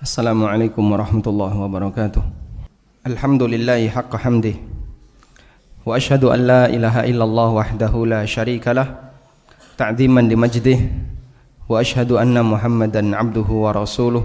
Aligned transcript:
Assalamualaikum 0.00 0.80
warahmatullahi 0.80 1.60
wabarakatuh. 1.60 2.24
Alhamdulillahi 3.04 3.92
Wa 5.84 6.00
ashadu 6.00 6.32
an 6.32 6.40
la 6.40 6.62
ilaha 6.72 7.04
illallah 7.04 7.60
wahdahu 7.60 8.08
la 8.08 8.24
sharika 8.24 8.72
lah 8.72 9.12
li 10.24 10.40
majdih 10.40 10.88
Wa 11.68 11.84
ashadu 11.84 12.16
anna 12.16 12.40
muhammadan 12.40 13.12
abduhu 13.12 13.68
wa 13.68 13.76
rasuluh. 13.76 14.24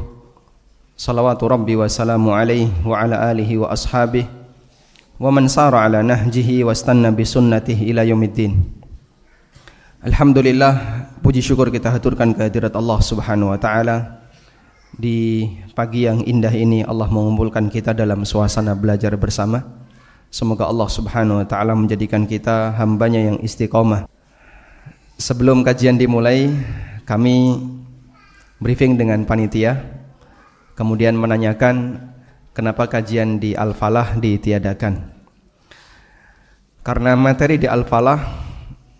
Salawatu 0.95 1.51
rabbi 1.51 1.75
wa 1.75 1.91
salamu 1.91 2.31
alaih 2.31 2.71
wa 2.87 2.95
ala 2.95 3.27
alihi 3.27 3.59
wa 3.59 3.67
ashabih 3.75 4.31
Wa 5.19 5.27
wa 6.63 6.71
stanna 6.71 7.11
bi 7.11 7.27
sunnatih 7.27 7.75
ila 7.91 8.07
Alhamdulillah 10.07 10.71
puji 11.19 11.43
syukur 11.43 11.67
kita 11.67 11.91
haturkan 11.91 12.31
kehadirat 12.31 12.71
Allah 12.71 13.03
subhanahu 13.03 13.51
wa 13.51 13.59
ta'ala 13.59 14.23
di 14.95 15.43
pagi 15.75 16.07
yang 16.07 16.23
indah 16.23 16.51
ini 16.55 16.79
Allah 16.87 17.11
mengumpulkan 17.11 17.67
kita 17.67 17.91
dalam 17.91 18.23
suasana 18.23 18.75
belajar 18.75 19.11
bersama. 19.19 19.63
Semoga 20.31 20.67
Allah 20.67 20.89
Subhanahu 20.91 21.43
wa 21.43 21.47
taala 21.47 21.75
menjadikan 21.75 22.27
kita 22.27 22.75
hambanya 22.75 23.19
yang 23.31 23.37
istiqomah. 23.39 24.07
Sebelum 25.15 25.63
kajian 25.63 25.95
dimulai, 25.95 26.51
kami 27.07 27.55
briefing 28.59 28.99
dengan 28.99 29.23
panitia, 29.23 29.79
kemudian 30.75 31.15
menanyakan 31.15 32.03
kenapa 32.51 32.91
kajian 32.91 33.39
di 33.39 33.55
Al-Falah 33.55 34.19
ditiadakan. 34.19 35.15
Karena 36.83 37.15
materi 37.15 37.55
di 37.55 37.67
Al-Falah 37.67 38.19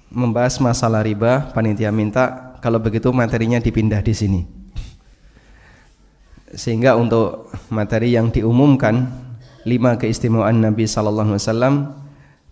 membahas 0.08 0.56
masalah 0.64 1.04
riba, 1.04 1.52
panitia 1.52 1.92
minta 1.92 2.56
kalau 2.64 2.80
begitu 2.80 3.12
materinya 3.12 3.60
dipindah 3.60 4.00
di 4.00 4.16
sini 4.16 4.55
sehingga 6.56 6.96
untuk 6.96 7.52
materi 7.68 8.16
yang 8.16 8.32
diumumkan 8.32 9.12
lima 9.68 10.00
keistimewaan 10.00 10.64
Nabi 10.64 10.88
Sallallahu 10.88 11.36
Alaihi 11.36 11.44
Wasallam 11.44 11.76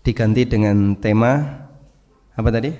diganti 0.04 0.44
dengan 0.44 0.92
tema 1.00 1.64
apa 2.36 2.48
tadi? 2.52 2.76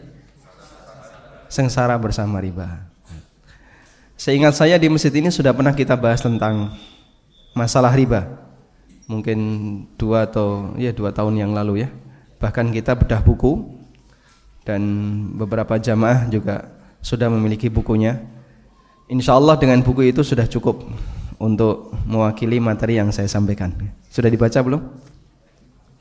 Sengsara 1.49 1.97
bersama 1.97 2.45
riba. 2.45 2.85
Seingat 4.21 4.55
saya 4.55 4.77
di 4.77 4.87
masjid 4.93 5.11
ini 5.17 5.33
sudah 5.33 5.57
pernah 5.57 5.73
kita 5.73 5.97
bahas 5.97 6.21
tentang 6.21 6.77
masalah 7.57 7.97
riba. 7.97 8.29
Mungkin 9.09 9.39
dua 9.97 10.29
atau 10.29 10.77
ya 10.77 10.93
dua 10.93 11.11
tahun 11.11 11.41
yang 11.41 11.57
lalu 11.57 11.87
ya. 11.87 11.89
Bahkan 12.37 12.69
kita 12.75 12.93
bedah 12.99 13.25
buku 13.25 13.65
dan 14.65 14.83
beberapa 15.41 15.81
jamaah 15.81 16.29
juga 16.29 16.69
sudah 17.05 17.29
memiliki 17.29 17.69
bukunya 17.69 18.35
Insya 19.05 19.37
Allah 19.37 19.61
dengan 19.61 19.85
buku 19.85 20.09
itu 20.09 20.25
sudah 20.25 20.49
cukup 20.49 20.89
untuk 21.39 21.93
mewakili 22.07 22.63
materi 22.63 22.99
yang 22.99 23.11
saya 23.11 23.27
sampaikan. 23.27 23.75
Sudah 24.11 24.31
dibaca 24.31 24.59
belum? 24.63 24.83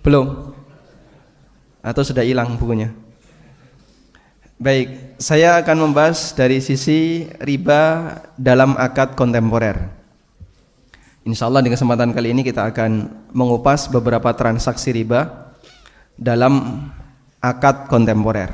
Belum? 0.04 0.54
Atau 1.84 2.04
sudah 2.06 2.24
hilang 2.24 2.56
bukunya? 2.60 2.92
Baik, 4.62 5.20
saya 5.20 5.60
akan 5.60 5.90
membahas 5.90 6.32
dari 6.32 6.64
sisi 6.64 7.28
riba 7.44 8.16
dalam 8.40 8.80
akad 8.80 9.18
kontemporer. 9.18 9.92
Insya 11.24 11.48
Allah 11.48 11.64
di 11.64 11.72
kesempatan 11.72 12.12
kali 12.12 12.32
ini 12.36 12.44
kita 12.44 12.72
akan 12.72 13.12
mengupas 13.32 13.88
beberapa 13.88 14.32
transaksi 14.36 14.92
riba 14.92 15.52
dalam 16.16 16.88
akad 17.44 17.92
kontemporer. 17.92 18.52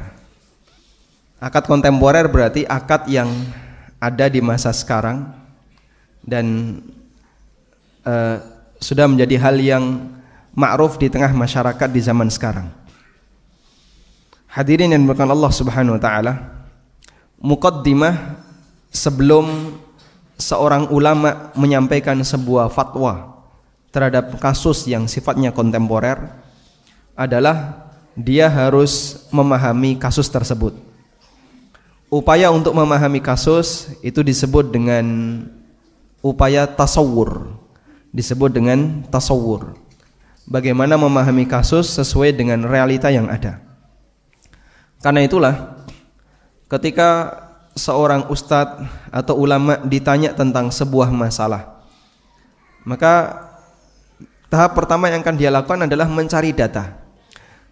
Akad 1.42 1.70
kontemporer 1.70 2.26
berarti 2.30 2.66
akad 2.66 3.06
yang 3.10 3.30
ada 4.02 4.30
di 4.30 4.42
masa 4.42 4.74
sekarang 4.74 5.39
dan 6.30 6.78
uh, 8.06 8.38
sudah 8.78 9.10
menjadi 9.10 9.36
hal 9.42 9.56
yang 9.58 10.14
ma'ruf 10.54 11.02
di 11.02 11.10
tengah 11.10 11.34
masyarakat 11.34 11.90
di 11.90 12.02
zaman 12.02 12.30
sekarang. 12.30 12.70
Hadirin 14.50 14.94
yang 14.94 15.06
berkan 15.06 15.30
Allah 15.30 15.52
Subhanahu 15.54 15.98
wa 15.98 16.02
taala, 16.02 16.34
muqaddimah 17.42 18.46
sebelum 18.94 19.76
seorang 20.38 20.90
ulama 20.94 21.54
menyampaikan 21.58 22.18
sebuah 22.22 22.70
fatwa 22.70 23.42
terhadap 23.90 24.38
kasus 24.38 24.86
yang 24.86 25.10
sifatnya 25.10 25.50
kontemporer 25.50 26.30
adalah 27.18 27.90
dia 28.14 28.48
harus 28.48 29.26
memahami 29.34 30.00
kasus 30.00 30.30
tersebut 30.32 30.90
upaya 32.10 32.50
untuk 32.50 32.74
memahami 32.74 33.22
kasus 33.22 33.94
itu 34.02 34.26
disebut 34.26 34.74
dengan 34.74 35.06
upaya 36.20 36.68
tasawur. 36.68 37.56
Disebut 38.10 38.50
dengan 38.50 39.06
tasawur. 39.08 39.78
Bagaimana 40.50 40.98
memahami 40.98 41.46
kasus 41.46 41.94
sesuai 41.94 42.34
dengan 42.34 42.66
realita 42.66 43.14
yang 43.14 43.30
ada. 43.30 43.62
Karena 45.00 45.24
itulah 45.24 45.78
ketika 46.66 47.38
seorang 47.78 48.28
ustadz 48.34 48.82
atau 49.14 49.38
ulama 49.38 49.78
ditanya 49.86 50.34
tentang 50.34 50.74
sebuah 50.74 51.14
masalah 51.14 51.80
maka 52.90 53.46
tahap 54.48 54.74
pertama 54.74 55.12
yang 55.12 55.22
akan 55.22 55.36
dia 55.36 55.54
lakukan 55.54 55.86
adalah 55.86 56.08
mencari 56.08 56.56
data 56.56 56.96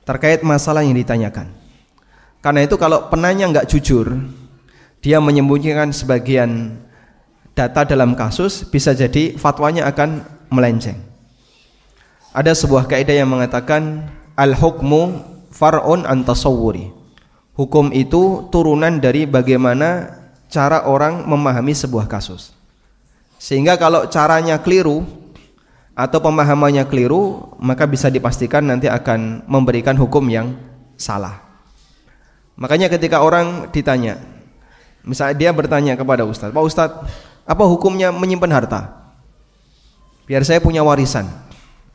terkait 0.05 0.39
masalah 0.39 0.85
yang 0.85 0.95
ditanyakan. 0.95 1.51
Karena 2.39 2.63
itu 2.63 2.79
kalau 2.79 3.11
penanya 3.11 3.49
nggak 3.51 3.67
jujur, 3.67 4.23
dia 5.03 5.19
menyembunyikan 5.19 5.91
sebagian 5.91 6.79
data 7.57 7.81
dalam 7.81 8.13
kasus, 8.13 8.61
bisa 8.69 8.93
jadi 8.93 9.33
fatwanya 9.33 9.89
akan 9.89 10.21
melenceng. 10.53 11.01
Ada 12.37 12.53
sebuah 12.53 12.85
kaidah 12.85 13.17
yang 13.17 13.33
mengatakan 13.33 14.13
al-hukmu 14.37 15.25
far'un 15.49 16.05
an 16.05 16.21
tasawwuri. 16.21 16.93
Hukum 17.57 17.89
itu 17.89 18.45
turunan 18.53 19.01
dari 19.01 19.25
bagaimana 19.25 20.13
cara 20.45 20.85
orang 20.85 21.25
memahami 21.25 21.73
sebuah 21.73 22.05
kasus. 22.05 22.53
Sehingga 23.41 23.73
kalau 23.81 24.05
caranya 24.05 24.61
keliru 24.61 25.01
atau 25.97 26.21
pemahamannya 26.21 26.85
keliru, 26.85 27.49
maka 27.57 27.89
bisa 27.89 28.13
dipastikan 28.13 28.61
nanti 28.61 28.85
akan 28.85 29.49
memberikan 29.49 29.97
hukum 29.97 30.21
yang 30.29 30.53
salah. 30.93 31.41
Makanya 32.53 32.93
ketika 32.93 33.25
orang 33.25 33.73
ditanya, 33.73 34.21
misalnya 35.01 35.33
dia 35.37 35.49
bertanya 35.49 35.97
kepada 35.97 36.21
Ustadz, 36.25 36.53
Pak 36.53 36.65
Ustadz, 36.65 37.01
apa 37.47 37.63
hukumnya 37.63 38.11
menyimpan 38.11 38.51
harta? 38.51 38.81
Biar 40.27 40.43
saya 40.43 40.59
punya 40.59 40.83
warisan. 40.83 41.31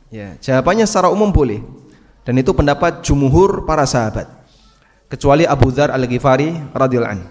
Ya, 0.09 0.33
jawabannya 0.41 0.89
secara 0.89 1.13
umum 1.13 1.29
boleh. 1.29 1.61
Dan 2.25 2.41
itu 2.41 2.49
pendapat 2.57 3.05
jumhur 3.05 3.61
para 3.69 3.85
sahabat. 3.85 4.25
Kecuali 5.13 5.45
Abu 5.45 5.69
Dhar 5.69 5.93
Al-Ghifari 5.93 6.73
radhiyallahu 6.73 7.13
an. 7.13 7.21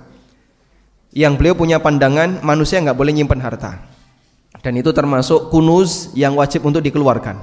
Yang 1.11 1.33
beliau 1.35 1.55
punya 1.59 1.83
pandangan 1.83 2.39
manusia 2.47 2.79
nggak 2.79 2.95
boleh 2.95 3.11
nyimpan 3.11 3.43
harta. 3.43 3.83
Dan 4.63 4.79
itu 4.79 4.95
termasuk 4.95 5.51
kunuz 5.51 6.15
yang 6.15 6.39
wajib 6.39 6.63
untuk 6.63 6.79
dikeluarkan. 6.79 7.43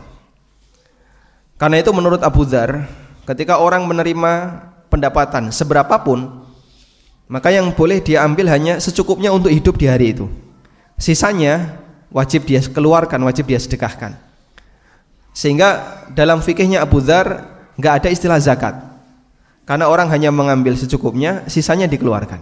Karena 1.60 1.84
itu 1.84 1.92
menurut 1.92 2.24
Abu 2.24 2.48
Dhar, 2.48 2.88
ketika 3.28 3.60
orang 3.60 3.84
menerima 3.84 4.64
pendapatan 4.88 5.52
seberapapun 5.52 6.48
maka 7.30 7.54
yang 7.54 7.70
boleh 7.76 8.02
dia 8.02 8.26
ambil 8.26 8.50
hanya 8.50 8.82
secukupnya 8.82 9.30
untuk 9.30 9.54
hidup 9.54 9.78
di 9.78 9.86
hari 9.86 10.18
itu 10.18 10.26
sisanya 11.00 11.80
wajib 12.12 12.46
dia 12.46 12.60
keluarkan 12.62 13.24
wajib 13.24 13.48
dia 13.48 13.58
sedekahkan. 13.58 14.14
Sehingga 15.32 16.04
dalam 16.12 16.44
fikihnya 16.44 16.84
Abu 16.84 17.00
Dhar 17.00 17.48
nggak 17.80 17.94
ada 18.04 18.10
istilah 18.12 18.38
zakat. 18.38 18.76
Karena 19.64 19.88
orang 19.88 20.12
hanya 20.12 20.34
mengambil 20.34 20.76
secukupnya 20.76 21.48
sisanya 21.48 21.88
dikeluarkan. 21.88 22.42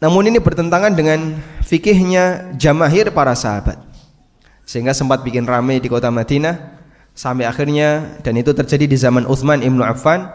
Namun 0.00 0.32
ini 0.32 0.38
bertentangan 0.40 0.94
dengan 0.96 1.36
fikihnya 1.64 2.56
jamahir 2.56 3.12
para 3.12 3.36
sahabat. 3.36 3.76
Sehingga 4.64 4.94
sempat 4.94 5.26
bikin 5.26 5.44
ramai 5.44 5.82
di 5.82 5.90
kota 5.90 6.08
Madinah 6.08 6.80
sampai 7.16 7.44
akhirnya 7.44 8.16
dan 8.22 8.38
itu 8.38 8.54
terjadi 8.54 8.86
di 8.86 8.96
zaman 8.96 9.26
Uthman 9.26 9.60
ibnu 9.60 9.82
Affan 9.82 10.30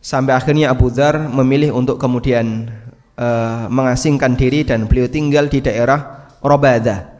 sampai 0.00 0.34
akhirnya 0.34 0.72
Abu 0.72 0.88
Dhar 0.90 1.20
memilih 1.30 1.74
untuk 1.74 1.98
kemudian 2.00 2.70
uh, 3.18 3.66
mengasingkan 3.66 4.38
diri 4.38 4.62
dan 4.62 4.86
beliau 4.86 5.10
tinggal 5.10 5.50
di 5.50 5.58
daerah 5.58 6.30
Robada. 6.38 7.18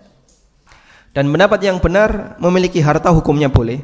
Dan 1.10 1.26
pendapat 1.34 1.58
yang 1.66 1.82
benar 1.82 2.38
memiliki 2.38 2.78
harta 2.78 3.10
hukumnya 3.10 3.50
boleh, 3.50 3.82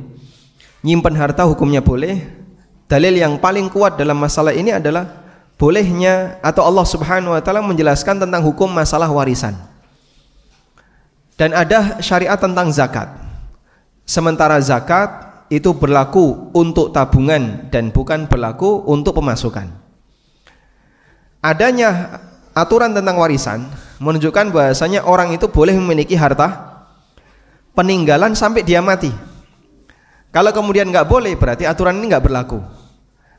nyimpan 0.86 1.14
harta 1.18 1.42
hukumnya 1.42 1.82
boleh. 1.82 2.22
Dalil 2.86 3.18
yang 3.18 3.42
paling 3.42 3.66
kuat 3.72 3.98
dalam 3.98 4.14
masalah 4.14 4.54
ini 4.54 4.70
adalah 4.70 5.26
bolehnya 5.58 6.38
atau 6.44 6.62
Allah 6.62 6.86
Subhanahu 6.86 7.34
wa 7.34 7.42
taala 7.42 7.64
menjelaskan 7.64 8.22
tentang 8.22 8.44
hukum 8.46 8.70
masalah 8.70 9.10
warisan. 9.10 9.58
Dan 11.34 11.50
ada 11.50 11.98
syariat 11.98 12.38
tentang 12.38 12.70
zakat. 12.70 13.10
Sementara 14.06 14.60
zakat 14.62 15.10
itu 15.50 15.74
berlaku 15.74 16.54
untuk 16.54 16.94
tabungan 16.94 17.66
dan 17.74 17.90
bukan 17.90 18.30
berlaku 18.30 18.86
untuk 18.86 19.18
pemasukan. 19.18 19.83
Adanya 21.44 22.24
aturan 22.56 22.96
tentang 22.96 23.20
warisan 23.20 23.68
menunjukkan 24.00 24.48
bahasanya 24.48 25.04
orang 25.04 25.36
itu 25.36 25.44
boleh 25.44 25.76
memiliki 25.76 26.16
harta 26.16 26.80
peninggalan 27.76 28.32
sampai 28.32 28.64
dia 28.64 28.80
mati. 28.80 29.12
Kalau 30.32 30.50
kemudian 30.56 30.88
nggak 30.88 31.04
boleh 31.04 31.36
berarti 31.36 31.68
aturan 31.68 32.00
ini 32.00 32.08
nggak 32.08 32.24
berlaku. 32.24 32.64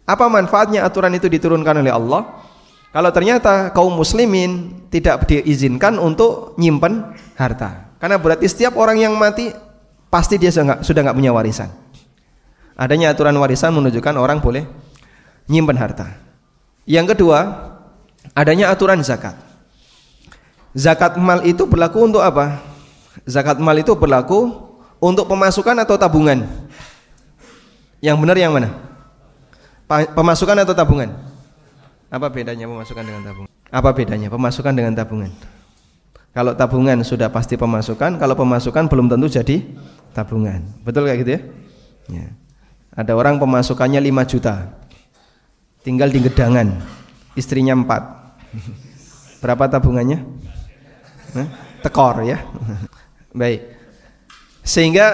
Apa 0.06 0.30
manfaatnya 0.30 0.86
aturan 0.86 1.18
itu 1.18 1.26
diturunkan 1.26 1.82
oleh 1.82 1.90
Allah? 1.90 2.46
Kalau 2.94 3.10
ternyata 3.10 3.74
kaum 3.74 3.98
muslimin 3.98 4.86
tidak 4.94 5.26
diizinkan 5.26 5.98
untuk 5.98 6.54
nyimpen 6.62 7.10
harta. 7.34 7.90
Karena 7.98 8.22
berarti 8.22 8.46
setiap 8.46 8.78
orang 8.78 9.02
yang 9.02 9.18
mati 9.18 9.50
pasti 10.14 10.38
dia 10.38 10.54
sudah 10.54 11.02
nggak 11.02 11.18
punya 11.18 11.34
warisan. 11.34 11.74
Adanya 12.78 13.18
aturan 13.18 13.34
warisan 13.42 13.74
menunjukkan 13.74 14.14
orang 14.14 14.40
boleh 14.40 14.64
nyimpen 15.50 15.76
harta. 15.76 16.22
Yang 16.86 17.18
kedua, 17.18 17.65
adanya 18.34 18.72
aturan 18.72 19.04
zakat. 19.06 19.38
Zakat 20.76 21.16
mal 21.20 21.46
itu 21.46 21.64
berlaku 21.70 22.04
untuk 22.08 22.24
apa? 22.24 22.60
Zakat 23.24 23.62
mal 23.62 23.78
itu 23.80 23.96
berlaku 23.96 24.52
untuk 25.00 25.30
pemasukan 25.30 25.76
atau 25.84 25.96
tabungan? 25.96 26.44
Yang 28.04 28.18
benar 28.20 28.38
yang 28.38 28.52
mana? 28.52 28.70
Pemasukan 29.88 30.66
atau 30.66 30.74
tabungan? 30.76 31.14
Apa 32.10 32.28
bedanya 32.32 32.66
pemasukan 32.66 33.04
dengan 33.06 33.22
tabungan? 33.24 33.50
Apa 33.72 33.90
bedanya 33.94 34.28
pemasukan 34.30 34.74
dengan 34.74 34.94
tabungan? 34.94 35.32
Kalau 36.36 36.52
tabungan 36.52 37.00
sudah 37.08 37.32
pasti 37.32 37.56
pemasukan, 37.56 38.20
kalau 38.20 38.36
pemasukan 38.36 38.92
belum 38.92 39.08
tentu 39.08 39.32
jadi 39.32 39.64
tabungan. 40.12 40.60
Betul 40.84 41.08
kayak 41.08 41.20
gitu 41.24 41.32
ya? 41.32 41.42
ya. 42.12 42.28
Ada 42.96 43.16
orang 43.16 43.40
pemasukannya 43.40 44.04
5 44.04 44.32
juta. 44.32 44.76
Tinggal 45.84 46.12
di 46.12 46.20
gedangan. 46.24 46.76
Istrinya 47.36 47.76
4. 47.76 49.44
Berapa 49.44 49.68
tabungannya? 49.68 50.24
Tekor 51.84 52.24
ya. 52.24 52.42
Baik. 53.36 53.62
Sehingga 54.66 55.06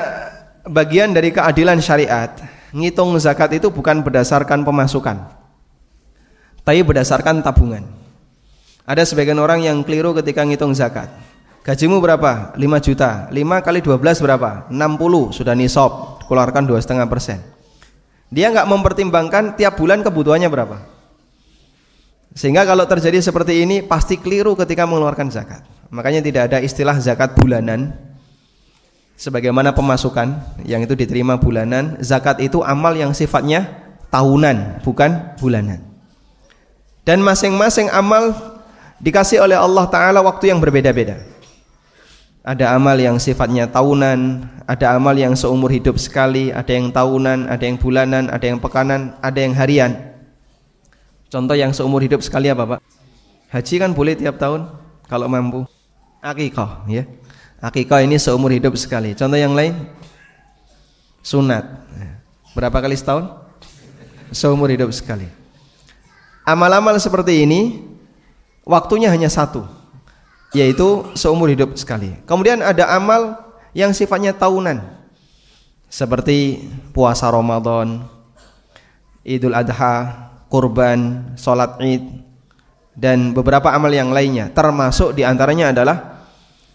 bagian 0.64 1.12
dari 1.12 1.34
keadilan 1.34 1.82
syariat, 1.82 2.32
ngitung 2.72 3.12
zakat 3.20 3.58
itu 3.58 3.68
bukan 3.68 4.06
berdasarkan 4.06 4.64
pemasukan. 4.64 5.18
Tapi 6.62 6.80
berdasarkan 6.86 7.42
tabungan. 7.42 7.84
Ada 8.86 9.04
sebagian 9.04 9.42
orang 9.42 9.66
yang 9.66 9.82
keliru 9.82 10.14
ketika 10.14 10.46
ngitung 10.46 10.78
zakat. 10.78 11.10
Gajimu 11.62 12.02
berapa? 12.02 12.54
5 12.58 12.86
juta. 12.86 13.30
5 13.30 13.66
kali 13.66 13.80
12 13.82 14.22
berapa? 14.22 14.70
60 14.70 15.34
sudah 15.34 15.54
nisab. 15.58 16.22
Keluarkan 16.26 16.64
2,5 16.66 17.06
persen. 17.10 17.42
Dia 18.32 18.48
nggak 18.54 18.70
mempertimbangkan 18.70 19.60
tiap 19.60 19.76
bulan 19.76 20.00
kebutuhannya 20.00 20.48
berapa. 20.48 21.01
Sehingga 22.32 22.64
kalau 22.64 22.88
terjadi 22.88 23.20
seperti 23.20 23.64
ini 23.68 23.84
pasti 23.84 24.16
keliru 24.16 24.56
ketika 24.56 24.88
mengeluarkan 24.88 25.28
zakat. 25.28 25.68
Makanya 25.92 26.24
tidak 26.24 26.44
ada 26.52 26.58
istilah 26.64 26.96
zakat 27.04 27.36
bulanan. 27.36 27.92
Sebagaimana 29.20 29.76
pemasukan 29.76 30.34
yang 30.66 30.82
itu 30.82 30.98
diterima 30.98 31.38
bulanan, 31.38 32.00
zakat 32.02 32.42
itu 32.42 32.64
amal 32.66 32.96
yang 32.96 33.14
sifatnya 33.14 33.70
tahunan, 34.10 34.82
bukan 34.82 35.38
bulanan. 35.38 35.84
Dan 37.06 37.22
masing-masing 37.22 37.92
amal 37.94 38.34
dikasih 39.02 39.42
oleh 39.42 39.58
Allah 39.58 39.86
taala 39.90 40.22
waktu 40.26 40.50
yang 40.50 40.62
berbeda-beda. 40.62 41.22
Ada 42.42 42.74
amal 42.74 42.98
yang 42.98 43.22
sifatnya 43.22 43.70
tahunan, 43.70 44.42
ada 44.66 44.98
amal 44.98 45.14
yang 45.14 45.38
seumur 45.38 45.70
hidup 45.70 46.02
sekali, 46.02 46.50
ada 46.50 46.74
yang 46.74 46.90
tahunan, 46.90 47.46
ada 47.46 47.62
yang 47.62 47.78
bulanan, 47.78 48.34
ada 48.34 48.46
yang 48.50 48.58
pekanan, 48.58 49.14
ada 49.22 49.38
yang 49.38 49.54
harian. 49.54 50.11
Contoh 51.32 51.56
yang 51.56 51.72
seumur 51.72 52.04
hidup 52.04 52.20
sekali 52.20 52.52
apa, 52.52 52.76
Pak? 52.76 52.80
Haji 53.56 53.76
kan 53.80 53.96
boleh 53.96 54.20
tiap 54.20 54.36
tahun 54.36 54.68
kalau 55.08 55.32
mampu. 55.32 55.64
Akikah, 56.20 56.84
ya. 56.92 57.08
Akikah 57.64 58.04
ini 58.04 58.20
seumur 58.20 58.52
hidup 58.52 58.76
sekali. 58.76 59.16
Contoh 59.16 59.40
yang 59.40 59.56
lain? 59.56 59.80
Sunat. 61.24 61.64
Berapa 62.52 62.84
kali 62.84 63.00
setahun? 63.00 63.32
Seumur 64.36 64.68
hidup 64.68 64.92
sekali. 64.92 65.32
Amal-amal 66.44 67.00
seperti 67.00 67.48
ini 67.48 67.80
waktunya 68.68 69.08
hanya 69.08 69.32
satu 69.32 69.64
yaitu 70.52 71.08
seumur 71.16 71.48
hidup 71.48 71.80
sekali. 71.80 72.12
Kemudian 72.28 72.60
ada 72.60 72.92
amal 72.92 73.40
yang 73.72 73.96
sifatnya 73.96 74.36
tahunan. 74.36 74.84
Seperti 75.92 76.72
puasa 76.96 77.28
Ramadan, 77.28 78.04
Idul 79.24 79.56
Adha, 79.56 80.31
kurban, 80.52 81.32
sholat 81.40 81.80
Id 81.80 82.04
dan 82.92 83.32
beberapa 83.32 83.72
amal 83.72 83.90
yang 83.90 84.12
lainnya. 84.12 84.52
Termasuk 84.52 85.16
di 85.16 85.24
antaranya 85.24 85.72
adalah 85.72 86.28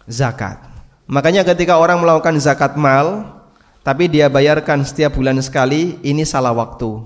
zakat. 0.09 0.57
Makanya 1.05 1.45
ketika 1.45 1.77
orang 1.77 2.01
melakukan 2.01 2.35
zakat 2.41 2.73
mal 2.73 3.37
tapi 3.85 4.11
dia 4.11 4.27
bayarkan 4.27 4.83
setiap 4.83 5.15
bulan 5.15 5.39
sekali, 5.39 5.95
ini 6.03 6.27
salah 6.27 6.51
waktu. 6.51 6.99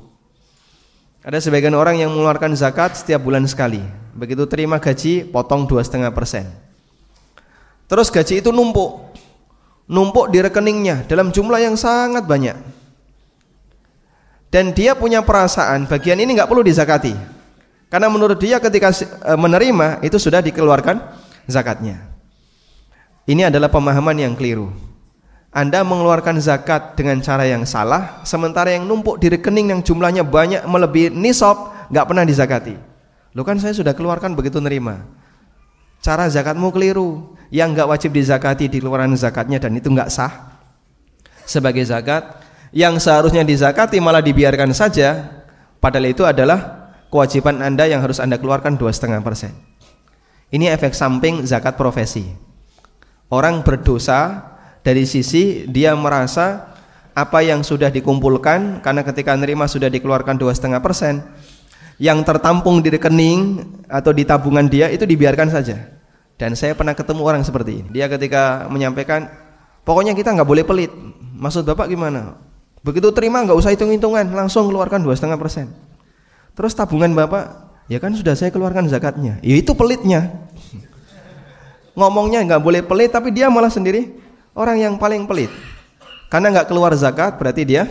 Ada 1.21 1.38
sebagian 1.38 1.77
orang 1.77 2.01
yang 2.01 2.09
mengeluarkan 2.09 2.57
zakat 2.57 2.97
setiap 2.97 3.21
bulan 3.21 3.45
sekali. 3.45 3.77
Begitu 4.17 4.50
terima 4.50 4.81
gaji, 4.81 5.29
potong 5.29 5.69
dua 5.69 5.85
setengah 5.85 6.09
persen. 6.09 6.50
Terus 7.85 8.09
gaji 8.09 8.41
itu 8.41 8.50
numpuk, 8.50 9.13
numpuk 9.85 10.33
di 10.33 10.41
rekeningnya 10.41 11.06
dalam 11.06 11.29
jumlah 11.29 11.62
yang 11.62 11.77
sangat 11.77 12.25
banyak. 12.25 12.57
Dan 14.51 14.75
dia 14.75 15.00
punya 15.00 15.24
perasaan 15.24 15.88
bagian 15.88 16.19
ini 16.19 16.36
nggak 16.36 16.51
perlu 16.51 16.59
dizakati, 16.59 17.15
karena 17.88 18.12
menurut 18.12 18.36
dia 18.36 18.59
ketika 18.59 18.92
e, 18.92 19.31
menerima 19.39 20.03
itu 20.03 20.19
sudah 20.19 20.44
dikeluarkan 20.44 21.00
zakatnya. 21.48 22.03
Ini 23.24 23.48
adalah 23.48 23.71
pemahaman 23.71 24.19
yang 24.19 24.36
keliru. 24.36 24.75
Anda 25.56 25.88
mengeluarkan 25.88 26.36
zakat 26.44 27.00
dengan 27.00 27.24
cara 27.24 27.48
yang 27.48 27.63
salah, 27.63 28.19
sementara 28.27 28.75
yang 28.75 28.83
numpuk 28.83 29.24
di 29.24 29.31
rekening 29.31 29.71
yang 29.71 29.80
jumlahnya 29.80 30.27
banyak 30.27 30.68
melebihi 30.68 31.15
nisab 31.15 31.71
nggak 31.88 32.06
pernah 32.12 32.27
dizakati. 32.27 32.75
Lo 33.31 33.48
kan 33.48 33.56
saya 33.56 33.71
sudah 33.71 33.95
keluarkan 33.95 34.36
begitu 34.36 34.59
nerima. 34.59 35.07
Cara 36.03 36.27
zakatmu 36.27 36.74
keliru. 36.74 37.39
Yang 37.51 37.69
nggak 37.75 37.88
wajib 37.92 38.12
dizakati 38.15 38.71
di 38.71 38.80
keluaran 38.80 39.12
zakatnya 39.19 39.59
dan 39.59 39.75
itu 39.75 39.92
nggak 39.92 40.07
sah 40.07 40.59
sebagai 41.44 41.83
zakat. 41.83 42.40
Yang 42.71 43.03
seharusnya 43.03 43.44
dizakati 43.44 44.00
malah 44.00 44.23
dibiarkan 44.23 44.71
saja. 44.71 45.44
Padahal 45.83 46.12
itu 46.12 46.23
adalah 46.23 46.91
kewajiban 47.12 47.59
anda 47.59 47.83
yang 47.85 48.00
harus 48.00 48.23
anda 48.23 48.39
keluarkan 48.39 48.79
dua 48.79 48.95
setengah 48.95 49.19
persen. 49.19 49.51
Ini 50.51 50.71
efek 50.75 50.95
samping 50.95 51.44
zakat 51.47 51.75
profesi. 51.75 52.27
Orang 53.31 53.63
berdosa 53.63 54.51
dari 54.83 55.07
sisi 55.07 55.68
dia 55.68 55.95
merasa 55.95 56.72
apa 57.12 57.43
yang 57.43 57.63
sudah 57.63 57.91
dikumpulkan 57.91 58.79
karena 58.79 59.01
ketika 59.03 59.36
nerima 59.36 59.67
sudah 59.67 59.91
dikeluarkan 59.91 60.39
dua 60.39 60.55
setengah 60.55 60.79
persen 60.79 61.19
yang 62.00 62.24
tertampung 62.24 62.79
di 62.79 62.88
rekening 62.88 63.67
atau 63.91 64.15
di 64.15 64.24
tabungan 64.24 64.65
dia 64.72 64.88
itu 64.88 65.03
dibiarkan 65.03 65.51
saja 65.51 65.91
dan 66.39 66.55
saya 66.55 66.72
pernah 66.72 66.95
ketemu 66.95 67.22
orang 67.22 67.43
seperti 67.43 67.84
ini 67.84 67.88
dia 67.91 68.07
ketika 68.07 68.65
menyampaikan 68.72 69.27
pokoknya 69.84 70.15
kita 70.15 70.31
nggak 70.31 70.48
boleh 70.48 70.63
pelit 70.63 70.91
maksud 71.36 71.67
bapak 71.67 71.91
gimana 71.91 72.39
begitu 72.81 73.13
terima 73.13 73.45
nggak 73.45 73.57
usah 73.57 73.71
hitung 73.73 73.93
hitungan 73.93 74.25
langsung 74.33 74.69
keluarkan 74.69 75.01
dua 75.05 75.13
setengah 75.13 75.38
persen 75.38 75.69
terus 76.57 76.73
tabungan 76.73 77.13
bapak 77.13 77.69
ya 77.88 78.01
kan 78.01 78.13
sudah 78.13 78.33
saya 78.33 78.50
keluarkan 78.50 78.89
zakatnya 78.89 79.38
ya 79.45 79.55
itu 79.57 79.71
pelitnya 79.77 80.33
ngomongnya 81.97 82.41
nggak 82.45 82.61
boleh 82.61 82.81
pelit 82.81 83.13
tapi 83.13 83.29
dia 83.29 83.51
malah 83.51 83.69
sendiri 83.69 84.21
Orang 84.51 84.83
yang 84.83 85.00
paling 85.00 85.23
pelit. 85.23 85.51
Karena 86.27 86.51
nggak 86.51 86.67
keluar 86.67 86.91
zakat 86.95 87.39
berarti 87.39 87.63
dia 87.63 87.88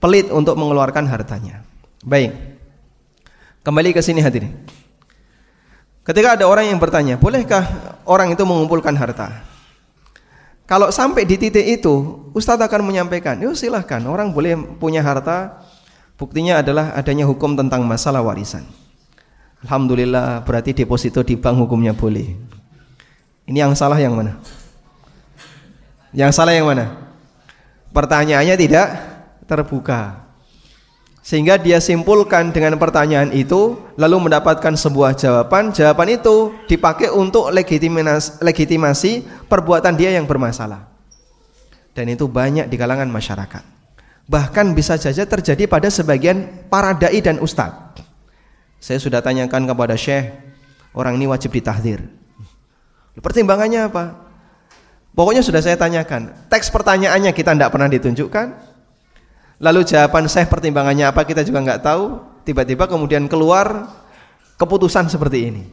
pelit 0.00 0.32
untuk 0.32 0.56
mengeluarkan 0.56 1.04
hartanya. 1.04 1.64
Baik. 2.00 2.32
Kembali 3.60 3.92
ke 3.92 4.00
sini 4.00 4.24
hadirin. 4.24 4.56
Ketika 6.00 6.40
ada 6.40 6.48
orang 6.48 6.72
yang 6.72 6.80
bertanya, 6.80 7.20
bolehkah 7.20 7.68
orang 8.08 8.32
itu 8.32 8.40
mengumpulkan 8.48 8.96
harta? 8.96 9.44
Kalau 10.70 10.94
sampai 10.94 11.26
di 11.26 11.34
titik 11.34 11.66
itu, 11.66 12.30
Ustadz 12.30 12.62
akan 12.62 12.86
menyampaikan, 12.86 13.34
yuk 13.42 13.58
silahkan, 13.58 13.98
orang 14.06 14.30
boleh 14.30 14.54
punya 14.78 15.02
harta, 15.02 15.66
buktinya 16.14 16.62
adalah 16.62 16.94
adanya 16.94 17.26
hukum 17.26 17.58
tentang 17.58 17.82
masalah 17.82 18.22
warisan. 18.22 18.62
Alhamdulillah, 19.66 20.46
berarti 20.46 20.70
deposito 20.70 21.26
di 21.26 21.34
bank 21.34 21.66
hukumnya 21.66 21.90
boleh. 21.90 22.38
Ini 23.50 23.66
yang 23.66 23.74
salah 23.74 23.98
yang 23.98 24.14
mana? 24.14 24.38
Yang 26.14 26.38
salah 26.38 26.54
yang 26.54 26.70
mana? 26.70 26.94
Pertanyaannya 27.90 28.54
tidak 28.54 28.86
terbuka. 29.50 30.29
Sehingga 31.20 31.60
dia 31.60 31.84
simpulkan 31.84 32.48
dengan 32.48 32.80
pertanyaan 32.80 33.28
itu 33.36 33.76
lalu 34.00 34.28
mendapatkan 34.28 34.72
sebuah 34.72 35.12
jawaban. 35.20 35.68
Jawaban 35.68 36.08
itu 36.16 36.56
dipakai 36.64 37.12
untuk 37.12 37.52
legitimasi 38.40 39.12
perbuatan 39.44 39.94
dia 40.00 40.16
yang 40.16 40.24
bermasalah. 40.24 40.88
Dan 41.92 42.08
itu 42.08 42.24
banyak 42.24 42.72
di 42.72 42.76
kalangan 42.80 43.12
masyarakat. 43.12 43.62
Bahkan 44.30 44.72
bisa 44.72 44.96
saja 44.96 45.26
terjadi 45.26 45.66
pada 45.66 45.90
sebagian 45.92 46.70
para 46.72 46.96
dai 46.96 47.20
dan 47.20 47.42
ustadz. 47.42 48.00
Saya 48.80 48.96
sudah 48.96 49.20
tanyakan 49.20 49.68
kepada 49.68 49.92
Syekh, 49.98 50.32
orang 50.96 51.20
ini 51.20 51.28
wajib 51.28 51.52
ditahdir. 51.52 52.00
Pertimbangannya 53.20 53.92
apa? 53.92 54.16
Pokoknya 55.12 55.42
sudah 55.44 55.60
saya 55.60 55.76
tanyakan. 55.76 56.32
Teks 56.48 56.70
pertanyaannya 56.70 57.34
kita 57.34 57.52
tidak 57.52 57.74
pernah 57.74 57.90
ditunjukkan. 57.90 58.69
Lalu 59.60 59.84
jawaban 59.84 60.24
saya 60.24 60.48
pertimbangannya 60.48 61.04
apa 61.04 61.20
kita 61.28 61.44
juga 61.44 61.60
nggak 61.60 61.84
tahu. 61.84 62.04
Tiba-tiba 62.48 62.88
kemudian 62.88 63.28
keluar 63.28 63.92
keputusan 64.56 65.12
seperti 65.12 65.52
ini. 65.52 65.64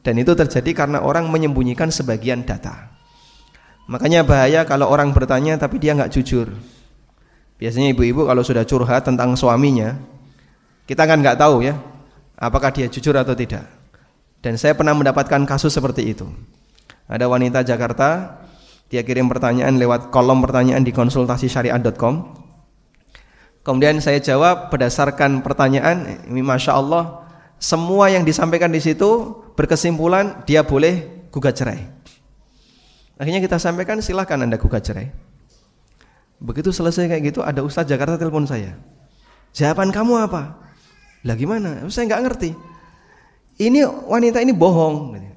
Dan 0.00 0.18
itu 0.18 0.32
terjadi 0.32 0.72
karena 0.72 1.04
orang 1.04 1.28
menyembunyikan 1.28 1.92
sebagian 1.92 2.42
data. 2.42 2.90
Makanya 3.86 4.24
bahaya 4.24 4.64
kalau 4.64 4.88
orang 4.88 5.12
bertanya 5.12 5.60
tapi 5.60 5.76
dia 5.76 5.92
nggak 5.92 6.10
jujur. 6.10 6.48
Biasanya 7.60 7.94
ibu-ibu 7.94 8.26
kalau 8.26 8.42
sudah 8.42 8.66
curhat 8.66 9.06
tentang 9.06 9.36
suaminya, 9.38 9.94
kita 10.88 11.06
kan 11.06 11.22
nggak 11.22 11.38
tahu 11.38 11.62
ya, 11.62 11.78
apakah 12.34 12.74
dia 12.74 12.90
jujur 12.90 13.14
atau 13.14 13.36
tidak. 13.38 13.62
Dan 14.42 14.58
saya 14.58 14.74
pernah 14.74 14.96
mendapatkan 14.98 15.46
kasus 15.46 15.70
seperti 15.70 16.10
itu. 16.10 16.26
Ada 17.06 17.30
wanita 17.30 17.62
Jakarta, 17.62 18.42
dia 18.92 19.00
kirim 19.00 19.24
pertanyaan 19.24 19.80
lewat 19.80 20.12
kolom 20.12 20.44
pertanyaan 20.44 20.84
di 20.84 20.92
konsultasi 20.92 21.48
syariat.com. 21.48 22.44
Kemudian 23.64 23.96
saya 24.04 24.20
jawab 24.20 24.68
berdasarkan 24.68 25.40
pertanyaan, 25.40 26.28
masya 26.28 26.76
Allah, 26.76 27.24
semua 27.56 28.12
yang 28.12 28.20
disampaikan 28.20 28.68
di 28.68 28.84
situ 28.84 29.32
berkesimpulan 29.56 30.44
dia 30.44 30.60
boleh 30.60 31.24
gugat 31.32 31.56
cerai. 31.56 31.88
Akhirnya 33.16 33.40
kita 33.40 33.56
sampaikan 33.56 33.96
silahkan 34.04 34.36
anda 34.44 34.60
gugat 34.60 34.84
cerai. 34.84 35.08
Begitu 36.36 36.68
selesai 36.68 37.08
kayak 37.08 37.32
gitu 37.32 37.40
ada 37.40 37.64
Ustadz 37.64 37.88
Jakarta 37.88 38.20
telepon 38.20 38.44
saya. 38.44 38.76
Jawaban 39.56 39.88
kamu 39.88 40.20
apa? 40.20 40.60
Lah 41.24 41.36
gimana? 41.38 41.80
Saya 41.88 42.12
nggak 42.12 42.22
ngerti. 42.28 42.50
Ini 43.56 43.88
wanita 44.04 44.44
ini 44.44 44.52
bohong. 44.52 45.31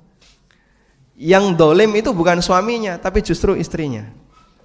Yang 1.16 1.56
dolim 1.56 1.96
itu 1.96 2.12
bukan 2.12 2.44
suaminya, 2.44 3.00
tapi 3.00 3.24
justru 3.24 3.56
istrinya. 3.56 4.04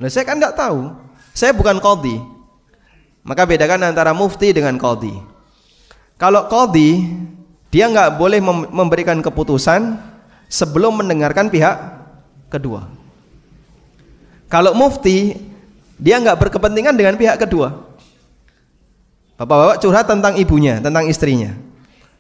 Nah 0.02 0.11
saya 0.11 0.26
kan 0.26 0.37
nggak 0.37 0.59
tahu. 0.59 0.90
Saya 1.30 1.54
bukan 1.54 1.78
kodi. 1.78 2.19
Maka 3.23 3.47
bedakan 3.47 3.87
antara 3.87 4.11
mufti 4.11 4.50
dengan 4.50 4.75
kodi. 4.75 5.14
Kalau 6.19 6.50
kodi, 6.50 7.07
dia 7.71 7.87
nggak 7.87 8.19
boleh 8.19 8.42
memberikan 8.75 9.23
keputusan 9.23 9.95
sebelum 10.50 10.99
mendengarkan 10.99 11.47
pihak 11.47 11.78
kedua. 12.50 12.90
Kalau 14.50 14.75
mufti, 14.75 15.38
dia 15.95 16.19
nggak 16.19 16.35
berkepentingan 16.49 16.99
dengan 16.99 17.14
pihak 17.14 17.38
kedua. 17.38 17.87
Bapak-bapak 19.38 19.78
curhat 19.78 20.04
tentang 20.11 20.35
ibunya, 20.35 20.83
tentang 20.83 21.07
istrinya. 21.07 21.54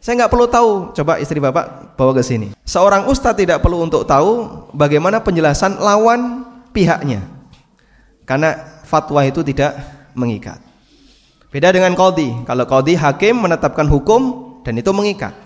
Saya 0.00 0.24
nggak 0.24 0.32
perlu 0.32 0.48
tahu, 0.48 0.70
coba 0.96 1.20
istri 1.20 1.36
bapak 1.36 1.92
bawa 1.92 2.16
ke 2.16 2.24
sini. 2.24 2.56
Seorang 2.64 3.04
ustadz 3.12 3.36
tidak 3.36 3.60
perlu 3.60 3.84
untuk 3.84 4.08
tahu 4.08 4.48
bagaimana 4.72 5.20
penjelasan 5.20 5.76
lawan 5.76 6.48
pihaknya. 6.72 7.20
Karena 8.24 8.80
fatwa 8.88 9.20
itu 9.28 9.44
tidak 9.44 9.76
mengikat. 10.16 10.56
Beda 11.52 11.68
dengan 11.68 11.92
kodi. 11.92 12.32
Kalau 12.48 12.64
kodi 12.64 12.96
hakim 12.96 13.44
menetapkan 13.44 13.84
hukum 13.84 14.50
dan 14.64 14.80
itu 14.80 14.88
mengikat. 14.96 15.36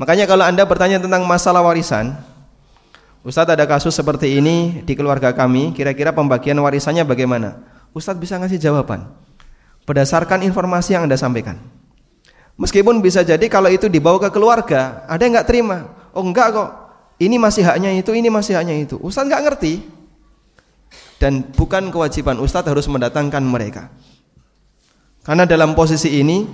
Makanya 0.00 0.24
kalau 0.24 0.48
Anda 0.48 0.64
bertanya 0.64 0.96
tentang 1.02 1.28
masalah 1.28 1.60
warisan, 1.60 2.16
Ustadz 3.26 3.52
ada 3.52 3.66
kasus 3.68 3.92
seperti 3.92 4.38
ini 4.38 4.80
di 4.86 4.94
keluarga 4.94 5.34
kami, 5.34 5.76
kira-kira 5.76 6.14
pembagian 6.14 6.56
warisannya 6.62 7.04
bagaimana? 7.04 7.60
Ustadz 7.92 8.22
bisa 8.22 8.38
ngasih 8.40 8.62
jawaban 8.62 9.04
berdasarkan 9.88 10.44
informasi 10.44 10.92
yang 10.96 11.08
Anda 11.08 11.16
sampaikan. 11.16 11.77
Meskipun 12.58 12.98
bisa 12.98 13.22
jadi 13.22 13.46
kalau 13.46 13.70
itu 13.70 13.86
dibawa 13.86 14.18
ke 14.18 14.34
keluarga, 14.34 15.06
ada 15.06 15.22
yang 15.22 15.38
nggak 15.38 15.46
terima. 15.46 15.94
Oh 16.10 16.26
enggak 16.26 16.50
kok, 16.50 16.70
ini 17.22 17.38
masih 17.38 17.62
haknya 17.62 17.94
itu, 17.94 18.10
ini 18.10 18.26
masih 18.26 18.58
haknya 18.58 18.74
itu. 18.74 18.98
Ustadz 18.98 19.30
nggak 19.30 19.42
ngerti. 19.46 19.86
Dan 21.22 21.46
bukan 21.54 21.94
kewajiban 21.94 22.42
Ustadz 22.42 22.66
harus 22.66 22.90
mendatangkan 22.90 23.42
mereka. 23.46 23.94
Karena 25.22 25.46
dalam 25.46 25.78
posisi 25.78 26.18
ini, 26.18 26.50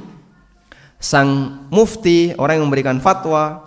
sang 1.00 1.64
mufti, 1.72 2.36
orang 2.36 2.60
yang 2.60 2.66
memberikan 2.68 3.00
fatwa, 3.00 3.64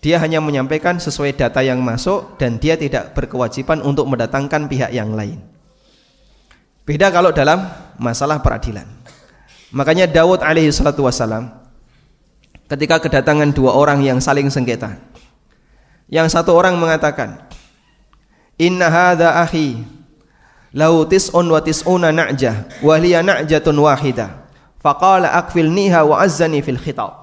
dia 0.00 0.16
hanya 0.18 0.42
menyampaikan 0.42 0.96
sesuai 0.96 1.36
data 1.36 1.60
yang 1.60 1.78
masuk 1.84 2.40
dan 2.40 2.56
dia 2.56 2.74
tidak 2.74 3.12
berkewajiban 3.12 3.84
untuk 3.84 4.08
mendatangkan 4.08 4.66
pihak 4.66 4.90
yang 4.90 5.12
lain. 5.12 5.38
Beda 6.88 7.12
kalau 7.12 7.30
dalam 7.30 7.68
masalah 8.00 8.40
peradilan. 8.40 8.88
Makanya 9.70 10.08
Daud 10.10 10.42
alaihi 10.42 10.72
salatu 10.72 11.06
wasalam 11.06 11.59
ketika 12.70 13.02
kedatangan 13.02 13.50
dua 13.50 13.74
orang 13.74 13.98
yang 14.06 14.22
saling 14.22 14.46
sengketa. 14.46 14.94
Yang 16.06 16.38
satu 16.38 16.54
orang 16.54 16.78
mengatakan, 16.78 17.42
"Inna 18.54 18.86
hadza 18.86 19.42
akhi 19.42 19.82
lau 20.70 21.02
tis'un 21.02 21.46
wa 21.50 21.58
tis'una 21.58 22.14
na'jah 22.14 22.80
wa 22.80 22.94
liya 22.94 23.26
na'jatun 23.26 23.74
wahidah." 23.74 24.46
Faqala 24.78 25.34
akfilniha 25.36 26.06
wa 26.06 26.22
azzani 26.22 26.64
fil 26.64 26.78
khitab 26.80 27.20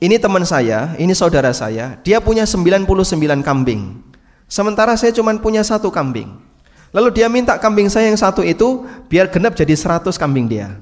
ini 0.00 0.16
teman 0.16 0.40
saya, 0.48 0.96
ini 0.96 1.12
saudara 1.12 1.52
saya, 1.52 2.00
dia 2.00 2.24
punya 2.24 2.48
99 2.48 3.44
kambing. 3.44 4.00
Sementara 4.48 4.96
saya 4.96 5.12
cuma 5.12 5.36
punya 5.36 5.60
satu 5.60 5.92
kambing. 5.92 6.40
Lalu 6.88 7.20
dia 7.20 7.28
minta 7.28 7.60
kambing 7.60 7.92
saya 7.92 8.08
yang 8.08 8.16
satu 8.16 8.40
itu 8.40 8.88
biar 9.12 9.28
genap 9.28 9.52
jadi 9.52 9.76
100 9.76 10.16
kambing 10.16 10.48
dia. 10.48 10.72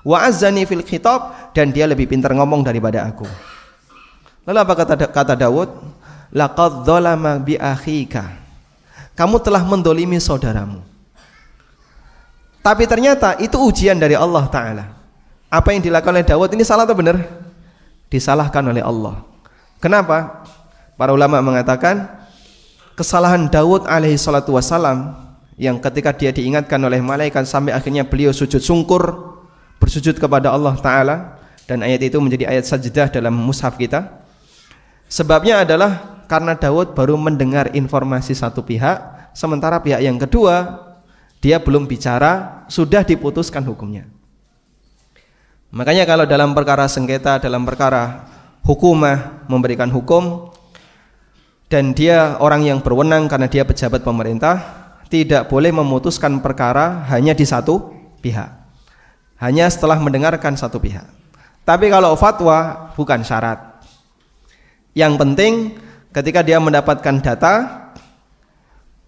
Wa 0.00 0.24
azzani 0.24 0.64
fil 0.64 0.84
khitab 0.84 1.52
dan 1.52 1.72
dia 1.74 1.84
lebih 1.84 2.08
pintar 2.08 2.32
ngomong 2.32 2.64
daripada 2.64 3.04
aku. 3.04 3.28
Lalu 4.48 4.58
apa 4.58 4.72
kata 4.72 4.94
kata 5.12 5.34
Daud? 5.36 5.70
Laqad 6.30 6.86
dzalama 6.86 7.42
bi 7.42 7.58
akhika. 7.58 8.40
Kamu 9.18 9.42
telah 9.42 9.60
mendolimi 9.66 10.16
saudaramu. 10.16 10.80
Tapi 12.60 12.84
ternyata 12.88 13.36
itu 13.40 13.56
ujian 13.56 13.96
dari 13.96 14.16
Allah 14.16 14.44
Ta'ala. 14.48 14.84
Apa 15.50 15.74
yang 15.74 15.82
dilakukan 15.82 16.14
oleh 16.16 16.24
Daud 16.28 16.50
ini 16.54 16.62
salah 16.62 16.86
atau 16.86 16.94
benar? 16.94 17.40
disalahkan 18.10 18.66
oleh 18.66 18.82
Allah. 18.82 19.22
Kenapa? 19.78 20.44
Para 20.98 21.16
ulama 21.16 21.40
mengatakan 21.40 22.10
kesalahan 22.98 23.48
Daud 23.48 23.88
alaihi 23.88 24.20
salatu 24.20 24.52
wasalam 24.58 25.16
yang 25.56 25.80
ketika 25.80 26.12
dia 26.12 26.34
diingatkan 26.34 26.76
oleh 26.82 27.00
malaikat 27.00 27.48
sampai 27.48 27.72
akhirnya 27.72 28.04
beliau 28.04 28.34
sujud 28.34 28.60
sungkur 28.60 29.32
bersujud 29.80 30.20
kepada 30.20 30.52
Allah 30.52 30.76
taala 30.78 31.16
dan 31.64 31.80
ayat 31.80 32.04
itu 32.04 32.20
menjadi 32.20 32.52
ayat 32.52 32.68
sajdah 32.68 33.08
dalam 33.08 33.32
mushaf 33.32 33.80
kita. 33.80 34.20
Sebabnya 35.10 35.66
adalah 35.66 36.22
karena 36.30 36.54
Daud 36.54 36.94
baru 36.94 37.18
mendengar 37.18 37.74
informasi 37.74 38.36
satu 38.36 38.62
pihak 38.62 39.32
sementara 39.34 39.82
pihak 39.82 39.98
yang 39.98 40.14
kedua 40.20 40.86
dia 41.40 41.58
belum 41.58 41.88
bicara 41.88 42.62
sudah 42.68 43.02
diputuskan 43.02 43.64
hukumnya. 43.64 44.06
Makanya 45.72 46.04
kalau 46.04 46.26
dalam 46.26 46.52
perkara 46.52 46.86
sengketa, 46.86 47.40
dalam 47.40 47.64
perkara 47.64 48.28
hukumah 48.66 49.46
memberikan 49.48 49.88
hukum 49.88 50.52
dan 51.70 51.94
dia 51.94 52.36
orang 52.42 52.66
yang 52.66 52.78
berwenang 52.82 53.30
karena 53.30 53.46
dia 53.46 53.62
pejabat 53.62 54.02
pemerintah 54.02 54.58
tidak 55.10 55.46
boleh 55.50 55.74
memutuskan 55.74 56.38
perkara 56.42 57.06
hanya 57.10 57.34
di 57.34 57.46
satu 57.46 57.94
pihak. 58.22 58.59
Hanya 59.40 59.66
setelah 59.72 59.96
mendengarkan 59.96 60.54
satu 60.54 60.76
pihak. 60.76 61.08
Tapi 61.64 61.88
kalau 61.88 62.12
fatwa 62.14 62.92
bukan 62.92 63.24
syarat. 63.24 63.80
Yang 64.92 65.12
penting 65.16 65.52
ketika 66.12 66.44
dia 66.44 66.60
mendapatkan 66.60 67.16
data 67.24 67.54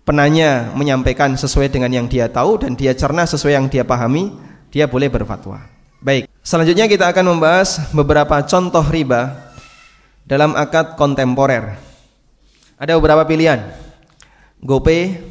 penanya 0.02 0.72
menyampaikan 0.74 1.36
sesuai 1.36 1.70
dengan 1.70 1.92
yang 1.92 2.06
dia 2.08 2.26
tahu 2.32 2.64
dan 2.64 2.74
dia 2.74 2.96
cerna 2.96 3.28
sesuai 3.28 3.54
yang 3.54 3.66
dia 3.68 3.84
pahami, 3.86 4.34
dia 4.72 4.88
boleh 4.88 5.12
berfatwa. 5.12 5.62
Baik. 6.02 6.26
Selanjutnya 6.42 6.90
kita 6.90 7.06
akan 7.12 7.38
membahas 7.38 7.92
beberapa 7.94 8.42
contoh 8.42 8.82
riba 8.90 9.52
dalam 10.26 10.58
akad 10.58 10.98
kontemporer. 10.98 11.78
Ada 12.80 12.98
beberapa 12.98 13.22
pilihan. 13.22 13.62
GoPay, 14.62 15.22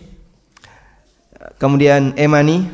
kemudian 1.59 2.15
e-money, 2.15 2.67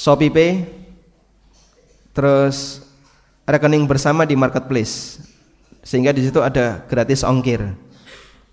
ShopeePay, 0.00 0.64
terus 2.16 2.80
rekening 3.44 3.84
bersama 3.84 4.24
di 4.24 4.32
marketplace. 4.32 5.20
Sehingga 5.84 6.16
di 6.16 6.24
situ 6.24 6.40
ada 6.40 6.80
gratis 6.88 7.20
ongkir. 7.20 7.60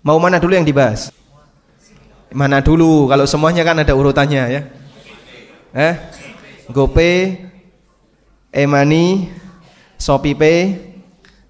Mau 0.04 0.20
mana 0.20 0.36
dulu 0.36 0.52
yang 0.52 0.68
dibahas? 0.68 1.08
Mana 2.28 2.60
dulu? 2.60 3.08
Kalau 3.08 3.24
semuanya 3.24 3.64
kan 3.64 3.80
ada 3.80 3.96
urutannya 3.96 4.44
ya. 4.52 4.62
Eh? 5.72 5.94
GoPay, 6.68 7.48
e-money, 8.52 9.32
ShopeePay 9.96 10.76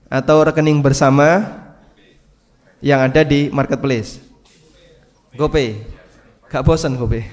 atau 0.07 0.47
rekening 0.47 0.79
bersama 0.79 1.59
yang 2.79 3.03
ada 3.03 3.27
di 3.27 3.51
marketplace. 3.51 4.23
GoPay. 5.35 5.83
Gak 6.47 6.63
bosan 6.63 6.95
GoPay. 6.95 7.27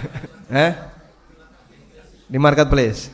eh? 0.64 0.95
Di 2.26 2.38
marketplace. 2.38 3.10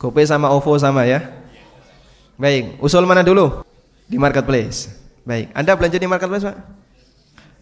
GoPay 0.00 0.24
sama 0.24 0.48
OVO 0.48 0.80
sama 0.80 1.04
ya. 1.04 1.28
Baik, 2.40 2.80
usul 2.80 3.04
mana 3.04 3.20
dulu? 3.20 3.60
Di 4.08 4.16
marketplace. 4.16 4.88
Baik, 5.28 5.52
Anda 5.52 5.76
belanja 5.76 6.00
di 6.00 6.08
marketplace, 6.08 6.44
Pak? 6.48 6.56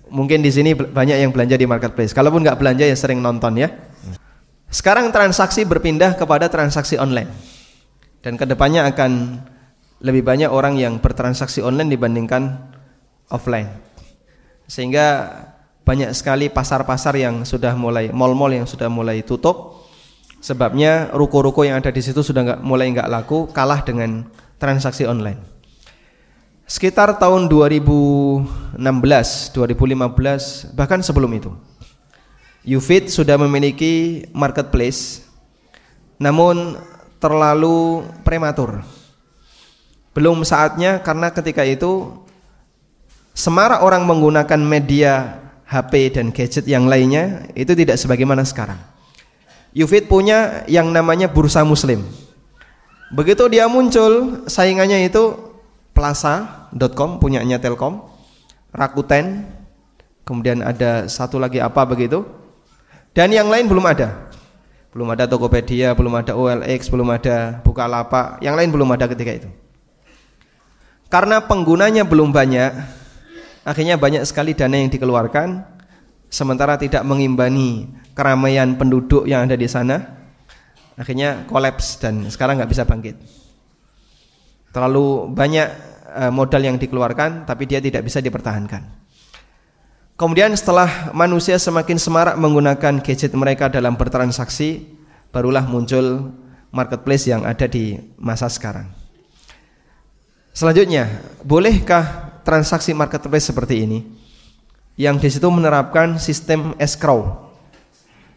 Mungkin 0.09 0.41
di 0.41 0.49
sini 0.55 0.73
banyak 0.73 1.19
yang 1.19 1.35
belanja 1.35 1.59
di 1.59 1.67
marketplace. 1.67 2.15
Kalaupun 2.15 2.47
nggak 2.47 2.57
belanja 2.57 2.87
ya 2.87 2.95
sering 2.95 3.19
nonton 3.19 3.59
ya. 3.59 3.69
Sekarang 4.71 5.11
transaksi 5.11 5.67
berpindah 5.67 6.15
kepada 6.15 6.47
transaksi 6.47 6.95
online. 6.95 7.29
Dan 8.23 8.39
ke 8.39 8.47
depannya 8.47 8.87
akan 8.89 9.43
lebih 9.99 10.23
banyak 10.23 10.49
orang 10.49 10.79
yang 10.79 11.03
bertransaksi 11.03 11.59
online 11.61 11.91
dibandingkan 11.91 12.71
offline. 13.35 13.69
Sehingga 14.71 15.35
banyak 15.83 16.13
sekali 16.13 16.53
pasar-pasar 16.53 17.17
yang 17.17 17.43
sudah 17.43 17.73
mulai 17.75 18.13
mall-mall 18.13 18.53
yang 18.53 18.69
sudah 18.69 18.87
mulai 18.93 19.25
tutup. 19.25 19.78
Sebabnya 20.39 21.11
ruko-ruko 21.11 21.67
yang 21.67 21.83
ada 21.83 21.91
di 21.91 21.99
situ 21.99 22.23
sudah 22.23 22.47
nggak 22.47 22.61
mulai 22.63 22.95
nggak 22.95 23.11
laku, 23.11 23.51
kalah 23.51 23.83
dengan 23.83 24.23
transaksi 24.59 25.03
online. 25.03 25.59
Sekitar 26.69 27.17
tahun 27.17 27.49
2016, 27.49 28.77
2015, 28.77 30.77
bahkan 30.77 31.01
sebelum 31.01 31.33
itu. 31.33 31.51
Ufit 32.69 33.09
sudah 33.09 33.41
memiliki 33.41 34.29
marketplace 34.37 35.25
namun 36.21 36.77
terlalu 37.23 38.05
prematur. 38.27 38.83
Belum 40.13 40.43
saatnya 40.43 40.99
karena 40.99 41.31
ketika 41.31 41.63
itu 41.63 42.11
semarak 43.33 43.87
orang 43.87 44.03
menggunakan 44.03 44.61
media 44.61 45.39
HP 45.71 46.19
dan 46.19 46.35
gadget 46.35 46.67
yang 46.67 46.91
lainnya 46.91 47.49
itu 47.55 47.73
tidak 47.73 47.97
sebagaimana 47.97 48.43
sekarang. 48.43 48.98
Ufit 49.79 50.11
punya 50.11 50.67
yang 50.67 50.91
namanya 50.91 51.31
bursa 51.31 51.63
muslim. 51.63 52.03
Begitu 53.15 53.47
dia 53.49 53.71
muncul, 53.71 54.45
saingannya 54.51 55.07
itu 55.07 55.39
plaza.com 55.95 57.23
punyanya 57.23 57.57
Telkom, 57.57 58.05
Rakuten, 58.75 59.49
kemudian 60.29 60.61
ada 60.61 61.09
satu 61.09 61.41
lagi 61.41 61.63
apa 61.63 61.89
begitu. 61.89 62.27
Dan 63.17 63.33
yang 63.33 63.49
lain 63.49 63.65
belum 63.65 63.87
ada. 63.89 64.29
Belum 64.93 65.09
ada 65.15 65.25
Tokopedia, 65.25 65.97
belum 65.97 66.15
ada 66.21 66.37
OLX, 66.37 66.93
belum 66.93 67.09
ada 67.13 67.61
Bukalapak, 67.65 68.43
yang 68.45 68.59
lain 68.59 68.69
belum 68.69 68.89
ada 68.93 69.09
ketika 69.09 69.33
itu. 69.41 69.49
Karena 71.09 71.41
penggunanya 71.41 72.05
belum 72.05 72.29
banyak, 72.29 72.73
akhirnya 73.65 73.97
banyak 73.97 74.27
sekali 74.29 74.53
dana 74.53 74.77
yang 74.77 74.93
dikeluarkan 74.93 75.78
sementara 76.29 76.77
tidak 76.77 77.05
mengimbangi 77.05 77.89
keramaian 78.13 78.77
penduduk 78.77 79.25
yang 79.25 79.49
ada 79.49 79.57
di 79.57 79.69
sana. 79.69 80.17
Akhirnya 80.99 81.47
kolaps 81.47 82.01
dan 82.01 82.27
sekarang 82.29 82.59
nggak 82.61 82.71
bisa 82.71 82.85
bangkit. 82.85 83.17
Terlalu 84.73 85.33
banyak 85.33 85.69
eh, 86.15 86.33
modal 86.33 86.63
yang 86.65 86.77
dikeluarkan 86.77 87.49
tapi 87.49 87.65
dia 87.65 87.81
tidak 87.81 88.05
bisa 88.05 88.21
dipertahankan. 88.21 88.99
Kemudian 90.19 90.51
setelah 90.59 91.15
manusia 91.15 91.55
semakin 91.63 91.95
semarak 91.95 92.35
menggunakan 92.35 92.99
gadget 92.99 93.31
mereka 93.39 93.71
dalam 93.71 93.95
bertransaksi, 93.95 94.83
barulah 95.31 95.63
muncul 95.63 96.35
marketplace 96.75 97.31
yang 97.31 97.47
ada 97.47 97.71
di 97.71 97.95
masa 98.19 98.51
sekarang. 98.51 98.91
Selanjutnya, 100.51 101.23
bolehkah 101.47 102.35
transaksi 102.43 102.91
marketplace 102.91 103.47
seperti 103.47 103.87
ini? 103.87 104.18
Yang 104.99 105.17
di 105.23 105.29
situ 105.31 105.47
menerapkan 105.47 106.19
sistem 106.19 106.75
escrow. 106.75 107.47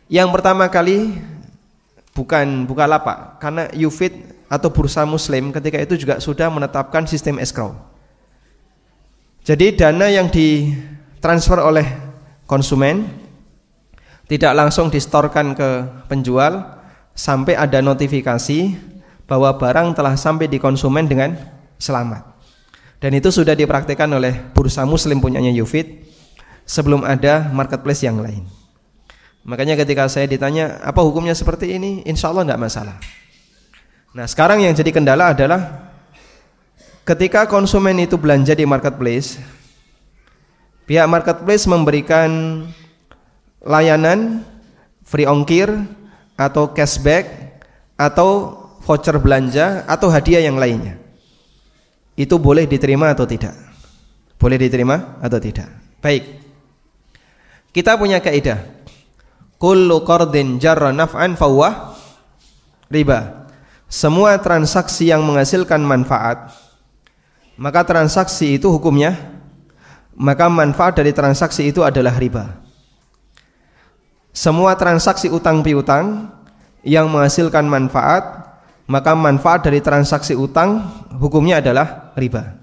Yang 0.06 0.30
pertama 0.30 0.70
kali 0.70 1.18
bukan 2.14 2.70
buka 2.70 2.86
lapak 2.86 3.42
karena 3.42 3.66
Ufit 3.74 4.14
atau 4.46 4.70
bursa 4.70 5.02
muslim 5.10 5.50
ketika 5.50 5.82
itu 5.82 5.98
juga 5.98 6.22
sudah 6.22 6.54
menetapkan 6.54 7.10
sistem 7.10 7.42
escrow. 7.42 7.74
Jadi 9.42 9.74
dana 9.74 10.06
yang 10.06 10.30
ditransfer 10.30 11.58
oleh 11.58 11.88
konsumen 12.46 13.10
tidak 14.30 14.54
langsung 14.54 14.94
distorkan 14.94 15.58
ke 15.58 15.82
penjual 16.06 16.78
sampai 17.18 17.58
ada 17.58 17.82
notifikasi 17.82 18.78
bahwa 19.26 19.50
barang 19.58 19.98
telah 19.98 20.14
sampai 20.14 20.46
di 20.46 20.62
konsumen 20.62 21.10
dengan 21.10 21.34
selamat. 21.82 22.22
Dan 23.02 23.18
itu 23.18 23.34
sudah 23.34 23.58
dipraktikkan 23.58 24.12
oleh 24.14 24.38
bursa 24.54 24.86
muslim 24.86 25.18
punyanya 25.18 25.50
Yufit 25.50 26.11
sebelum 26.72 27.04
ada 27.04 27.52
marketplace 27.52 28.08
yang 28.08 28.24
lain. 28.24 28.48
Makanya 29.44 29.76
ketika 29.76 30.08
saya 30.08 30.24
ditanya 30.24 30.80
apa 30.80 31.04
hukumnya 31.04 31.36
seperti 31.36 31.76
ini, 31.76 32.00
insya 32.08 32.32
Allah 32.32 32.48
tidak 32.48 32.62
masalah. 32.64 32.96
Nah, 34.16 34.24
sekarang 34.24 34.64
yang 34.64 34.72
jadi 34.72 34.96
kendala 34.96 35.36
adalah 35.36 35.92
ketika 37.04 37.44
konsumen 37.52 38.00
itu 38.00 38.16
belanja 38.16 38.56
di 38.56 38.64
marketplace, 38.64 39.36
pihak 40.88 41.08
marketplace 41.12 41.68
memberikan 41.68 42.64
layanan 43.60 44.48
free 45.04 45.28
ongkir 45.28 45.68
atau 46.40 46.72
cashback 46.72 47.28
atau 48.00 48.56
voucher 48.80 49.20
belanja 49.20 49.84
atau 49.92 50.08
hadiah 50.08 50.40
yang 50.40 50.56
lainnya. 50.56 50.96
Itu 52.16 52.40
boleh 52.40 52.64
diterima 52.70 53.12
atau 53.12 53.26
tidak? 53.28 53.58
Boleh 54.38 54.62
diterima 54.62 55.18
atau 55.20 55.42
tidak? 55.42 55.68
Baik. 56.00 56.51
Kita 57.72 57.96
punya 57.96 58.20
kaidah. 58.20 58.60
Kullu 59.56 60.04
qardin 60.04 60.60
jarra 60.60 60.92
naf'an 60.92 61.40
fawwa 61.40 61.96
riba. 62.92 63.48
Semua 63.88 64.36
transaksi 64.40 65.08
yang 65.08 65.24
menghasilkan 65.24 65.80
manfaat 65.80 66.52
maka 67.56 67.84
transaksi 67.86 68.58
itu 68.60 68.72
hukumnya 68.72 69.16
maka 70.18 70.50
manfaat 70.52 71.00
dari 71.00 71.16
transaksi 71.16 71.72
itu 71.72 71.86
adalah 71.86 72.16
riba. 72.20 72.60
Semua 74.32 74.76
transaksi 74.76 75.28
utang 75.32 75.64
piutang 75.64 76.32
yang 76.84 77.08
menghasilkan 77.08 77.68
manfaat 77.68 78.52
maka 78.90 79.16
manfaat 79.16 79.64
dari 79.64 79.80
transaksi 79.80 80.36
utang 80.36 80.84
hukumnya 81.16 81.64
adalah 81.64 82.12
riba. 82.20 82.60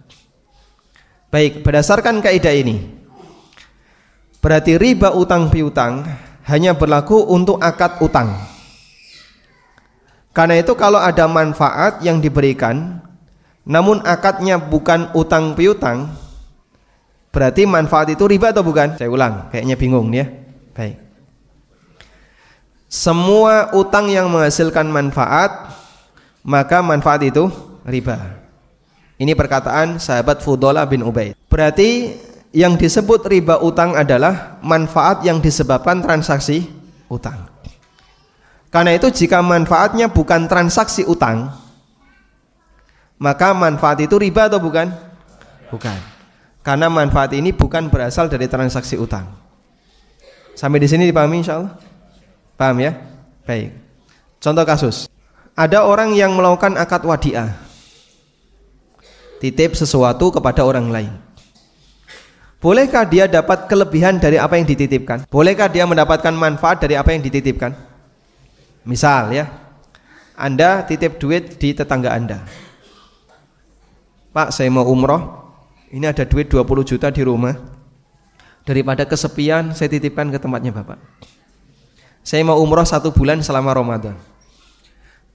Baik 1.33 1.65
berdasarkan 1.65 2.21
kaidah 2.21 2.53
ini 2.53 2.98
berarti 4.49 4.81
riba 4.81 5.13
utang 5.13 5.53
piutang 5.53 6.09
hanya 6.49 6.73
berlaku 6.73 7.21
untuk 7.29 7.61
akad 7.61 8.01
utang 8.01 8.33
karena 10.33 10.57
itu 10.57 10.73
kalau 10.73 10.97
ada 10.97 11.29
manfaat 11.29 12.01
yang 12.01 12.17
diberikan 12.17 13.05
namun 13.69 14.01
akadnya 14.09 14.57
bukan 14.57 15.13
utang 15.13 15.53
piutang 15.53 16.17
berarti 17.29 17.69
manfaat 17.69 18.09
itu 18.11 18.25
riba 18.25 18.51
atau 18.51 18.65
bukan? 18.65 18.97
Saya 18.97 19.13
ulang, 19.13 19.53
kayaknya 19.53 19.77
bingung 19.77 20.09
nih 20.09 20.19
ya. 20.19 20.27
Baik. 20.75 20.97
Semua 22.89 23.77
utang 23.77 24.09
yang 24.09 24.33
menghasilkan 24.33 24.89
manfaat 24.89 25.71
maka 26.41 26.81
manfaat 26.81 27.29
itu 27.29 27.53
riba. 27.85 28.41
Ini 29.21 29.37
perkataan 29.37 30.01
sahabat 30.01 30.41
Fudola 30.41 30.89
bin 30.89 31.05
Ubaid. 31.05 31.37
Berarti 31.53 32.17
yang 32.53 32.81
disebut 32.81 33.29
riba 33.29 33.61
utang 33.61 33.93
adalah 33.93 34.57
manfaat 34.65 35.21
yang 35.25 35.41
disebabkan 35.41 36.01
transaksi 36.01 36.65
utang. 37.13 37.49
Karena 38.69 38.97
itu 38.97 39.09
jika 39.09 39.41
manfaatnya 39.41 40.13
bukan 40.13 40.45
transaksi 40.45 41.05
utang, 41.05 41.53
maka 43.17 43.57
manfaat 43.57 44.05
itu 44.05 44.17
riba 44.21 44.49
atau 44.49 44.61
bukan? 44.61 44.93
Bukan. 45.73 45.99
Karena 46.61 46.93
manfaat 46.93 47.33
ini 47.33 47.53
bukan 47.53 47.89
berasal 47.89 48.29
dari 48.29 48.45
transaksi 48.45 49.01
utang. 49.01 49.25
Sampai 50.53 50.83
di 50.83 50.89
sini 50.91 51.09
dipahami 51.09 51.41
insya 51.41 51.63
Allah? 51.63 51.73
Paham 52.59 52.77
ya? 52.83 52.93
Baik. 53.49 53.73
Contoh 54.43 54.65
kasus. 54.69 55.09
Ada 55.57 55.83
orang 55.87 56.13
yang 56.13 56.35
melakukan 56.37 56.77
akad 56.77 57.03
wadiah. 57.09 57.57
Titip 59.39 59.79
sesuatu 59.79 60.35
kepada 60.35 60.67
orang 60.67 60.91
lain. 60.91 61.28
Bolehkah 62.59 63.07
dia 63.07 63.31
dapat 63.31 63.71
kelebihan 63.71 64.19
dari 64.19 64.35
apa 64.35 64.59
yang 64.59 64.67
dititipkan? 64.67 65.31
Bolehkah 65.31 65.71
dia 65.71 65.87
mendapatkan 65.87 66.35
manfaat 66.35 66.83
dari 66.83 66.99
apa 66.99 67.15
yang 67.15 67.23
dititipkan? 67.23 67.71
Misal 68.83 69.31
ya, 69.31 69.47
Anda 70.35 70.83
titip 70.83 71.23
duit 71.23 71.55
di 71.63 71.71
tetangga 71.71 72.11
Anda. 72.11 72.43
Pak, 74.35 74.51
saya 74.51 74.67
mau 74.75 74.91
umroh. 74.91 75.47
Ini 75.95 76.11
ada 76.11 76.27
duit 76.27 76.51
20 76.51 76.83
juta 76.83 77.15
di 77.15 77.23
rumah. 77.23 77.55
Daripada 78.67 79.07
kesepian, 79.07 79.73
saya 79.73 79.87
titipkan 79.89 80.27
ke 80.29 80.43
tempatnya 80.43 80.75
Bapak. 80.75 80.99
Saya 82.27 82.43
mau 82.43 82.59
umroh 82.59 82.85
satu 82.85 83.15
bulan 83.15 83.39
selama 83.39 83.71
Ramadan. 83.71 84.19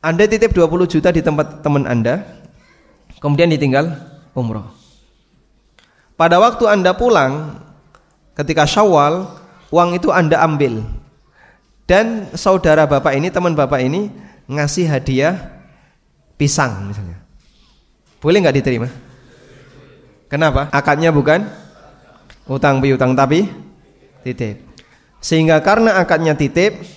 Anda 0.03 0.27
titip 0.27 0.51
20 0.51 0.91
juta 0.91 1.09
di 1.09 1.23
tempat 1.23 1.63
teman 1.63 1.87
Anda, 1.87 2.19
kemudian 3.23 3.47
ditinggal 3.47 3.95
umroh. 4.35 4.82
Pada 6.23 6.39
waktu 6.39 6.63
Anda 6.71 6.95
pulang, 6.95 7.59
ketika 8.31 8.63
syawal, 8.63 9.27
uang 9.75 9.99
itu 9.99 10.07
Anda 10.07 10.39
ambil 10.39 10.79
dan 11.83 12.31
saudara 12.31 12.87
bapak 12.87 13.19
ini, 13.19 13.27
teman 13.27 13.51
bapak 13.51 13.83
ini 13.83 14.07
ngasih 14.47 14.87
hadiah 14.87 15.51
pisang 16.39 16.87
misalnya. 16.87 17.19
Boleh 18.23 18.39
nggak 18.39 18.55
diterima? 18.55 18.87
Kenapa? 20.31 20.71
Akadnya 20.71 21.11
bukan 21.11 21.43
utang 22.47 22.79
piutang 22.79 23.19
tapi 23.19 23.43
titip. 24.23 24.63
Sehingga 25.19 25.59
karena 25.59 25.99
akadnya 25.99 26.39
titip, 26.39 26.87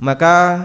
maka 0.00 0.64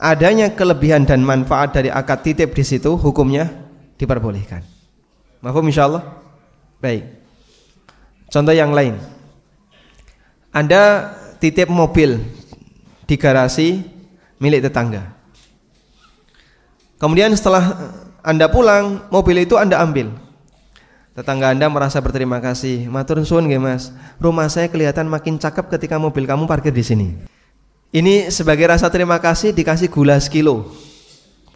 adanya 0.00 0.48
kelebihan 0.48 1.04
dan 1.04 1.20
manfaat 1.20 1.76
dari 1.76 1.92
akad 1.92 2.24
titip 2.24 2.56
di 2.56 2.64
situ 2.64 2.96
hukumnya 2.96 3.52
diperbolehkan. 4.00 4.64
Mahfum 5.44 5.68
insyaallah? 5.68 6.25
Baik. 6.80 7.04
Contoh 8.28 8.52
yang 8.52 8.74
lain. 8.74 8.98
Anda 10.52 11.12
titip 11.40 11.68
mobil 11.68 12.20
di 13.04 13.14
garasi 13.20 13.84
milik 14.40 14.66
tetangga. 14.66 15.14
Kemudian 16.96 17.32
setelah 17.36 17.92
Anda 18.24 18.48
pulang, 18.48 19.06
mobil 19.12 19.44
itu 19.44 19.60
Anda 19.60 19.78
ambil. 19.84 20.10
Tetangga 21.16 21.52
Anda 21.52 21.68
merasa 21.72 22.00
berterima 22.00 22.40
kasih. 22.44 22.88
Matur 22.92 23.24
suwun 23.24 23.48
nggih 23.48 23.60
Mas. 23.60 23.88
Rumah 24.20 24.52
saya 24.52 24.68
kelihatan 24.68 25.08
makin 25.08 25.40
cakep 25.40 25.72
ketika 25.72 25.96
mobil 25.96 26.28
kamu 26.28 26.44
parkir 26.44 26.72
di 26.72 26.84
sini. 26.84 27.08
Ini 27.88 28.28
sebagai 28.28 28.68
rasa 28.68 28.92
terima 28.92 29.16
kasih 29.16 29.56
dikasih 29.56 29.88
gula 29.88 30.20
sekilo. 30.20 30.68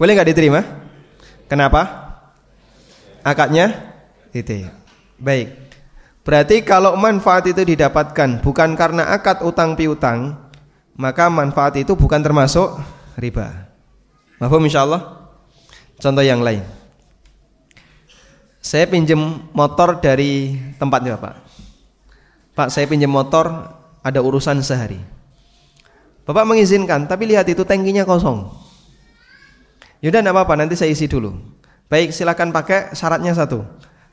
Boleh 0.01 0.17
nggak 0.17 0.33
diterima? 0.33 0.65
Kenapa? 1.45 2.09
Akadnya 3.21 3.93
titik. 4.33 4.80
Baik. 5.21 5.53
Berarti 6.25 6.65
kalau 6.65 6.97
manfaat 6.97 7.49
itu 7.49 7.61
didapatkan 7.65 8.41
bukan 8.41 8.73
karena 8.77 9.13
akad 9.13 9.45
utang 9.45 9.77
piutang, 9.77 10.37
maka 10.97 11.29
manfaat 11.29 11.77
itu 11.81 11.93
bukan 11.93 12.21
termasuk 12.21 12.81
riba. 13.21 13.69
Mahfum 14.41 14.65
insyaallah. 14.65 15.21
Contoh 16.01 16.25
yang 16.25 16.41
lain. 16.41 16.65
Saya 18.61 18.89
pinjam 18.89 19.49
motor 19.53 20.01
dari 20.01 20.57
tempatnya 20.77 21.17
Pak. 21.17 21.35
Pak, 22.57 22.69
saya 22.69 22.85
pinjam 22.89 23.09
motor 23.13 23.73
ada 24.05 24.21
urusan 24.21 24.61
sehari. 24.65 25.01
Bapak 26.25 26.45
mengizinkan, 26.45 27.09
tapi 27.09 27.29
lihat 27.29 27.49
itu 27.49 27.65
tangkinya 27.65 28.05
kosong. 28.05 28.49
Yaudah 30.05 30.21
tidak 30.25 30.33
apa-apa, 30.37 30.55
nanti 30.61 30.77
saya 30.77 30.93
isi 30.93 31.09
dulu. 31.09 31.37
Baik, 31.89 32.13
silakan 32.13 32.53
pakai 32.53 32.93
syaratnya 32.97 33.37
satu. 33.37 33.65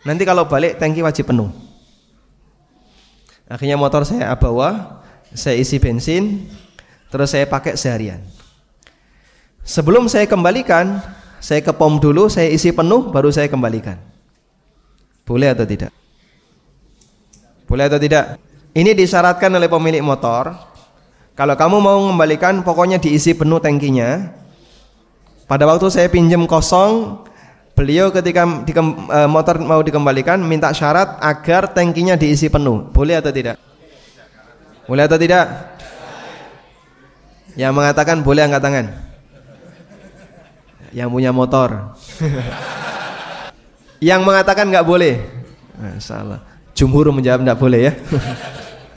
Nanti 0.08 0.24
kalau 0.24 0.48
balik 0.48 0.80
tangki 0.80 1.04
wajib 1.04 1.28
penuh. 1.28 1.52
Akhirnya 3.52 3.76
motor 3.76 4.08
saya 4.08 4.32
bawa, 4.40 5.04
saya 5.36 5.60
isi 5.60 5.84
bensin, 5.84 6.48
terus 7.12 7.36
saya 7.36 7.44
pakai 7.44 7.76
seharian. 7.76 8.24
Sebelum 9.68 10.08
saya 10.08 10.24
kembalikan, 10.24 11.04
saya 11.44 11.60
ke 11.60 11.76
pom 11.76 12.00
dulu, 12.00 12.32
saya 12.32 12.48
isi 12.48 12.72
penuh, 12.72 13.12
baru 13.12 13.28
saya 13.36 13.52
kembalikan. 13.52 14.00
Boleh 15.28 15.52
atau 15.52 15.68
tidak? 15.68 15.92
Boleh 17.68 17.92
atau 17.92 18.00
tidak? 18.00 18.40
Ini 18.72 18.96
disyaratkan 18.96 19.52
oleh 19.52 19.68
pemilik 19.68 20.00
motor. 20.00 20.56
Kalau 21.36 21.60
kamu 21.60 21.84
mau 21.84 22.00
mengembalikan, 22.08 22.64
pokoknya 22.64 22.96
diisi 22.96 23.36
penuh 23.36 23.60
tangkinya. 23.60 24.32
Pada 25.52 25.68
waktu 25.68 25.92
saya 25.92 26.08
pinjam 26.08 26.48
kosong, 26.48 27.27
beliau 27.78 28.10
ketika 28.10 28.42
di, 28.66 28.74
e, 28.74 29.20
motor 29.30 29.62
mau 29.62 29.86
dikembalikan 29.86 30.42
minta 30.42 30.74
syarat 30.74 31.22
agar 31.22 31.70
tangkinya 31.70 32.18
diisi 32.18 32.50
penuh. 32.50 32.90
Boleh 32.90 33.22
atau 33.22 33.30
tidak? 33.30 33.62
Boleh 34.90 35.06
atau 35.06 35.22
tidak? 35.22 35.78
Yang 37.54 37.74
mengatakan 37.78 38.26
boleh 38.26 38.50
angkat 38.50 38.62
tangan 38.66 38.88
yang 40.98 41.14
punya 41.14 41.30
motor. 41.30 41.94
yang 44.10 44.26
mengatakan 44.26 44.66
nggak 44.74 44.88
boleh. 44.88 45.22
Salah. 46.02 46.42
Jumhur 46.74 47.14
menjawab 47.14 47.46
nggak 47.46 47.60
boleh 47.60 47.80
ya. 47.90 47.94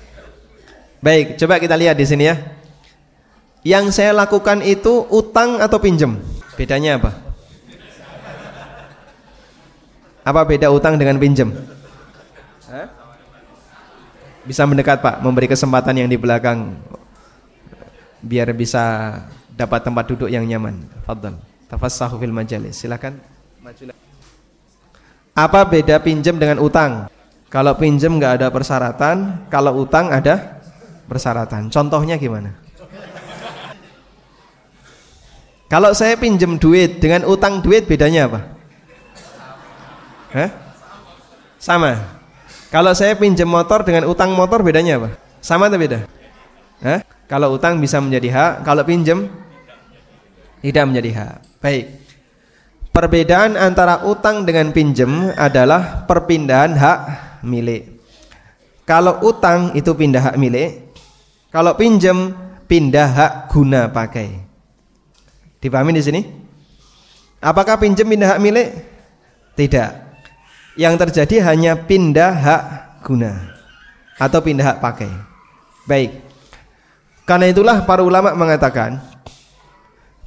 Baik, 1.04 1.40
coba 1.40 1.60
kita 1.60 1.76
lihat 1.76 1.96
di 1.96 2.04
sini 2.08 2.28
ya. 2.28 2.36
Yang 3.60 4.00
saya 4.00 4.16
lakukan 4.16 4.64
itu 4.64 5.04
utang 5.12 5.60
atau 5.60 5.76
pinjem? 5.76 6.16
Bedanya 6.56 6.96
apa? 7.00 7.29
Apa 10.30 10.46
beda 10.46 10.70
utang 10.70 10.94
dengan 10.94 11.18
pinjem? 11.18 11.50
Bisa 14.46 14.62
mendekat 14.62 15.02
Pak, 15.02 15.18
memberi 15.26 15.50
kesempatan 15.50 15.98
yang 15.98 16.06
di 16.06 16.14
belakang 16.14 16.78
biar 18.22 18.54
bisa 18.54 19.16
dapat 19.50 19.82
tempat 19.82 20.06
duduk 20.06 20.30
yang 20.30 20.46
nyaman. 20.46 20.86
Fadhal. 21.02 21.34
Tafassahu 21.66 22.22
fil 22.22 22.30
majalis. 22.30 22.78
Silakan. 22.78 23.18
Apa 25.34 25.66
beda 25.66 25.98
pinjam 25.98 26.38
dengan 26.38 26.62
utang? 26.62 27.10
Kalau 27.50 27.74
pinjam 27.74 28.14
nggak 28.14 28.38
ada 28.38 28.46
persyaratan, 28.54 29.50
kalau 29.50 29.82
utang 29.82 30.14
ada 30.14 30.62
persyaratan. 31.10 31.74
Contohnya 31.74 32.14
gimana? 32.14 32.54
Kalau 35.66 35.90
saya 35.90 36.14
pinjam 36.14 36.54
duit 36.54 37.02
dengan 37.02 37.26
utang 37.26 37.58
duit 37.58 37.90
bedanya 37.90 38.30
apa? 38.30 38.59
Hah? 40.30 40.50
Sama. 41.58 41.98
Kalau 42.70 42.94
saya 42.94 43.18
pinjam 43.18 43.50
motor 43.50 43.82
dengan 43.82 44.06
utang 44.06 44.30
motor 44.30 44.62
bedanya 44.62 45.02
apa? 45.02 45.18
Sama 45.42 45.66
atau 45.66 45.78
beda? 45.78 46.06
Hah? 46.80 47.02
Kalau 47.26 47.54
utang 47.54 47.78
bisa 47.78 47.98
menjadi 47.98 48.28
hak, 48.30 48.52
kalau 48.66 48.82
pinjam 48.86 49.30
tidak 50.62 50.84
menjadi 50.86 51.10
hak. 51.14 51.34
Baik. 51.62 51.84
Perbedaan 52.90 53.54
antara 53.54 54.02
utang 54.02 54.42
dengan 54.42 54.74
pinjam 54.74 55.30
adalah 55.38 56.06
perpindahan 56.10 56.74
hak 56.74 56.98
milik. 57.46 58.02
Kalau 58.82 59.22
utang 59.22 59.70
itu 59.78 59.94
pindah 59.94 60.34
hak 60.34 60.36
milik, 60.42 60.90
kalau 61.54 61.78
pinjam 61.78 62.34
pindah 62.66 63.06
hak 63.06 63.32
guna 63.54 63.86
pakai. 63.86 64.42
Dipahami 65.62 65.94
di 65.94 66.02
sini? 66.02 66.20
Apakah 67.38 67.78
pinjam 67.78 68.10
pindah 68.10 68.34
hak 68.34 68.42
milik? 68.42 68.68
Tidak. 69.54 70.09
Yang 70.78 70.94
terjadi 71.06 71.50
hanya 71.50 71.74
pindah 71.74 72.30
hak 72.30 72.62
guna 73.02 73.56
atau 74.20 74.38
pindah 74.44 74.66
hak 74.74 74.78
pakai. 74.78 75.10
Baik. 75.88 76.20
Karena 77.24 77.46
itulah 77.48 77.82
para 77.86 78.04
ulama 78.04 78.34
mengatakan 78.36 79.00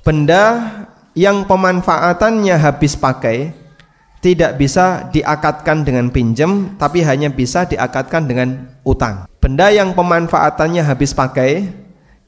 benda 0.02 0.72
yang 1.14 1.46
pemanfaatannya 1.46 2.56
habis 2.58 2.98
pakai 2.98 3.54
tidak 4.24 4.56
bisa 4.56 5.12
diakatkan 5.12 5.84
dengan 5.84 6.08
pinjam 6.08 6.80
tapi 6.80 7.04
hanya 7.04 7.28
bisa 7.28 7.68
diakatkan 7.68 8.24
dengan 8.24 8.80
utang. 8.88 9.28
Benda 9.44 9.68
yang 9.70 9.92
pemanfaatannya 9.92 10.84
habis 10.84 11.12
pakai 11.12 11.68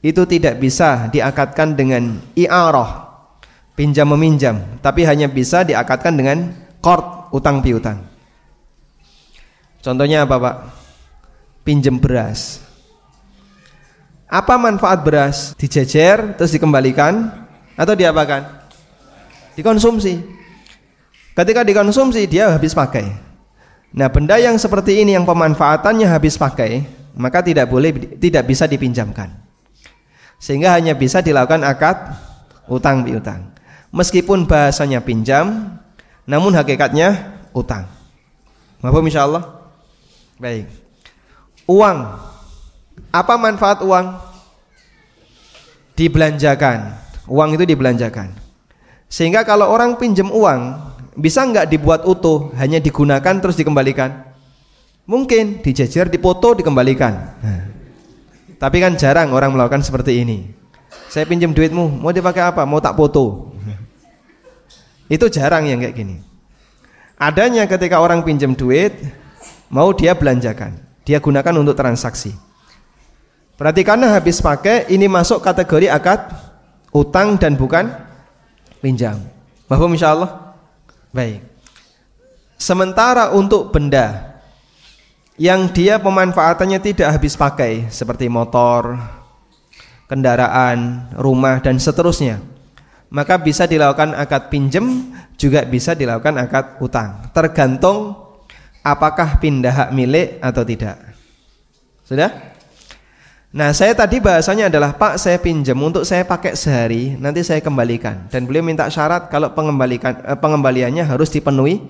itu 0.04 0.22
tidak 0.28 0.60
bisa 0.60 1.08
diakatkan 1.08 1.72
dengan 1.72 2.20
i'arah 2.36 3.08
pinjam 3.74 4.12
meminjam 4.12 4.60
tapi 4.84 5.02
hanya 5.08 5.26
bisa 5.26 5.64
diakatkan 5.64 6.14
dengan 6.14 6.52
kort 6.86 7.34
utang 7.34 7.58
piutang. 7.58 7.98
Contohnya 9.82 10.22
apa, 10.22 10.38
Pak? 10.38 10.56
Pinjam 11.66 11.98
beras. 11.98 12.62
Apa 14.30 14.54
manfaat 14.54 15.02
beras? 15.02 15.58
Dijejer 15.58 16.38
terus 16.38 16.54
dikembalikan 16.54 17.26
atau 17.74 17.98
diapakan? 17.98 18.70
Dikonsumsi. 19.58 20.22
Ketika 21.34 21.66
dikonsumsi 21.66 22.22
dia 22.30 22.54
habis 22.54 22.70
pakai. 22.70 23.10
Nah, 23.90 24.06
benda 24.06 24.38
yang 24.38 24.54
seperti 24.54 25.02
ini 25.02 25.18
yang 25.18 25.26
pemanfaatannya 25.26 26.06
habis 26.06 26.38
pakai, 26.38 26.86
maka 27.18 27.42
tidak 27.42 27.66
boleh 27.66 28.14
tidak 28.18 28.46
bisa 28.46 28.70
dipinjamkan. 28.70 29.34
Sehingga 30.38 30.78
hanya 30.78 30.94
bisa 30.94 31.18
dilakukan 31.18 31.66
akad 31.66 32.14
utang 32.70 33.02
piutang. 33.02 33.50
Meskipun 33.90 34.44
bahasanya 34.44 35.00
pinjam, 35.00 35.78
namun 36.26 36.52
hakikatnya 36.52 37.38
utang. 37.54 37.88
Maaf 38.82 38.92
insyaallah. 38.92 39.46
Baik. 40.36 40.68
Uang. 41.64 41.98
Apa 43.14 43.34
manfaat 43.40 43.80
uang? 43.80 44.20
Dibelanjakan 45.96 47.06
uang 47.30 47.58
itu 47.58 47.64
dibelanjakan. 47.66 48.32
Sehingga 49.06 49.46
kalau 49.46 49.70
orang 49.70 49.94
pinjam 49.98 50.30
uang, 50.30 50.78
bisa 51.14 51.46
nggak 51.46 51.70
dibuat 51.70 52.02
utuh, 52.06 52.50
hanya 52.58 52.82
digunakan 52.82 53.34
terus 53.38 53.54
dikembalikan? 53.54 54.26
Mungkin 55.06 55.62
dijejer, 55.62 56.10
dipoto, 56.10 56.58
dikembalikan. 56.58 57.14
Nah. 57.38 57.62
Tapi 58.56 58.82
kan 58.82 58.98
jarang 58.98 59.30
orang 59.30 59.54
melakukan 59.54 59.84
seperti 59.84 60.26
ini. 60.26 60.50
Saya 61.06 61.28
pinjam 61.28 61.54
duitmu, 61.54 62.02
mau 62.02 62.10
dipakai 62.10 62.42
apa? 62.42 62.66
Mau 62.66 62.82
tak 62.82 62.98
foto. 62.98 63.54
Itu 65.06 65.30
jarang 65.30 65.66
yang 65.70 65.78
kayak 65.78 65.94
gini. 65.94 66.16
Adanya 67.16 67.64
ketika 67.64 68.02
orang 68.02 68.20
pinjam 68.26 68.52
duit, 68.52 68.92
mau 69.72 69.94
dia 69.94 70.12
belanjakan, 70.12 70.76
dia 71.06 71.22
gunakan 71.22 71.54
untuk 71.56 71.78
transaksi. 71.78 72.36
Berarti 73.56 73.88
habis 73.88 74.44
pakai, 74.44 74.84
ini 74.92 75.08
masuk 75.08 75.40
kategori 75.40 75.88
akad 75.88 76.28
utang 76.92 77.40
dan 77.40 77.56
bukan 77.56 77.88
pinjam. 78.84 79.16
Mahfum 79.64 79.96
insyaallah? 79.96 80.52
Baik. 81.08 81.40
Sementara 82.60 83.32
untuk 83.32 83.72
benda 83.72 84.36
yang 85.40 85.68
dia 85.72 86.00
pemanfaatannya 86.00 86.80
tidak 86.80 87.16
habis 87.16 87.36
pakai 87.36 87.88
seperti 87.92 88.28
motor, 88.28 88.96
kendaraan, 90.08 91.08
rumah 91.16 91.60
dan 91.60 91.76
seterusnya. 91.76 92.40
Maka 93.06 93.38
bisa 93.38 93.70
dilakukan 93.70 94.18
akad 94.18 94.50
pinjem, 94.50 95.14
juga 95.38 95.62
bisa 95.62 95.94
dilakukan 95.94 96.34
akad 96.42 96.82
utang. 96.82 97.30
Tergantung 97.30 98.18
apakah 98.82 99.38
pindah 99.38 99.72
hak 99.72 99.90
milik 99.94 100.42
atau 100.42 100.62
tidak. 100.66 100.98
Sudah? 102.06 102.56
Nah, 103.56 103.72
saya 103.72 103.96
tadi 103.96 104.20
bahasanya 104.20 104.68
adalah 104.68 104.92
Pak, 104.94 105.16
saya 105.16 105.40
pinjam 105.40 105.78
untuk 105.80 106.04
saya 106.04 106.26
pakai 106.26 106.58
sehari, 106.58 107.16
nanti 107.16 107.40
saya 107.40 107.62
kembalikan. 107.62 108.28
Dan 108.28 108.44
beliau 108.44 108.60
minta 108.60 108.84
syarat 108.92 109.32
kalau 109.32 109.54
pengembalikan 109.56 110.18
eh, 110.22 110.36
pengembaliannya 110.36 111.06
harus 111.06 111.32
dipenuhi 111.32 111.80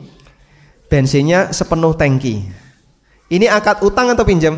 bensinnya 0.86 1.50
sepenuh 1.50 1.92
tangki. 1.98 2.46
Ini 3.26 3.50
akad 3.50 3.82
utang 3.82 4.14
atau 4.14 4.22
pinjam? 4.22 4.54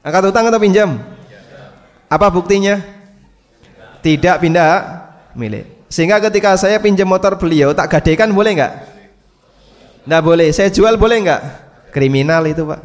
Akad 0.00 0.24
utang 0.24 0.48
atau 0.48 0.56
pinjam? 0.56 0.96
Apa 2.08 2.32
buktinya? 2.32 2.97
Tidak 4.02 4.36
pindah 4.38 4.70
milik. 5.34 5.88
Sehingga 5.88 6.20
ketika 6.20 6.54
saya 6.60 6.76
pinjam 6.78 7.08
motor 7.08 7.34
beliau 7.40 7.72
tak 7.72 7.88
gadekan 7.88 8.30
boleh 8.30 8.52
nggak? 8.60 8.72
Nggak 10.04 10.22
boleh. 10.24 10.48
Saya 10.52 10.68
jual 10.68 11.00
boleh 11.00 11.24
nggak? 11.24 11.42
Kriminal 11.92 12.44
itu 12.44 12.68
pak. 12.68 12.80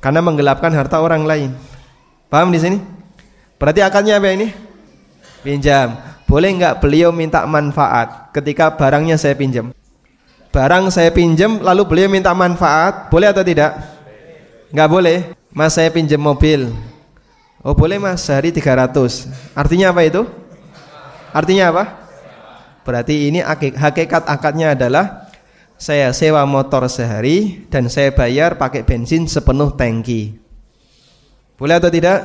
Karena 0.00 0.24
menggelapkan 0.24 0.72
harta 0.72 0.96
orang 1.00 1.28
lain. 1.28 1.52
Paham 2.32 2.48
di 2.48 2.58
sini? 2.58 2.78
Berarti 3.60 3.84
akadnya 3.84 4.16
apa 4.16 4.32
ini? 4.32 4.48
Pinjam. 5.44 5.92
Boleh 6.24 6.48
nggak 6.56 6.80
beliau 6.80 7.12
minta 7.12 7.44
manfaat 7.44 8.32
ketika 8.32 8.72
barangnya 8.72 9.20
saya 9.20 9.36
pinjam? 9.36 9.76
Barang 10.50 10.88
saya 10.90 11.14
pinjam 11.14 11.62
lalu 11.62 11.86
beliau 11.86 12.08
minta 12.10 12.34
manfaat, 12.34 13.06
boleh 13.12 13.30
atau 13.30 13.44
tidak? 13.44 13.76
Nggak 14.72 14.88
boleh. 14.90 15.18
Mas 15.50 15.74
saya 15.74 15.90
pinjam 15.90 16.18
mobil. 16.22 16.70
Oh 17.60 17.76
boleh 17.76 18.00
mas, 18.00 18.24
sehari 18.24 18.52
300. 18.52 19.28
Artinya 19.52 19.92
apa 19.92 20.00
itu? 20.04 20.24
Artinya 21.30 21.64
apa? 21.72 21.84
Berarti 22.82 23.28
ini 23.28 23.44
hakikat 23.44 24.24
akadnya 24.24 24.72
adalah 24.72 25.28
saya 25.76 26.12
sewa 26.16 26.44
motor 26.48 26.88
sehari 26.88 27.68
dan 27.68 27.92
saya 27.92 28.10
bayar 28.12 28.56
pakai 28.56 28.80
bensin 28.84 29.28
sepenuh 29.28 29.76
tangki. 29.76 30.40
Boleh 31.60 31.76
atau 31.76 31.92
tidak? 31.92 32.24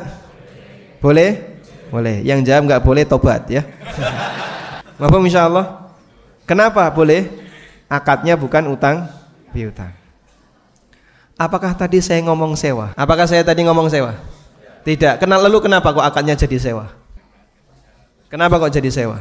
Boleh? 1.03 1.59
Boleh. 1.91 2.23
Yang 2.23 2.47
jawab 2.47 2.63
nggak 2.71 2.83
boleh 2.87 3.03
tobat 3.03 3.43
ya. 3.51 3.67
Maaf 4.99 5.11
insya 5.19 5.51
Allah. 5.51 5.91
Kenapa 6.47 6.87
boleh? 6.87 7.45
akadnya 7.89 8.33
bukan 8.35 8.65
utang 8.69 9.05
piutang. 9.53 9.93
Apakah 11.35 11.75
tadi 11.75 11.99
saya 11.99 12.23
ngomong 12.23 12.55
sewa? 12.55 12.95
Apakah 12.95 13.27
saya 13.27 13.43
tadi 13.43 13.67
ngomong 13.67 13.91
sewa? 13.91 14.15
Tidak. 14.85 15.17
Kenal 15.17 15.41
lalu 15.41 15.65
kenapa 15.65 15.89
kok 15.89 16.05
akadnya 16.05 16.37
jadi 16.37 16.61
sewa? 16.61 16.93
Kenapa 18.29 18.61
kok 18.61 18.69
jadi 18.69 18.93
sewa? 18.93 19.17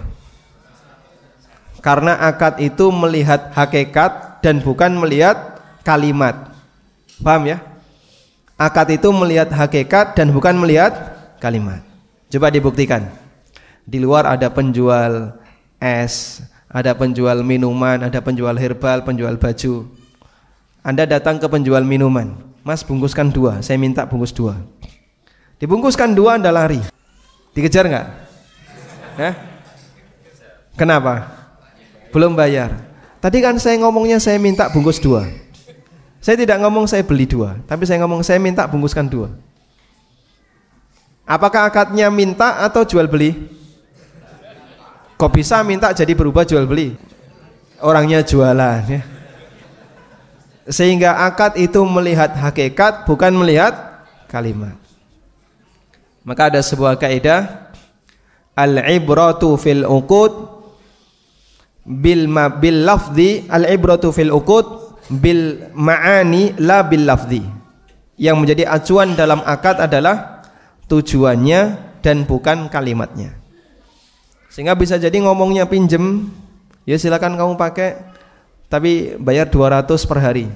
Karena 1.81 2.21
akad 2.21 2.61
itu 2.61 2.93
melihat 2.93 3.49
hakikat 3.57 4.45
dan 4.45 4.61
bukan 4.61 4.93
melihat 5.01 5.57
kalimat. 5.81 6.53
Paham 7.25 7.49
ya? 7.49 7.65
Akad 8.61 8.93
itu 8.93 9.09
melihat 9.09 9.49
hakikat 9.49 10.13
dan 10.13 10.33
bukan 10.37 10.53
melihat 10.61 11.17
kalimat. 11.41 11.81
Coba 12.29 12.53
dibuktikan. 12.53 13.09
Di 13.89 14.01
luar 14.01 14.29
ada 14.29 14.49
penjual 14.53 15.37
es, 15.81 16.45
ada 16.69 16.93
penjual 16.97 17.41
minuman, 17.41 18.05
ada 18.05 18.21
penjual 18.21 18.57
herbal, 18.57 19.05
penjual 19.05 19.37
baju. 19.37 19.89
Anda 20.85 21.09
datang 21.09 21.41
ke 21.41 21.49
penjual 21.49 21.85
minuman, 21.85 22.37
Mas 22.65 22.81
bungkuskan 22.81 23.29
dua, 23.29 23.61
saya 23.61 23.77
minta 23.77 24.09
bungkus 24.09 24.33
dua. 24.33 24.57
Dibungkuskan 25.65 26.13
dua 26.13 26.37
Anda 26.37 26.53
lari, 26.53 26.77
dikejar 27.57 27.89
nggak? 27.89 28.07
Eh? 29.17 29.33
Kenapa? 30.77 31.25
Belum 32.13 32.37
bayar. 32.37 32.85
Tadi 33.17 33.41
kan 33.41 33.57
saya 33.57 33.81
ngomongnya 33.81 34.21
saya 34.21 34.37
minta 34.37 34.69
bungkus 34.69 35.01
dua. 35.01 35.25
Saya 36.21 36.37
tidak 36.37 36.61
ngomong 36.61 36.85
saya 36.85 37.01
beli 37.01 37.25
dua, 37.25 37.57
tapi 37.65 37.89
saya 37.89 37.97
ngomong 38.05 38.21
saya 38.21 38.37
minta 38.37 38.69
bungkuskan 38.69 39.09
dua. 39.09 39.33
Apakah 41.25 41.73
akadnya 41.73 42.13
minta 42.13 42.61
atau 42.61 42.85
jual 42.85 43.09
beli? 43.09 43.33
Kok 45.17 45.33
bisa 45.33 45.65
minta 45.65 45.97
jadi 45.97 46.13
berubah 46.13 46.45
jual 46.45 46.69
beli? 46.69 46.93
Orangnya 47.81 48.21
jualan 48.21 48.85
ya. 48.85 49.01
Sehingga 50.69 51.25
akad 51.25 51.57
itu 51.57 51.81
melihat 51.89 52.37
hakikat 52.37 53.09
bukan 53.09 53.33
melihat 53.33 54.05
kalimat. 54.29 54.84
Maka 56.25 56.49
ada 56.49 56.61
sebuah 56.65 56.97
kaidah 56.97 57.69
al-ibratu 58.57 59.61
fil 59.61 59.85
uqud 59.85 60.33
bil 61.85 62.25
ma 62.33 62.49
bil 62.49 62.81
lafzi 62.89 63.45
al-ibratu 63.45 64.09
fil 64.09 64.33
uqud 64.33 64.97
bil 65.21 65.69
ma'ani 65.77 66.57
la 66.65 66.81
bil 66.81 67.05
lafzi. 67.05 67.45
Yang 68.17 68.37
menjadi 68.41 68.65
acuan 68.71 69.13
dalam 69.13 69.45
akad 69.45 69.85
adalah 69.85 70.47
tujuannya 70.89 71.61
dan 72.01 72.25
bukan 72.25 72.73
kalimatnya. 72.73 73.37
Sehingga 74.49 74.79
bisa 74.79 74.97
jadi 75.03 75.19
ngomongnya 75.19 75.67
pinjem, 75.67 76.31
ya 76.87 76.95
silakan 76.95 77.35
kamu 77.35 77.59
pakai, 77.59 77.99
tapi 78.71 79.19
bayar 79.19 79.51
200 79.51 79.99
per 80.07 80.19
hari. 80.23 80.47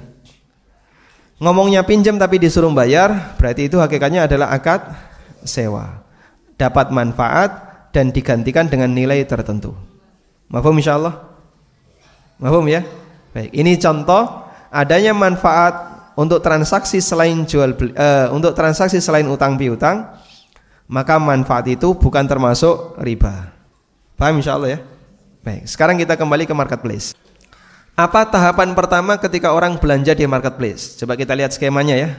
Ngomongnya 1.43 1.83
pinjem 1.83 2.15
tapi 2.15 2.39
disuruh 2.39 2.71
bayar, 2.71 3.35
berarti 3.35 3.67
itu 3.67 3.75
hakikatnya 3.75 4.23
adalah 4.23 4.55
akad 4.55 5.08
sewa. 5.43 6.03
Dapat 6.59 6.91
manfaat 6.91 7.51
dan 7.95 8.11
digantikan 8.13 8.67
dengan 8.67 8.91
nilai 8.91 9.23
tertentu. 9.25 9.73
Mafhum 10.49 10.77
insyaallah? 10.77 11.15
Mafhum 12.41 12.65
ya? 12.67 12.81
Baik, 13.29 13.53
ini 13.53 13.77
contoh 13.77 14.49
adanya 14.73 15.13
manfaat 15.13 15.73
untuk 16.17 16.41
transaksi 16.41 16.99
selain 16.99 17.45
jual 17.45 17.77
beli, 17.77 17.93
uh, 17.93 18.33
untuk 18.33 18.51
transaksi 18.57 18.97
selain 18.99 19.29
utang 19.29 19.55
piutang, 19.55 20.09
maka 20.89 21.21
manfaat 21.21 21.69
itu 21.69 21.93
bukan 21.95 22.25
termasuk 22.25 22.97
riba. 22.99 23.53
Paham 24.17 24.41
insya 24.41 24.57
Allah 24.57 24.75
ya? 24.75 24.79
Baik, 25.45 25.63
sekarang 25.69 25.95
kita 25.95 26.19
kembali 26.19 26.43
ke 26.43 26.51
marketplace. 26.51 27.15
Apa 27.95 28.27
tahapan 28.27 28.75
pertama 28.75 29.15
ketika 29.19 29.51
orang 29.51 29.79
belanja 29.79 30.15
di 30.15 30.23
marketplace? 30.27 30.99
Coba 30.99 31.15
kita 31.15 31.35
lihat 31.35 31.55
skemanya 31.55 31.95
ya. 31.95 32.09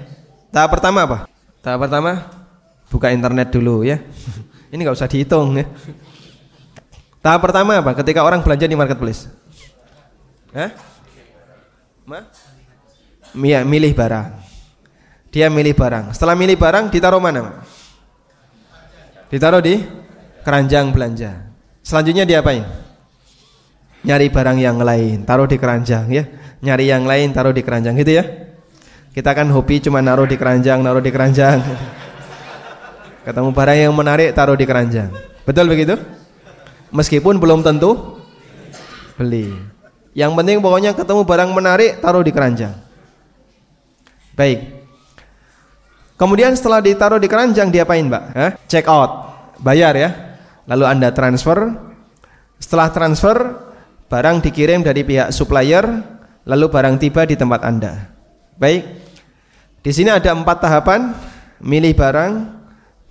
Tahap 0.52 0.76
pertama 0.76 1.04
apa? 1.04 1.18
Tahap 1.61 1.88
pertama 1.88 2.39
buka 2.90 3.14
internet 3.14 3.55
dulu 3.55 3.87
ya. 3.87 4.03
Ini 4.74 4.81
nggak 4.83 4.98
usah 4.98 5.09
dihitung 5.09 5.57
ya. 5.57 5.66
Tahap 7.22 7.40
pertama 7.40 7.79
apa? 7.79 7.94
Ketika 7.94 8.26
orang 8.26 8.42
belanja 8.42 8.66
di 8.66 8.76
marketplace. 8.76 9.31
Hah? 10.50 10.74
Ma? 12.05 12.26
Mia, 13.38 13.62
milih 13.62 13.94
barang. 13.94 14.26
Dia 15.31 15.46
milih 15.46 15.79
barang. 15.79 16.11
Setelah 16.11 16.35
milih 16.35 16.59
barang 16.59 16.90
ditaruh 16.90 17.22
mana? 17.22 17.62
Ditaruh 19.31 19.62
di 19.62 19.79
keranjang 20.42 20.90
belanja. 20.90 21.55
Selanjutnya 21.87 22.26
diapain? 22.26 22.66
Nyari 24.03 24.26
barang 24.33 24.59
yang 24.59 24.81
lain, 24.81 25.22
taruh 25.22 25.46
di 25.46 25.61
keranjang 25.61 26.11
ya. 26.11 26.24
Nyari 26.64 26.90
yang 26.90 27.05
lain, 27.07 27.31
taruh 27.31 27.55
di 27.55 27.62
keranjang 27.62 27.94
gitu 28.00 28.18
ya. 28.18 28.24
Kita 29.14 29.31
kan 29.37 29.46
hobi 29.55 29.79
cuma 29.79 30.03
naruh 30.03 30.26
di 30.26 30.35
keranjang, 30.35 30.83
naruh 30.83 31.05
di 31.05 31.12
keranjang. 31.14 31.62
Ketemu 33.26 33.50
barang 33.52 33.78
yang 33.78 33.94
menarik, 33.94 34.33
taruh 34.33 34.56
di 34.56 34.64
keranjang. 34.64 35.12
Betul 35.44 35.68
begitu? 35.68 35.96
Meskipun 36.90 37.37
belum 37.37 37.61
tentu 37.61 38.18
beli. 39.14 39.52
Yang 40.16 40.33
penting 40.35 40.56
pokoknya 40.59 40.96
ketemu 40.96 41.22
barang 41.22 41.50
menarik, 41.52 42.00
taruh 42.00 42.24
di 42.24 42.33
keranjang. 42.33 42.74
Baik. 44.35 44.83
Kemudian 46.16 46.52
setelah 46.56 46.80
ditaruh 46.80 47.20
di 47.20 47.28
keranjang 47.28 47.68
diapain, 47.68 48.04
Mbak? 48.09 48.24
Hah? 48.37 48.52
Check 48.68 48.88
out. 48.88 49.30
Bayar 49.61 49.92
ya 49.96 50.30
lalu 50.70 50.85
Anda 50.87 51.11
transfer. 51.11 51.59
Setelah 52.62 52.94
transfer, 52.94 53.37
barang 54.06 54.38
dikirim 54.46 54.87
dari 54.87 55.02
pihak 55.02 55.35
supplier, 55.35 55.85
lalu 56.46 56.66
barang 56.70 57.02
tiba 57.02 57.26
di 57.26 57.35
tempat 57.35 57.66
Anda. 57.66 58.14
Baik. 58.54 58.87
Di 59.83 59.90
sini 59.90 60.14
ada 60.14 60.30
empat 60.30 60.62
tahapan: 60.62 61.11
milih 61.59 61.96
barang, 61.98 62.33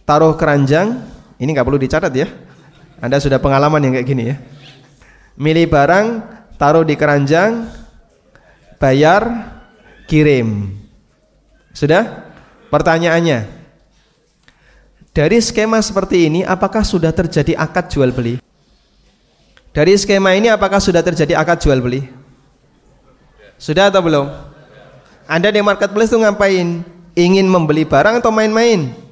taruh 0.09 0.33
keranjang. 0.33 1.05
Ini 1.37 1.53
nggak 1.53 1.67
perlu 1.69 1.77
dicatat 1.77 2.09
ya. 2.09 2.25
Anda 2.97 3.21
sudah 3.21 3.37
pengalaman 3.37 3.77
yang 3.85 3.93
kayak 3.93 4.07
gini 4.09 4.23
ya. 4.33 4.35
Milih 5.37 5.69
barang, 5.69 6.25
taruh 6.57 6.81
di 6.81 6.97
keranjang, 6.97 7.69
bayar, 8.81 9.53
kirim. 10.09 10.73
Sudah? 11.71 12.27
Pertanyaannya, 12.73 13.45
dari 15.13 15.37
skema 15.39 15.79
seperti 15.79 16.27
ini 16.27 16.41
apakah 16.43 16.83
sudah 16.83 17.13
terjadi 17.13 17.55
akad 17.55 17.87
jual 17.93 18.09
beli? 18.11 18.41
Dari 19.71 19.93
skema 19.95 20.33
ini 20.35 20.51
apakah 20.51 20.81
sudah 20.81 21.05
terjadi 21.05 21.37
akad 21.39 21.61
jual 21.61 21.79
beli? 21.79 22.03
Sudah 23.61 23.93
atau 23.93 24.01
belum? 24.03 24.27
Anda 25.29 25.53
di 25.53 25.61
marketplace 25.61 26.11
tuh 26.11 26.19
ngapain? 26.25 26.83
Ingin 27.15 27.47
membeli 27.47 27.87
barang 27.87 28.19
atau 28.19 28.33
main-main? 28.33 29.08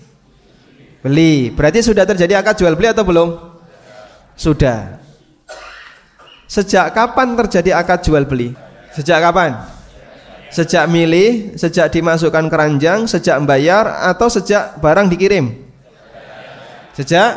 Beli. 1.01 1.53
Berarti 1.53 1.85
sudah 1.85 2.03
terjadi 2.03 2.41
akad 2.41 2.57
jual 2.57 2.73
beli 2.73 2.89
atau 2.89 3.05
belum? 3.05 3.29
Sudah. 4.37 4.97
Sejak 6.47 6.95
kapan 6.95 7.35
terjadi 7.35 7.77
akad 7.77 8.01
jual 8.05 8.23
beli? 8.23 8.55
Sejak 8.95 9.19
kapan? 9.21 9.57
Sejak 10.47 10.87
milih, 10.87 11.59
sejak 11.59 11.91
dimasukkan 11.91 12.47
keranjang, 12.47 13.03
sejak 13.03 13.35
membayar 13.37 14.07
atau 14.09 14.31
sejak 14.31 14.79
barang 14.79 15.11
dikirim? 15.11 15.53
Sejak 16.95 17.35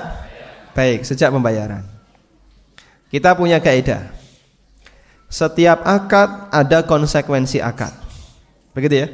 baik, 0.73 1.03
sejak 1.05 1.35
pembayaran. 1.35 1.85
Kita 3.11 3.35
punya 3.35 3.59
kaidah. 3.59 4.09
Setiap 5.27 5.83
akad 5.83 6.49
ada 6.55 6.87
konsekuensi 6.87 7.59
akad. 7.59 7.91
Begitu 8.73 8.95
ya? 9.05 9.07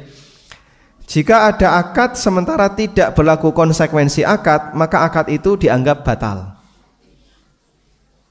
Jika 1.07 1.55
ada 1.55 1.79
akad 1.79 2.19
sementara 2.19 2.67
tidak 2.75 3.15
berlaku 3.15 3.55
konsekuensi 3.55 4.27
akad, 4.27 4.75
maka 4.75 5.07
akad 5.07 5.31
itu 5.31 5.55
dianggap 5.55 6.03
batal. 6.03 6.59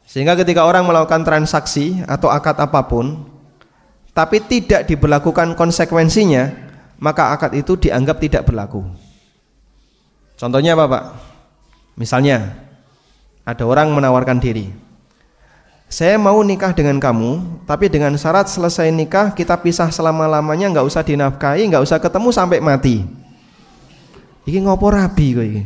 Sehingga 0.04 0.36
ketika 0.36 0.68
orang 0.68 0.84
melakukan 0.84 1.24
transaksi 1.24 2.04
atau 2.04 2.28
akad 2.28 2.60
apa 2.60 2.84
pun, 2.84 3.24
tapi 4.12 4.44
tidak 4.44 4.84
diberlakukan 4.92 5.56
konsekuensinya, 5.56 6.52
maka 7.00 7.32
akad 7.32 7.56
itu 7.56 7.80
dianggap 7.80 8.20
tidak 8.20 8.44
berlaku. 8.44 8.84
Contohnya 10.36 10.76
apa, 10.76 10.84
Pak? 10.84 11.04
Misalnya, 11.96 12.60
ada 13.48 13.64
orang 13.64 13.88
menawarkan 13.88 14.36
diri. 14.36 14.68
Saya 15.86 16.18
mau 16.18 16.42
nikah 16.42 16.74
dengan 16.74 16.98
kamu, 16.98 17.62
tapi 17.62 17.86
dengan 17.86 18.10
syarat 18.18 18.50
selesai 18.50 18.90
nikah 18.90 19.30
kita 19.30 19.54
pisah 19.54 19.88
selama-lamanya, 19.88 20.70
nggak 20.74 20.86
usah 20.86 21.06
dinafkahi, 21.06 21.62
nggak 21.70 21.82
usah 21.86 22.02
ketemu 22.02 22.28
sampai 22.34 22.58
mati. 22.58 23.06
Iki 24.46 24.66
ngopo 24.66 24.90
rabi 24.90 25.26
kok 25.34 25.46
iki? 25.46 25.62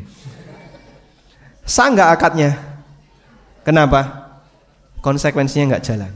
Sah 1.64 1.88
nggak 1.88 2.11
akadnya? 2.12 2.50
Kenapa? 3.64 4.20
konsekuensinya 5.00 5.76
nggak 5.76 5.85
jalan. 5.85 6.12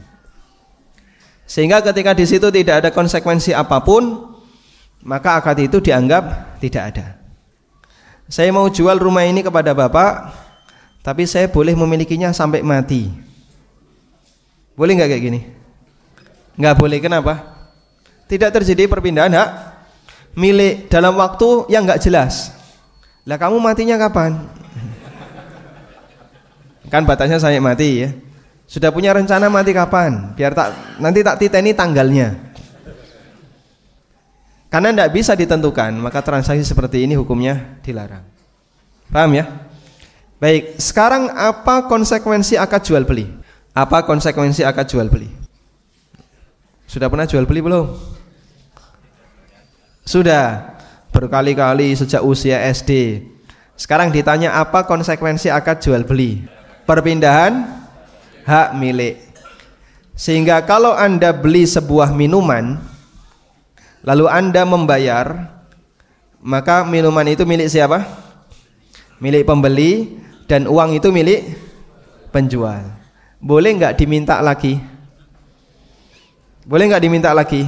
Sehingga 1.45 1.81
ketika 1.81 2.17
di 2.17 2.25
situ 2.25 2.47
tidak 2.49 2.75
ada 2.81 2.89
konsekuensi 2.89 3.53
apa 3.53 3.81
pun, 3.81 4.33
maka 5.05 5.37
akad 5.37 5.61
itu 5.61 5.77
dianggap 5.77 6.57
tidak 6.57 6.83
ada. 6.93 7.05
Saya 8.25 8.49
mau 8.49 8.65
jual 8.65 8.97
rumah 8.97 9.21
ini 9.21 9.45
kepada 9.45 9.77
Bapak, 9.77 10.33
tapi 11.05 11.29
saya 11.29 11.45
boleh 11.45 11.77
memilikinya 11.77 12.33
sampai 12.33 12.65
mati. 12.65 13.24
Boleh 14.75 14.91
nggak 14.99 15.09
kayak 15.11 15.23
gini? 15.23 15.41
Nggak 16.59 16.75
boleh, 16.75 16.99
kenapa? 16.99 17.33
Tidak 18.27 18.51
terjadi 18.51 18.87
perpindahan 18.91 19.31
hak 19.31 19.49
milik 20.35 20.91
dalam 20.91 21.15
waktu 21.15 21.71
yang 21.71 21.87
nggak 21.87 22.03
jelas. 22.03 22.51
Lah 23.23 23.39
kamu 23.39 23.57
matinya 23.57 23.95
kapan? 23.95 24.37
Kan 26.91 27.07
batasnya 27.07 27.39
sampai 27.39 27.63
mati 27.63 28.05
ya. 28.05 28.09
Sudah 28.67 28.91
punya 28.91 29.15
rencana 29.15 29.47
mati 29.47 29.71
kapan? 29.71 30.35
Biar 30.35 30.51
tak 30.51 30.99
nanti 30.99 31.23
tak 31.23 31.39
titeni 31.39 31.71
tanggalnya. 31.71 32.45
Karena 34.69 34.91
tidak 34.91 35.11
bisa 35.15 35.31
ditentukan, 35.39 35.95
maka 35.95 36.19
transaksi 36.19 36.67
seperti 36.67 37.07
ini 37.07 37.15
hukumnya 37.15 37.79
dilarang. 37.79 38.27
Paham 39.07 39.31
ya? 39.39 39.47
Baik, 40.35 40.75
sekarang 40.83 41.31
apa 41.31 41.87
konsekuensi 41.87 42.59
akad 42.59 42.83
jual 42.83 43.07
beli? 43.07 43.44
Apa 43.75 44.07
konsekuensi 44.07 44.63
akad 44.63 44.87
jual 44.87 45.11
beli? 45.11 45.27
Sudah 46.87 47.11
pernah 47.11 47.27
jual 47.27 47.43
beli 47.43 47.59
belum? 47.59 47.91
Sudah 50.07 50.79
berkali-kali 51.11 51.91
sejak 51.91 52.23
usia 52.23 52.63
SD. 52.71 53.19
Sekarang 53.75 54.15
ditanya 54.15 54.55
apa 54.55 54.87
konsekuensi 54.87 55.51
akad 55.51 55.83
jual 55.83 56.07
beli? 56.07 56.47
Perpindahan 56.87 57.67
hak 58.47 58.79
milik. 58.79 59.19
Sehingga 60.15 60.63
kalau 60.63 60.95
Anda 60.95 61.35
beli 61.35 61.67
sebuah 61.67 62.15
minuman 62.15 62.79
lalu 64.07 64.31
Anda 64.31 64.63
membayar, 64.63 65.51
maka 66.39 66.87
minuman 66.87 67.27
itu 67.27 67.43
milik 67.43 67.67
siapa? 67.67 68.07
Milik 69.19 69.43
pembeli 69.43 70.15
dan 70.47 70.63
uang 70.63 70.95
itu 70.95 71.11
milik 71.11 71.59
penjual. 72.31 73.03
Boleh 73.39 73.71
nggak 73.75 73.95
diminta 73.99 74.39
lagi? 74.39 74.79
Boleh 76.65 76.89
nggak 76.89 77.03
diminta 77.03 77.29
lagi? 77.35 77.65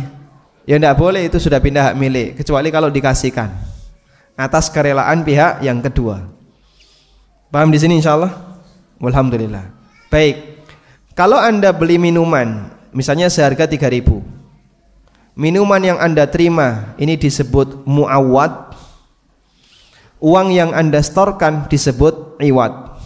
Ya 0.67 0.75
enggak 0.75 0.99
boleh 0.99 1.31
itu 1.31 1.39
sudah 1.39 1.63
pindah 1.63 1.91
hak 1.91 1.95
milik 1.95 2.27
kecuali 2.43 2.67
kalau 2.67 2.91
dikasihkan 2.91 3.47
atas 4.35 4.67
kerelaan 4.67 5.23
pihak 5.23 5.63
yang 5.63 5.79
kedua. 5.79 6.27
Paham 7.47 7.71
di 7.71 7.79
sini 7.79 8.03
insyaallah? 8.03 8.29
Alhamdulillah. 8.99 9.71
Baik. 10.11 10.59
Kalau 11.15 11.39
Anda 11.39 11.71
beli 11.71 11.97
minuman, 11.97 12.69
misalnya 12.91 13.31
seharga 13.31 13.65
3000. 13.65 14.21
Minuman 15.37 15.81
yang 15.81 15.97
Anda 16.01 16.27
terima 16.27 16.93
ini 16.99 17.15
disebut 17.15 17.87
muawad. 17.87 18.75
Uang 20.19 20.49
yang 20.49 20.73
Anda 20.73 20.99
storkan 21.05 21.69
disebut 21.69 22.41
iwad. 22.41 22.96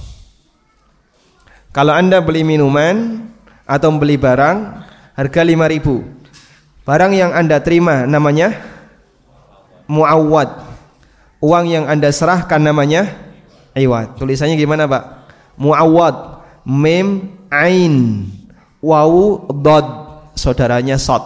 Kalau 1.71 1.95
Anda 1.95 2.19
beli 2.19 2.43
minuman 2.43 3.27
atau 3.63 3.95
beli 3.95 4.19
barang 4.19 4.83
harga 5.15 5.41
5000. 5.43 6.83
Barang 6.83 7.11
yang 7.15 7.31
Anda 7.31 7.63
terima 7.63 8.03
namanya 8.03 8.59
muawad. 9.87 10.67
Uang 11.41 11.65
yang 11.71 11.87
Anda 11.87 12.11
serahkan 12.11 12.59
namanya 12.59 13.09
iwad. 13.73 14.19
Tulisannya 14.19 14.59
gimana, 14.59 14.85
Pak? 14.85 15.03
Muawad 15.57 16.31
mim 16.65 17.33
ain 17.49 18.27
wawu 18.81 19.49
dod 19.61 19.85
saudaranya 20.37 20.97
sod 21.01 21.21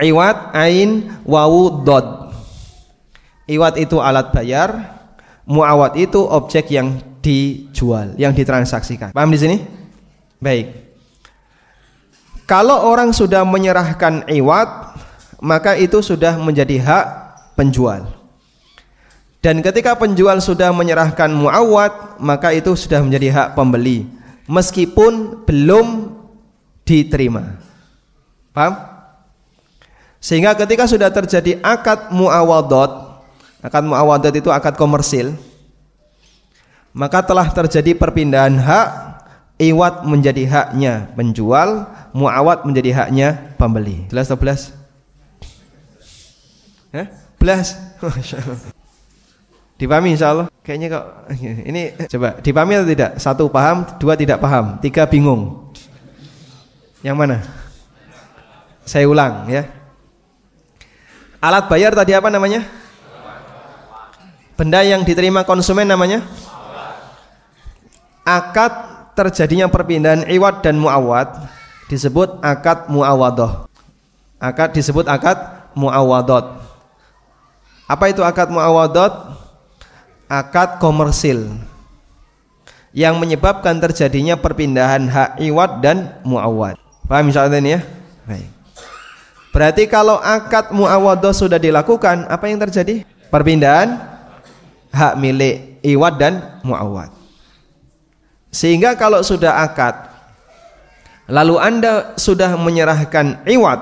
iwat 0.00 0.52
ain 0.56 1.12
wawu 1.28 1.84
dod 1.84 2.32
iwat 3.48 3.76
itu 3.76 4.00
alat 4.00 4.32
bayar 4.32 5.00
muawat 5.48 5.96
itu 6.00 6.20
objek 6.24 6.72
yang 6.72 7.00
dijual 7.20 8.14
yang 8.20 8.32
ditransaksikan 8.34 9.10
paham 9.14 9.30
di 9.32 9.38
sini 9.38 9.56
baik 10.42 10.88
kalau 12.48 12.88
orang 12.88 13.12
sudah 13.12 13.44
menyerahkan 13.44 14.24
iwat 14.30 14.98
maka 15.38 15.78
itu 15.78 16.02
sudah 16.02 16.34
menjadi 16.38 16.82
hak 16.82 17.06
penjual 17.54 18.18
dan 19.38 19.62
ketika 19.62 19.94
penjual 19.94 20.34
sudah 20.42 20.74
menyerahkan 20.74 21.30
muawat, 21.30 22.18
maka 22.18 22.50
itu 22.50 22.74
sudah 22.74 22.98
menjadi 22.98 23.30
hak 23.30 23.48
pembeli 23.54 24.10
meskipun 24.50 25.46
belum 25.46 26.18
diterima. 26.82 27.62
Paham? 28.50 28.74
Sehingga 30.18 30.58
ketika 30.58 30.90
sudah 30.90 31.06
terjadi 31.14 31.62
akad 31.62 32.10
muawadot, 32.10 33.22
akad 33.62 33.86
muawadot 33.86 34.34
itu 34.34 34.50
akad 34.50 34.74
komersil, 34.74 35.38
maka 36.98 37.22
telah 37.22 37.46
terjadi 37.46 37.94
perpindahan 37.94 38.58
hak, 38.58 38.88
iwat 39.62 40.02
menjadi 40.02 40.42
haknya 40.50 41.06
penjual, 41.14 41.86
muawat 42.10 42.66
menjadi 42.66 42.90
haknya 42.90 43.54
pembeli. 43.54 44.10
Jelas 44.10 44.26
atau 44.26 44.34
belas? 44.42 44.74
Ya? 46.90 47.06
Belas. 47.38 47.78
Dipahami 49.78 50.18
insya 50.18 50.34
Allah? 50.34 50.50
Kayaknya 50.66 50.86
kok 50.90 51.04
ini 51.70 51.94
coba 52.10 52.42
dipahami 52.42 52.82
atau 52.82 52.90
tidak? 52.90 53.10
Satu 53.22 53.46
paham, 53.46 53.86
dua 54.02 54.18
tidak 54.18 54.42
paham, 54.42 54.82
tiga 54.82 55.06
bingung. 55.06 55.70
Yang 57.06 57.14
mana? 57.14 57.36
Saya 58.82 59.06
ulang 59.06 59.46
ya. 59.46 59.70
Alat 61.38 61.70
bayar 61.70 61.94
tadi 61.94 62.10
apa 62.10 62.26
namanya? 62.26 62.66
Benda 64.58 64.82
yang 64.82 65.06
diterima 65.06 65.46
konsumen 65.46 65.86
namanya? 65.86 66.26
Akad 68.28 68.72
terjadinya 69.16 69.72
perpindahan 69.72 70.28
iwat 70.28 70.60
dan 70.60 70.76
muawad 70.76 71.48
disebut 71.88 72.44
akad 72.44 72.92
muawadoh. 72.92 73.64
Akad 74.36 74.76
disebut 74.76 75.08
akad 75.08 75.72
muawadot. 75.72 76.60
Apa 77.88 78.12
itu 78.12 78.20
akad 78.20 78.52
muawadot? 78.52 79.38
akad 80.28 80.76
komersil 80.76 81.56
yang 82.92 83.16
menyebabkan 83.16 83.80
terjadinya 83.80 84.36
perpindahan 84.36 85.08
hak 85.08 85.40
iwat 85.40 85.80
dan 85.80 86.20
muawad. 86.22 86.76
Paham 87.08 87.32
misalnya 87.32 87.58
ini 87.58 87.70
ya? 87.76 87.80
Baik. 88.28 88.48
Berarti 89.48 89.82
kalau 89.88 90.20
akad 90.20 90.70
muawadah 90.76 91.32
sudah 91.32 91.56
dilakukan, 91.56 92.28
apa 92.28 92.44
yang 92.52 92.60
terjadi? 92.60 93.08
Perpindahan 93.32 93.96
hak 94.92 95.14
milik 95.16 95.80
iwat 95.80 96.14
dan 96.20 96.60
muawad. 96.60 97.17
Sehingga 98.48 98.96
kalau 98.96 99.20
sudah 99.20 99.60
akad 99.60 100.08
lalu 101.28 101.60
Anda 101.60 102.16
sudah 102.16 102.56
menyerahkan 102.56 103.44
iwat, 103.44 103.80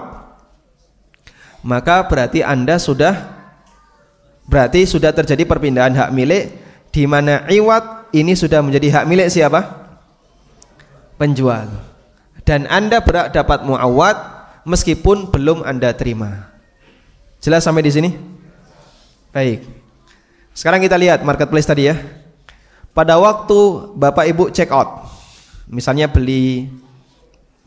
maka 1.62 2.02
berarti 2.06 2.42
Anda 2.42 2.78
sudah 2.82 3.14
berarti 4.46 4.86
sudah 4.86 5.14
terjadi 5.14 5.46
perpindahan 5.46 5.94
hak 5.94 6.10
milik 6.10 6.54
di 6.90 7.06
mana 7.06 7.46
iwat 7.50 8.10
ini 8.14 8.34
sudah 8.34 8.62
menjadi 8.62 9.02
hak 9.02 9.04
milik 9.06 9.28
siapa? 9.30 9.62
Penjual. 11.18 11.70
Dan 12.46 12.70
Anda 12.70 13.02
berhak 13.02 13.34
dapat 13.34 13.66
muawat 13.66 14.16
meskipun 14.62 15.30
belum 15.34 15.66
Anda 15.66 15.90
terima. 15.94 16.50
Jelas 17.42 17.66
sampai 17.66 17.82
di 17.82 17.92
sini? 17.94 18.10
Baik. 19.34 19.66
Sekarang 20.54 20.80
kita 20.80 20.96
lihat 20.96 21.20
marketplace 21.26 21.68
tadi 21.68 21.90
ya. 21.90 21.98
Pada 22.96 23.20
waktu 23.20 23.92
Bapak 23.92 24.24
Ibu 24.24 24.48
check 24.56 24.72
out, 24.72 25.04
misalnya 25.68 26.08
beli 26.08 26.64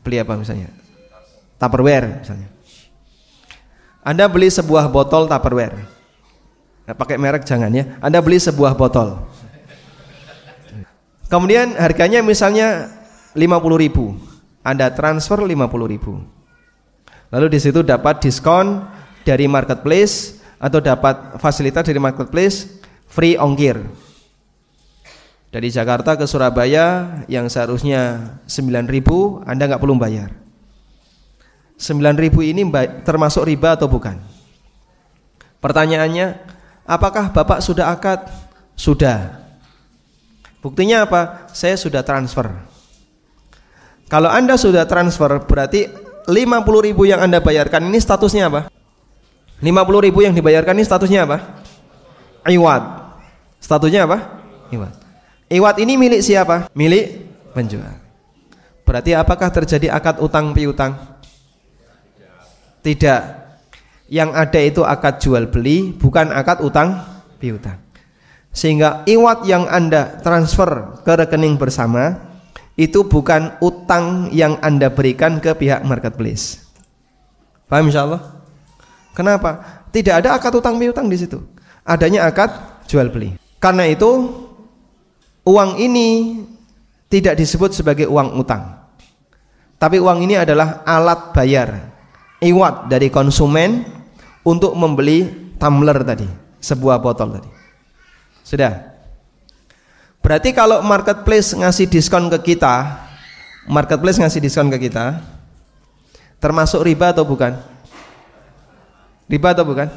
beli 0.01 0.17
apa 0.17 0.33
misalnya? 0.33 0.73
Tupperware 1.61 2.25
misalnya. 2.25 2.49
Anda 4.01 4.25
beli 4.25 4.49
sebuah 4.49 4.89
botol 4.89 5.29
Tupperware. 5.29 5.77
Nah, 6.89 6.97
pakai 6.97 7.21
merek 7.21 7.45
jangan 7.45 7.69
ya. 7.69 7.93
Anda 8.01 8.25
beli 8.25 8.41
sebuah 8.41 8.73
botol. 8.73 9.21
Kemudian 11.29 11.77
harganya 11.77 12.25
misalnya 12.25 12.89
50 13.37 13.77
ribu. 13.77 14.17
Anda 14.65 14.89
transfer 14.89 15.45
50 15.45 15.85
ribu. 15.85 16.25
Lalu 17.29 17.53
di 17.53 17.59
situ 17.61 17.85
dapat 17.85 18.25
diskon 18.25 18.81
dari 19.21 19.45
marketplace 19.45 20.41
atau 20.57 20.81
dapat 20.81 21.37
fasilitas 21.37 21.85
dari 21.85 22.01
marketplace 22.01 22.81
free 23.05 23.37
ongkir. 23.37 23.77
Dari 25.49 25.73
Jakarta 25.73 26.13
ke 26.13 26.29
Surabaya 26.29 27.25
yang 27.25 27.49
seharusnya 27.49 28.37
9.000 28.45 29.49
Anda 29.49 29.65
nggak 29.65 29.81
perlu 29.81 29.97
bayar. 29.97 30.29
9.000 31.81 32.53
ini 32.53 32.61
termasuk 33.01 33.49
riba 33.49 33.73
atau 33.73 33.89
bukan? 33.89 34.21
Pertanyaannya, 35.57 36.37
apakah 36.85 37.33
Bapak 37.33 37.65
sudah 37.65 37.89
akad? 37.89 38.29
Sudah. 38.77 39.41
Buktinya 40.61 41.09
apa? 41.09 41.49
Saya 41.49 41.73
sudah 41.81 42.05
transfer. 42.05 42.53
Kalau 44.05 44.29
Anda 44.29 44.53
sudah 44.53 44.85
transfer 44.85 45.33
berarti 45.49 45.89
50 46.29 46.87
ribu 46.93 47.09
yang 47.09 47.25
Anda 47.25 47.41
bayarkan 47.41 47.89
ini 47.89 47.97
statusnya 47.97 48.53
apa? 48.53 48.61
50 49.65 50.05
ribu 50.05 50.21
yang 50.21 50.37
dibayarkan 50.37 50.77
ini 50.77 50.85
statusnya 50.85 51.25
apa? 51.25 51.57
Iwat. 52.45 52.83
Statusnya 53.57 54.05
apa? 54.05 54.17
Iwat. 54.69 55.08
Iwat 55.49 55.81
ini 55.81 55.97
milik 55.97 56.21
siapa? 56.21 56.69
Milik 56.77 57.25
penjual. 57.57 57.97
Berarti 58.85 59.17
apakah 59.17 59.49
terjadi 59.49 59.89
akad 59.89 60.21
utang 60.21 60.53
piutang? 60.53 60.93
Tidak. 62.85 63.21
Yang 64.09 64.29
ada 64.33 64.59
itu 64.61 64.81
akad 64.85 65.21
jual 65.21 65.49
beli, 65.49 65.93
bukan 65.93 66.29
akad 66.29 66.61
utang 66.61 67.01
piutang. 67.41 67.81
Sehingga 68.53 69.05
iwat 69.05 69.45
yang 69.45 69.65
Anda 69.69 70.21
transfer 70.21 71.01
ke 71.05 71.13
rekening 71.17 71.57
bersama 71.57 72.17
itu 72.73 73.05
bukan 73.05 73.57
utang 73.61 74.33
yang 74.33 74.57
Anda 74.61 74.89
berikan 74.89 75.37
ke 75.37 75.53
pihak 75.53 75.85
marketplace. 75.85 76.61
Paham 77.69 77.93
insyaallah? 77.93 78.21
Kenapa? 79.13 79.81
Tidak 79.89 80.13
ada 80.25 80.37
akad 80.37 80.53
utang 80.57 80.77
piutang 80.81 81.09
di 81.09 81.17
situ. 81.17 81.41
Adanya 81.85 82.25
akad 82.25 82.53
jual 82.89 83.09
beli. 83.13 83.37
Karena 83.61 83.85
itu 83.85 84.48
uang 85.49 85.81
ini 85.81 86.37
tidak 87.09 87.41
disebut 87.41 87.73
sebagai 87.73 88.05
uang 88.05 88.37
utang. 88.37 88.85
Tapi 89.81 89.97
uang 89.97 90.21
ini 90.21 90.37
adalah 90.37 90.85
alat 90.85 91.33
bayar. 91.33 91.89
Iwat 92.39 92.87
dari 92.87 93.11
konsumen 93.11 93.83
untuk 94.45 94.71
membeli 94.77 95.27
tumbler 95.59 95.99
tadi, 96.05 96.27
sebuah 96.63 97.01
botol 97.03 97.35
tadi. 97.35 97.49
Sudah. 98.45 98.95
Berarti 100.23 100.55
kalau 100.55 100.79
marketplace 100.85 101.51
ngasih 101.55 101.91
diskon 101.91 102.31
ke 102.31 102.55
kita, 102.55 103.07
marketplace 103.67 104.19
ngasih 104.19 104.39
diskon 104.39 104.71
ke 104.71 104.87
kita, 104.87 105.19
termasuk 106.39 106.79
riba 106.83 107.11
atau 107.11 107.27
bukan? 107.27 107.59
Riba 109.27 109.51
atau 109.51 109.67
bukan? 109.67 109.87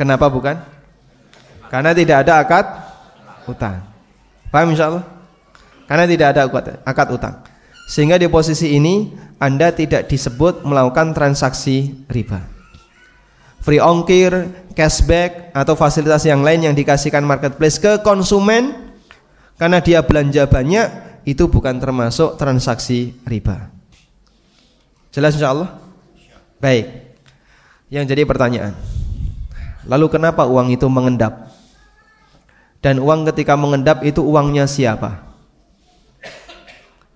Kenapa 0.00 0.28
bukan? 0.32 0.56
Karena 1.68 1.92
tidak 1.92 2.24
ada 2.24 2.40
akad 2.40 2.66
utang. 3.48 3.93
Paham 4.54 4.70
insya 4.70 4.86
Allah? 4.86 5.04
Karena 5.90 6.06
tidak 6.06 6.28
ada 6.30 6.46
akad 6.86 7.10
utang. 7.10 7.42
Sehingga 7.90 8.14
di 8.22 8.30
posisi 8.30 8.78
ini 8.78 9.10
Anda 9.42 9.74
tidak 9.74 10.06
disebut 10.06 10.62
melakukan 10.62 11.10
transaksi 11.10 12.06
riba. 12.06 12.38
Free 13.66 13.82
ongkir, 13.82 14.30
cashback 14.78 15.50
atau 15.50 15.74
fasilitas 15.74 16.22
yang 16.22 16.46
lain 16.46 16.70
yang 16.70 16.74
dikasihkan 16.78 17.26
marketplace 17.26 17.82
ke 17.82 17.98
konsumen 18.06 18.94
karena 19.58 19.82
dia 19.82 20.06
belanja 20.06 20.46
banyak 20.46 20.86
itu 21.26 21.50
bukan 21.50 21.82
termasuk 21.82 22.38
transaksi 22.38 23.10
riba. 23.26 23.74
Jelas 25.10 25.34
insya 25.34 25.50
Allah? 25.50 25.82
Baik. 26.62 27.18
Yang 27.90 28.04
jadi 28.06 28.22
pertanyaan, 28.22 28.72
lalu 29.90 30.06
kenapa 30.14 30.46
uang 30.46 30.70
itu 30.70 30.86
mengendap? 30.86 31.43
Dan 32.84 33.00
uang 33.00 33.24
ketika 33.32 33.56
mengendap 33.56 34.04
itu 34.04 34.20
uangnya 34.20 34.68
siapa? 34.68 35.24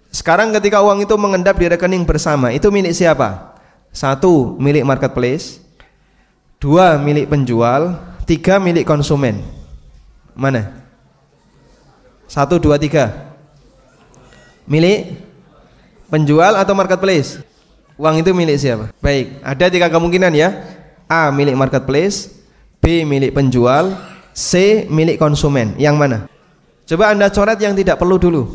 Sekarang 0.08 0.48
ketika 0.56 0.80
uang 0.80 1.04
itu 1.04 1.12
mengendap 1.20 1.60
di 1.60 1.68
rekening 1.68 2.08
bersama, 2.08 2.48
itu 2.56 2.72
milik 2.72 2.96
siapa? 2.96 3.52
Satu, 3.92 4.56
milik 4.56 4.88
marketplace. 4.88 5.60
Dua, 6.56 6.96
milik 6.96 7.28
penjual. 7.28 8.00
Tiga, 8.24 8.56
milik 8.56 8.88
konsumen. 8.88 9.44
Mana? 10.32 10.72
Satu, 12.24 12.56
dua, 12.56 12.80
tiga. 12.80 13.36
Milik 14.64 15.20
penjual 16.08 16.56
atau 16.56 16.72
marketplace? 16.72 17.44
Uang 18.00 18.16
itu 18.16 18.32
milik 18.32 18.56
siapa? 18.56 18.88
Baik, 19.04 19.36
ada 19.44 19.68
tiga 19.68 19.92
kemungkinan 19.92 20.32
ya. 20.32 20.64
A 21.04 21.28
milik 21.28 21.60
marketplace, 21.60 22.32
B 22.80 23.04
milik 23.04 23.36
penjual, 23.36 23.96
C 24.38 24.86
milik 24.86 25.18
konsumen. 25.18 25.74
Yang 25.74 25.96
mana? 25.98 26.18
Coba 26.86 27.10
Anda 27.10 27.26
coret 27.26 27.58
yang 27.58 27.74
tidak 27.74 27.98
perlu 27.98 28.22
dulu. 28.22 28.46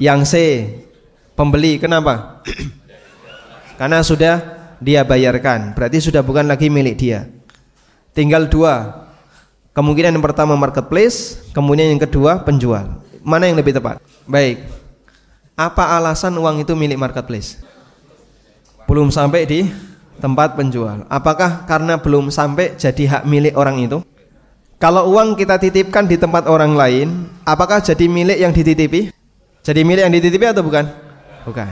Yang 0.00 0.20
C, 0.32 0.34
pembeli. 1.36 1.76
Kenapa? 1.76 2.40
Karena 3.78 4.00
sudah 4.00 4.40
dia 4.80 5.04
bayarkan, 5.04 5.76
berarti 5.76 6.00
sudah 6.00 6.24
bukan 6.24 6.48
lagi 6.48 6.72
milik 6.72 6.96
dia. 6.96 7.28
Tinggal 8.16 8.48
dua. 8.48 9.04
Kemungkinan 9.72 10.12
yang 10.12 10.24
pertama 10.24 10.52
marketplace, 10.56 11.48
kemudian 11.52 11.92
yang 11.92 12.00
kedua 12.00 12.44
penjual. 12.44 13.00
Mana 13.24 13.48
yang 13.48 13.56
lebih 13.56 13.76
tepat? 13.76 14.00
Baik. 14.24 14.68
Apa 15.56 15.96
alasan 15.96 16.32
uang 16.36 16.64
itu 16.64 16.72
milik 16.76 16.96
marketplace? 16.96 17.60
Belum 18.84 19.08
sampai 19.08 19.48
di 19.48 19.60
tempat 20.18 20.58
penjual. 20.58 21.06
Apakah 21.08 21.64
karena 21.64 21.96
belum 21.96 22.28
sampai 22.28 22.76
jadi 22.76 23.18
hak 23.18 23.22
milik 23.24 23.54
orang 23.56 23.80
itu? 23.80 24.02
Kalau 24.82 25.14
uang 25.14 25.38
kita 25.38 25.62
titipkan 25.62 26.10
di 26.10 26.18
tempat 26.18 26.50
orang 26.50 26.74
lain, 26.74 27.30
apakah 27.46 27.78
jadi 27.78 28.10
milik 28.10 28.38
yang 28.42 28.50
dititipi? 28.50 29.14
Jadi 29.62 29.80
milik 29.86 30.02
yang 30.02 30.14
dititipi 30.14 30.42
atau 30.50 30.66
bukan? 30.66 30.90
Bukan. 31.46 31.70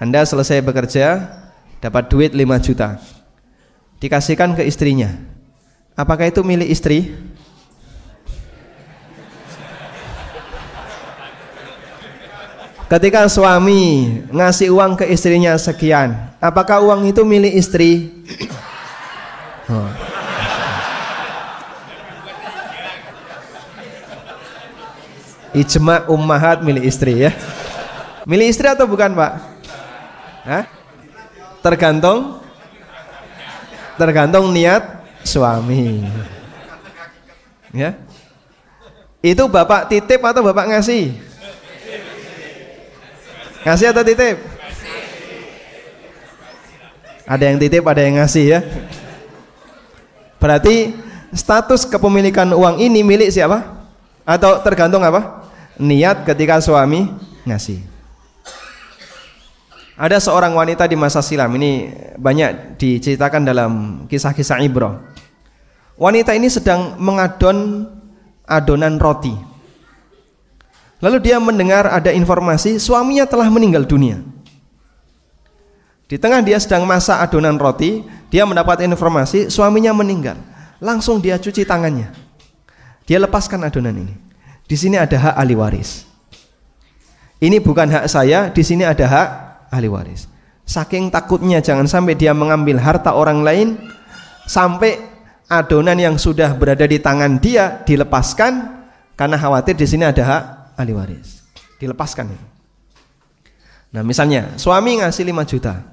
Anda 0.00 0.24
selesai 0.24 0.64
bekerja, 0.64 1.20
dapat 1.84 2.08
duit 2.08 2.32
5 2.32 2.64
juta. 2.64 2.96
Dikasihkan 4.00 4.56
ke 4.56 4.64
istrinya. 4.64 5.12
Apakah 5.92 6.32
itu 6.32 6.40
milik 6.40 6.72
istri? 6.72 7.12
Ketika 12.92 13.24
suami 13.24 14.20
ngasih 14.28 14.68
uang 14.68 15.00
ke 15.00 15.08
istrinya 15.08 15.56
sekian, 15.56 16.12
apakah 16.36 16.84
uang 16.84 17.08
itu 17.08 17.24
milik 17.24 17.56
istri? 17.56 18.12
Oh. 19.64 19.88
Ijma 25.56 26.04
ummahat 26.04 26.60
milik 26.60 26.84
istri 26.84 27.16
ya. 27.16 27.32
Milik 28.28 28.52
istri 28.52 28.68
atau 28.68 28.84
bukan, 28.84 29.16
Pak? 29.16 29.32
Hah? 30.44 30.64
Tergantung 31.64 32.44
tergantung 33.96 34.52
niat 34.52 35.00
suami. 35.24 36.04
Ya. 37.72 37.96
Itu 39.24 39.48
Bapak 39.48 39.88
titip 39.88 40.20
atau 40.20 40.44
Bapak 40.44 40.68
ngasih? 40.76 41.31
Ngasih 43.62 43.94
atau 43.94 44.02
titip? 44.02 44.36
Ada 47.22 47.44
yang 47.48 47.58
titip, 47.62 47.84
ada 47.86 48.02
yang 48.02 48.18
ngasih 48.18 48.44
ya. 48.44 48.60
Berarti 50.42 50.98
status 51.30 51.86
kepemilikan 51.86 52.50
uang 52.50 52.82
ini 52.82 53.06
milik 53.06 53.30
siapa? 53.30 53.86
Atau 54.26 54.58
tergantung 54.66 55.06
apa? 55.06 55.46
Niat 55.78 56.26
ketika 56.26 56.58
suami 56.58 57.06
ngasih. 57.46 57.78
Ada 59.94 60.18
seorang 60.18 60.50
wanita 60.58 60.90
di 60.90 60.98
masa 60.98 61.22
silam 61.22 61.54
ini 61.54 61.94
banyak 62.18 62.74
diceritakan 62.74 63.46
dalam 63.46 63.72
kisah-kisah 64.10 64.58
Ibro. 64.66 64.98
Wanita 65.94 66.34
ini 66.34 66.50
sedang 66.50 66.98
mengadon 66.98 67.86
adonan 68.42 68.98
roti. 68.98 69.51
Lalu 71.02 71.18
dia 71.18 71.42
mendengar 71.42 71.90
ada 71.90 72.14
informasi 72.14 72.78
suaminya 72.78 73.26
telah 73.26 73.50
meninggal 73.50 73.82
dunia. 73.82 74.22
Di 76.06 76.14
tengah 76.14 76.46
dia 76.46 76.62
sedang 76.62 76.86
masak 76.86 77.18
adonan 77.18 77.58
roti, 77.58 78.06
dia 78.30 78.46
mendapat 78.46 78.86
informasi 78.86 79.50
suaminya 79.50 79.90
meninggal. 79.90 80.38
Langsung 80.78 81.18
dia 81.18 81.42
cuci 81.42 81.66
tangannya. 81.66 82.14
Dia 83.02 83.18
lepaskan 83.18 83.66
adonan 83.66 83.98
ini. 83.98 84.14
Di 84.62 84.78
sini 84.78 84.94
ada 84.94 85.18
hak 85.18 85.34
ahli 85.34 85.58
waris. 85.58 86.06
Ini 87.42 87.58
bukan 87.58 87.90
hak 87.90 88.06
saya, 88.06 88.54
di 88.54 88.62
sini 88.62 88.86
ada 88.86 89.02
hak 89.02 89.28
ahli 89.74 89.90
waris. 89.90 90.30
Saking 90.62 91.10
takutnya 91.10 91.58
jangan 91.58 91.90
sampai 91.90 92.14
dia 92.14 92.30
mengambil 92.30 92.78
harta 92.78 93.10
orang 93.18 93.42
lain 93.42 93.74
sampai 94.46 95.02
adonan 95.50 95.98
yang 95.98 96.14
sudah 96.14 96.54
berada 96.54 96.86
di 96.86 97.02
tangan 97.02 97.42
dia 97.42 97.82
dilepaskan 97.82 98.86
karena 99.18 99.34
khawatir 99.34 99.74
di 99.74 99.86
sini 99.90 100.06
ada 100.06 100.22
hak 100.22 100.61
ahli 100.76 100.92
waris. 100.94 101.42
Dilepaskan 101.78 102.32
itu. 102.32 102.46
Nah, 103.92 104.00
misalnya 104.00 104.56
suami 104.56 105.04
ngasih 105.04 105.28
5 105.28 105.44
juta. 105.44 105.84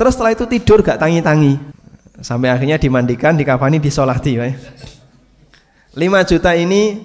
Terus 0.00 0.16
setelah 0.16 0.32
itu 0.32 0.44
tidur 0.48 0.80
gak 0.80 0.96
tangi-tangi. 0.96 1.60
Sampai 2.24 2.48
akhirnya 2.48 2.80
dimandikan, 2.80 3.36
dikafani, 3.36 3.76
disolati. 3.76 4.40
5 4.40 6.30
juta 6.30 6.50
ini 6.56 7.04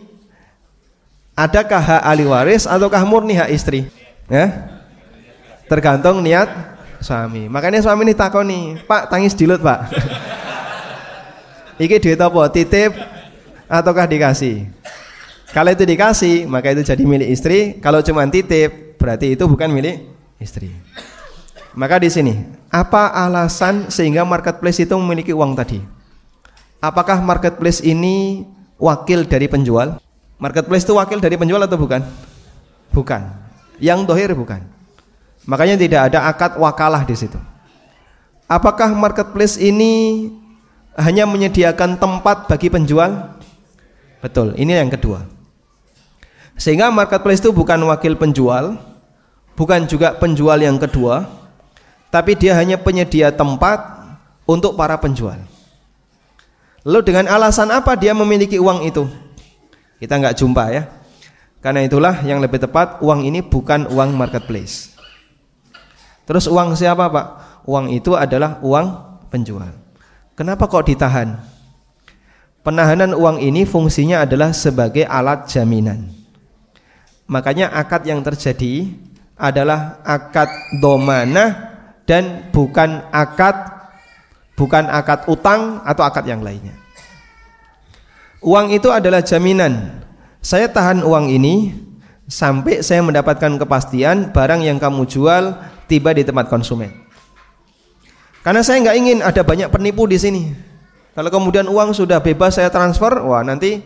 adakah 1.36 1.82
hak 1.84 2.02
ahli 2.08 2.24
waris 2.24 2.64
ataukah 2.64 3.04
murni 3.04 3.36
hak 3.36 3.52
istri? 3.52 3.92
Ya? 4.32 4.72
Tergantung 5.68 6.24
niat 6.24 6.48
suami. 7.04 7.52
Makanya 7.52 7.84
suami 7.84 8.08
ini 8.08 8.16
takoni, 8.16 8.80
Pak 8.88 9.12
tangis 9.12 9.36
dilut 9.36 9.60
Pak. 9.60 9.92
Iki 11.84 12.02
duit 12.02 12.18
apa? 12.18 12.42
Titip 12.50 12.96
ataukah 13.70 14.10
dikasih? 14.10 14.66
Kalau 15.58 15.74
itu 15.74 15.90
dikasih, 15.90 16.46
maka 16.46 16.70
itu 16.70 16.86
jadi 16.86 17.02
milik 17.02 17.34
istri. 17.34 17.82
Kalau 17.82 18.06
cuma 18.06 18.30
titip, 18.30 18.94
berarti 19.02 19.34
itu 19.34 19.42
bukan 19.50 19.74
milik 19.74 20.06
istri. 20.38 20.70
Maka 21.74 21.98
di 21.98 22.14
sini, 22.14 22.46
apa 22.70 23.10
alasan 23.10 23.90
sehingga 23.90 24.22
marketplace 24.22 24.86
itu 24.86 24.94
memiliki 25.02 25.34
uang 25.34 25.58
tadi? 25.58 25.82
Apakah 26.78 27.26
marketplace 27.26 27.82
ini 27.82 28.46
wakil 28.78 29.26
dari 29.26 29.50
penjual? 29.50 29.98
Marketplace 30.38 30.86
itu 30.86 30.94
wakil 30.94 31.18
dari 31.18 31.34
penjual 31.42 31.66
atau 31.66 31.74
bukan? 31.74 32.06
Bukan. 32.94 33.26
Yang 33.82 34.06
dohir 34.06 34.38
bukan. 34.38 34.62
Makanya 35.50 35.74
tidak 35.74 36.14
ada 36.14 36.30
akad 36.30 36.62
wakalah 36.62 37.02
di 37.02 37.18
situ. 37.18 37.42
Apakah 38.46 38.94
marketplace 38.94 39.58
ini 39.58 40.30
hanya 40.94 41.26
menyediakan 41.26 41.98
tempat 41.98 42.46
bagi 42.46 42.70
penjual? 42.70 43.42
Betul, 44.22 44.54
ini 44.54 44.78
yang 44.78 44.94
kedua. 44.94 45.37
Sehingga 46.58 46.90
marketplace 46.90 47.40
itu 47.40 47.54
bukan 47.54 47.78
wakil 47.86 48.18
penjual, 48.18 48.82
bukan 49.54 49.86
juga 49.86 50.18
penjual 50.18 50.58
yang 50.58 50.82
kedua, 50.82 51.30
tapi 52.10 52.34
dia 52.34 52.58
hanya 52.58 52.82
penyedia 52.82 53.30
tempat 53.30 53.78
untuk 54.50 54.74
para 54.74 54.98
penjual. 54.98 55.38
Lalu 56.82 57.02
dengan 57.06 57.30
alasan 57.30 57.70
apa 57.70 57.94
dia 57.94 58.18
memiliki 58.18 58.58
uang 58.58 58.90
itu? 58.90 59.06
Kita 60.02 60.18
nggak 60.18 60.34
jumpa 60.34 60.64
ya. 60.74 60.84
Karena 61.62 61.86
itulah 61.86 62.26
yang 62.26 62.42
lebih 62.42 62.58
tepat 62.58 63.06
uang 63.06 63.22
ini 63.22 63.46
bukan 63.46 63.86
uang 63.94 64.18
marketplace. 64.18 64.98
Terus 66.26 66.50
uang 66.50 66.74
siapa 66.74 67.06
pak? 67.12 67.28
Uang 67.70 67.94
itu 67.94 68.18
adalah 68.18 68.58
uang 68.66 68.88
penjual. 69.30 69.70
Kenapa 70.34 70.66
kok 70.66 70.90
ditahan? 70.90 71.38
Penahanan 72.66 73.14
uang 73.14 73.40
ini 73.46 73.64
fungsinya 73.64 74.26
adalah 74.26 74.56
sebagai 74.56 75.06
alat 75.06 75.48
jaminan. 75.48 76.17
Makanya 77.28 77.72
akad 77.76 78.08
yang 78.08 78.24
terjadi 78.24 78.88
adalah 79.36 80.00
akad 80.08 80.48
domana 80.80 81.76
dan 82.08 82.50
bukan 82.56 83.04
akad 83.12 83.78
bukan 84.58 84.90
akad 84.90 85.28
utang 85.30 85.84
atau 85.84 86.04
akad 86.08 86.26
yang 86.26 86.42
lainnya. 86.42 86.74
Uang 88.42 88.72
itu 88.72 88.90
adalah 88.90 89.22
jaminan. 89.22 90.02
Saya 90.40 90.72
tahan 90.72 91.04
uang 91.04 91.28
ini 91.28 91.76
sampai 92.32 92.80
saya 92.80 93.04
mendapatkan 93.04 93.60
kepastian 93.60 94.32
barang 94.32 94.64
yang 94.64 94.80
kamu 94.80 95.04
jual 95.04 95.60
tiba 95.92 96.16
di 96.16 96.24
tempat 96.24 96.48
konsumen. 96.48 96.92
Karena 98.42 98.64
saya 98.64 98.80
nggak 98.80 98.98
ingin 98.98 99.20
ada 99.20 99.44
banyak 99.44 99.68
penipu 99.68 100.08
di 100.08 100.16
sini. 100.16 100.44
Kalau 101.12 101.28
kemudian 101.28 101.68
uang 101.68 101.92
sudah 101.92 102.22
bebas 102.24 102.56
saya 102.56 102.72
transfer, 102.72 103.20
wah 103.26 103.44
nanti 103.44 103.82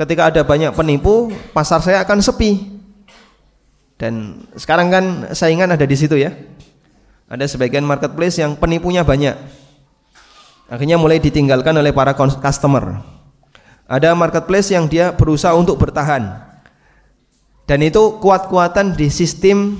ketika 0.00 0.32
ada 0.32 0.40
banyak 0.40 0.72
penipu, 0.72 1.28
pasar 1.52 1.84
saya 1.84 2.00
akan 2.00 2.24
sepi. 2.24 2.80
Dan 4.00 4.48
sekarang 4.56 4.88
kan 4.88 5.04
saingan 5.36 5.76
ada 5.76 5.84
di 5.84 5.92
situ 5.92 6.16
ya. 6.16 6.32
Ada 7.28 7.44
sebagian 7.44 7.84
marketplace 7.84 8.40
yang 8.40 8.56
penipunya 8.56 9.04
banyak. 9.04 9.36
Akhirnya 10.72 10.96
mulai 10.96 11.20
ditinggalkan 11.20 11.76
oleh 11.76 11.92
para 11.92 12.16
customer. 12.16 12.96
Ada 13.84 14.16
marketplace 14.16 14.72
yang 14.72 14.88
dia 14.88 15.12
berusaha 15.12 15.52
untuk 15.52 15.76
bertahan. 15.76 16.48
Dan 17.68 17.84
itu 17.84 18.18
kuat-kuatan 18.18 18.96
di 18.96 19.12
sistem 19.12 19.78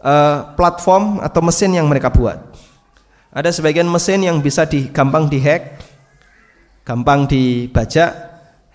uh, 0.00 0.56
platform 0.56 1.20
atau 1.20 1.44
mesin 1.44 1.76
yang 1.76 1.86
mereka 1.86 2.08
buat. 2.10 2.42
Ada 3.28 3.52
sebagian 3.52 3.86
mesin 3.86 4.24
yang 4.24 4.40
bisa 4.40 4.64
di, 4.64 4.88
gampang 4.90 5.28
dihack, 5.30 5.78
gampang 6.82 7.28
dibajak, 7.28 8.27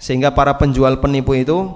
sehingga 0.03 0.35
para 0.35 0.51
penjual 0.59 0.99
penipu 0.99 1.31
itu 1.31 1.71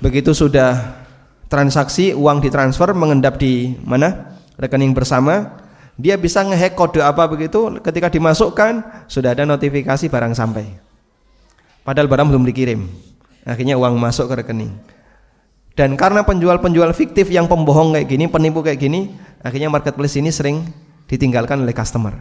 begitu 0.00 0.32
sudah 0.32 1.04
transaksi 1.52 2.16
uang 2.16 2.40
ditransfer 2.40 2.96
mengendap 2.96 3.36
di 3.36 3.76
mana? 3.84 4.40
Rekening 4.56 4.96
bersama. 4.96 5.60
Dia 6.00 6.16
bisa 6.16 6.40
ngehack 6.40 6.80
kode 6.80 7.04
apa 7.04 7.28
begitu 7.28 7.76
ketika 7.84 8.08
dimasukkan 8.08 9.04
sudah 9.04 9.36
ada 9.36 9.44
notifikasi 9.44 10.08
barang 10.08 10.32
sampai. 10.32 10.64
Padahal 11.84 12.08
barang 12.08 12.32
belum 12.32 12.48
dikirim. 12.48 12.88
Akhirnya 13.44 13.76
uang 13.76 14.00
masuk 14.00 14.32
ke 14.32 14.40
rekening. 14.40 14.72
Dan 15.76 16.00
karena 16.00 16.24
penjual-penjual 16.24 16.88
fiktif 16.96 17.28
yang 17.28 17.44
pembohong 17.44 18.00
kayak 18.00 18.08
gini 18.08 18.24
penipu 18.32 18.64
kayak 18.64 18.80
gini 18.80 19.12
akhirnya 19.44 19.68
marketplace 19.68 20.16
ini 20.16 20.32
sering 20.32 20.64
ditinggalkan 21.04 21.60
oleh 21.60 21.76
customer. 21.76 22.16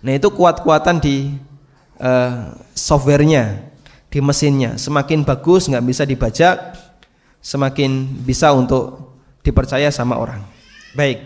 Nah 0.00 0.12
itu 0.16 0.32
kuat-kuatan 0.32 1.04
di 1.04 1.36
uh, 2.00 2.54
softwarenya 2.72 3.62
di 4.08 4.18
mesinnya. 4.24 4.80
Semakin 4.80 5.22
bagus 5.22 5.68
nggak 5.68 5.84
bisa 5.84 6.02
dibajak 6.08 6.56
semakin 7.38 8.04
bisa 8.26 8.50
untuk 8.52 9.14
dipercaya 9.46 9.88
sama 9.94 10.18
orang. 10.18 10.42
Baik. 10.92 11.22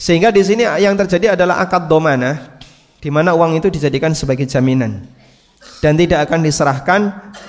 Sehingga 0.00 0.32
di 0.32 0.40
sini 0.40 0.64
yang 0.80 0.96
terjadi 0.96 1.36
adalah 1.36 1.60
akad 1.60 1.84
domana 1.86 2.58
di 3.00 3.08
mana 3.12 3.36
uang 3.36 3.60
itu 3.60 3.68
dijadikan 3.68 4.16
sebagai 4.16 4.48
jaminan. 4.48 5.04
Dan 5.80 5.96
tidak 5.96 6.28
akan 6.28 6.40
diserahkan 6.40 7.00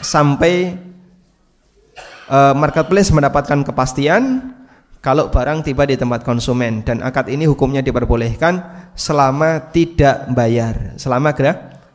sampai 0.03 0.75
uh, 2.27 2.51
marketplace 2.55 3.11
mendapatkan 3.11 3.63
kepastian 3.63 4.51
kalau 4.99 5.31
barang 5.31 5.63
tiba 5.63 5.87
di 5.87 5.95
tempat 5.95 6.27
konsumen. 6.27 6.83
Dan 6.83 7.03
akad 7.03 7.31
ini 7.31 7.47
hukumnya 7.47 7.79
diperbolehkan 7.79 8.63
selama 8.95 9.71
tidak 9.71 10.27
bayar, 10.31 10.95
selama 10.99 11.31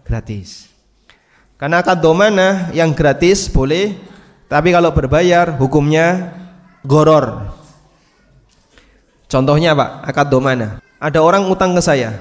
gratis. 0.07 0.71
Karena 1.59 1.83
akad 1.83 1.99
domana 1.99 2.71
yang 2.71 2.95
gratis 2.95 3.51
boleh, 3.51 3.99
tapi 4.47 4.71
kalau 4.71 4.95
berbayar 4.95 5.59
hukumnya 5.59 6.31
goror, 6.87 7.57
Contohnya 9.27 9.75
Pak, 9.75 10.07
akad 10.07 10.31
domana. 10.31 10.79
Ada 11.03 11.19
orang 11.21 11.51
utang 11.51 11.75
ke 11.75 11.83
saya, 11.83 12.17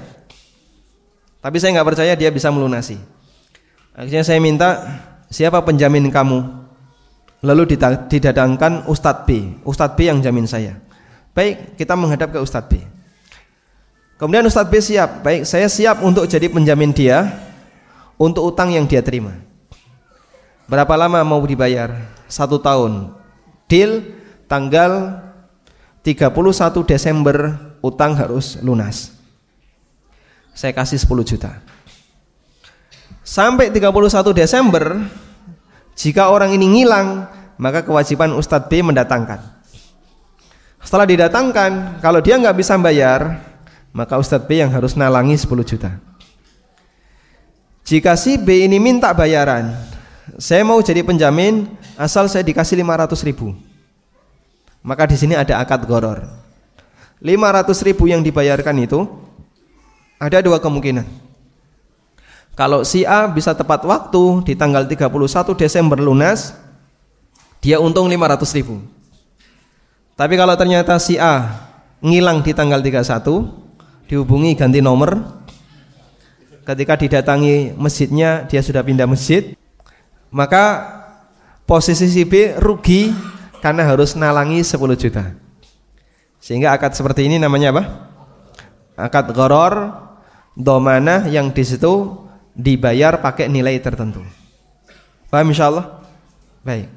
tapi 1.39 1.61
saya 1.61 1.77
nggak 1.77 1.95
percaya 1.95 2.11
dia 2.17 2.27
bisa 2.33 2.51
melunasi. 2.51 2.99
Akhirnya 3.95 4.25
saya 4.25 4.41
minta 4.41 4.99
siapa 5.31 5.63
penjamin 5.63 6.11
kamu? 6.11 6.65
Lalu 7.45 7.77
didatangkan 8.09 8.89
Ustadz 8.89 9.23
B, 9.29 9.61
Ustadz 9.63 9.95
B 9.95 10.09
yang 10.09 10.19
jamin 10.19 10.49
saya. 10.49 10.81
Baik, 11.31 11.77
kita 11.77 11.93
menghadap 11.93 12.33
ke 12.33 12.39
Ustadz 12.41 12.67
B. 12.67 12.81
Kemudian 14.17 14.43
Ustadz 14.49 14.67
B 14.73 14.81
siap, 14.81 15.21
baik 15.21 15.45
saya 15.45 15.69
siap 15.69 16.01
untuk 16.01 16.25
jadi 16.25 16.49
penjamin 16.49 16.91
dia 16.91 17.31
untuk 18.15 18.51
utang 18.51 18.71
yang 18.71 18.87
dia 18.87 19.03
terima. 19.03 19.35
Berapa 20.65 20.97
lama 20.97 21.21
mau 21.21 21.41
dibayar? 21.45 21.93
Satu 22.25 22.57
tahun. 22.57 23.13
Deal 23.69 24.01
tanggal 24.49 25.21
31 26.01 26.31
Desember 26.85 27.53
utang 27.81 28.17
harus 28.17 28.57
lunas. 28.65 29.13
Saya 30.55 30.73
kasih 30.73 30.97
10 30.97 31.25
juta. 31.25 31.51
Sampai 33.25 33.73
31 33.73 33.89
Desember 34.37 35.01
jika 35.97 36.29
orang 36.29 36.53
ini 36.53 36.81
ngilang, 36.81 37.25
maka 37.57 37.81
kewajiban 37.81 38.35
Ustadz 38.35 38.69
B 38.69 38.83
mendatangkan. 38.83 39.41
Setelah 40.85 41.09
didatangkan, 41.09 42.03
kalau 42.03 42.21
dia 42.21 42.37
nggak 42.37 42.57
bisa 42.61 42.77
bayar, 42.77 43.41
maka 43.89 44.19
Ustadz 44.21 44.45
B 44.45 44.61
yang 44.61 44.69
harus 44.69 44.93
nalangi 44.93 45.33
10 45.33 45.65
juta. 45.65 45.97
Jika 47.85 48.17
si 48.17 48.41
B 48.41 48.65
ini 48.65 48.81
minta 48.81 49.13
bayaran, 49.13 49.77
saya 50.41 50.65
mau 50.65 50.81
jadi 50.81 51.05
penjamin 51.05 51.69
asal 51.93 52.25
saya 52.25 52.41
dikasih 52.41 52.81
500 52.81 53.13
ribu. 53.29 53.53
Maka 54.81 55.05
di 55.05 55.13
sini 55.13 55.37
ada 55.37 55.61
akad 55.61 55.85
goror. 55.85 56.25
500 57.21 57.85
ribu 57.85 58.09
yang 58.09 58.25
dibayarkan 58.25 58.75
itu 58.81 59.05
ada 60.17 60.41
dua 60.41 60.57
kemungkinan. 60.57 61.05
Kalau 62.57 62.81
si 62.81 63.05
A 63.05 63.29
bisa 63.29 63.53
tepat 63.53 63.85
waktu 63.85 64.41
di 64.49 64.53
tanggal 64.57 64.89
31 64.89 65.53
Desember 65.53 66.01
lunas, 66.01 66.57
dia 67.61 67.77
untung 67.77 68.09
500 68.09 68.57
ribu. 68.57 68.81
Tapi 70.17 70.33
kalau 70.39 70.57
ternyata 70.57 70.97
si 70.97 71.21
A 71.21 71.53
ngilang 72.01 72.41
di 72.41 72.49
tanggal 72.55 72.81
31, 72.81 74.09
dihubungi 74.09 74.57
ganti 74.57 74.81
nomor. 74.81 75.44
Ketika 76.65 76.97
didatangi 76.97 77.77
masjidnya, 77.77 78.49
dia 78.49 78.65
sudah 78.65 78.81
pindah 78.81 79.05
masjid. 79.05 79.53
Maka 80.33 80.81
posisi 81.69 82.09
si 82.09 82.25
B 82.25 82.57
rugi 82.57 83.13
karena 83.61 83.85
harus 83.85 84.17
nalangi 84.17 84.65
10 84.65 84.97
juta. 84.97 85.37
Sehingga 86.41 86.73
akad 86.73 86.97
seperti 86.97 87.29
ini 87.29 87.37
namanya 87.37 87.69
apa? 87.69 87.83
Akad 88.97 89.29
goror 89.33 89.93
domana 90.57 91.29
yang 91.29 91.53
di 91.53 91.61
situ 91.61 92.17
dibayar 92.57 93.21
pakai 93.21 93.45
nilai 93.45 93.77
tertentu. 93.77 94.25
Paham 95.29 95.53
insyaallah? 95.53 96.01
Baik. 96.65 96.89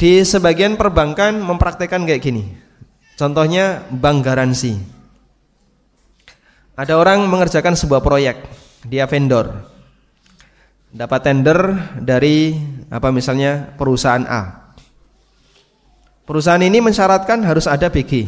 Di 0.00 0.24
sebagian 0.24 0.80
perbankan 0.80 1.36
mempraktekkan 1.36 2.04
kayak 2.08 2.22
gini. 2.22 2.44
Contohnya 3.14 3.84
bank 3.92 4.26
garansi. 4.26 4.78
Ada 6.74 6.98
orang 6.98 7.22
mengerjakan 7.30 7.78
sebuah 7.78 8.02
proyek, 8.02 8.50
dia 8.82 9.06
vendor. 9.06 9.46
Dapat 10.90 11.20
tender 11.22 11.58
dari 12.02 12.50
apa 12.90 13.14
misalnya 13.14 13.70
perusahaan 13.78 14.26
A. 14.26 14.74
Perusahaan 16.26 16.58
ini 16.58 16.82
mensyaratkan 16.82 17.46
harus 17.46 17.70
ada 17.70 17.86
BG. 17.86 18.26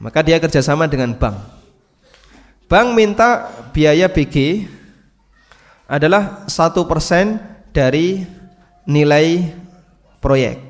Maka 0.00 0.24
dia 0.24 0.40
kerjasama 0.40 0.88
dengan 0.88 1.12
bank. 1.12 1.36
Bank 2.64 2.88
minta 2.96 3.52
biaya 3.76 4.08
BG 4.08 4.64
adalah 5.84 6.48
satu 6.48 6.88
persen 6.88 7.36
dari 7.76 8.24
nilai 8.88 9.52
proyek. 10.16 10.64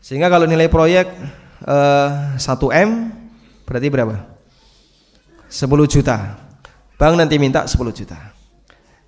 Sehingga 0.00 0.32
kalau 0.32 0.48
nilai 0.48 0.72
proyek 0.72 1.12
eh, 1.60 2.08
1 2.40 2.40
M 2.88 2.90
berarti 3.68 3.88
berapa? 3.92 4.35
10 5.56 5.72
juta. 5.88 6.36
Bank 7.00 7.16
nanti 7.16 7.40
minta 7.40 7.64
10 7.64 7.80
juta. 7.96 8.36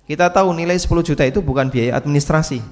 Kita 0.09 0.33
tahu 0.33 0.57
nilai 0.57 0.73
10 0.73 0.89
juta 1.05 1.21
itu 1.21 1.45
bukan 1.45 1.69
biaya 1.69 2.01
administrasi. 2.01 2.65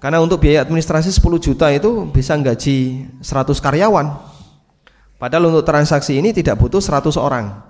Karena 0.00 0.24
untuk 0.24 0.40
biaya 0.40 0.64
administrasi 0.64 1.12
10 1.12 1.20
juta 1.36 1.68
itu 1.68 2.08
bisa 2.08 2.32
gaji 2.40 3.04
100 3.20 3.60
karyawan. 3.60 4.16
Padahal 5.20 5.52
untuk 5.52 5.68
transaksi 5.68 6.16
ini 6.16 6.32
tidak 6.32 6.56
butuh 6.56 6.80
100 6.80 7.20
orang. 7.20 7.60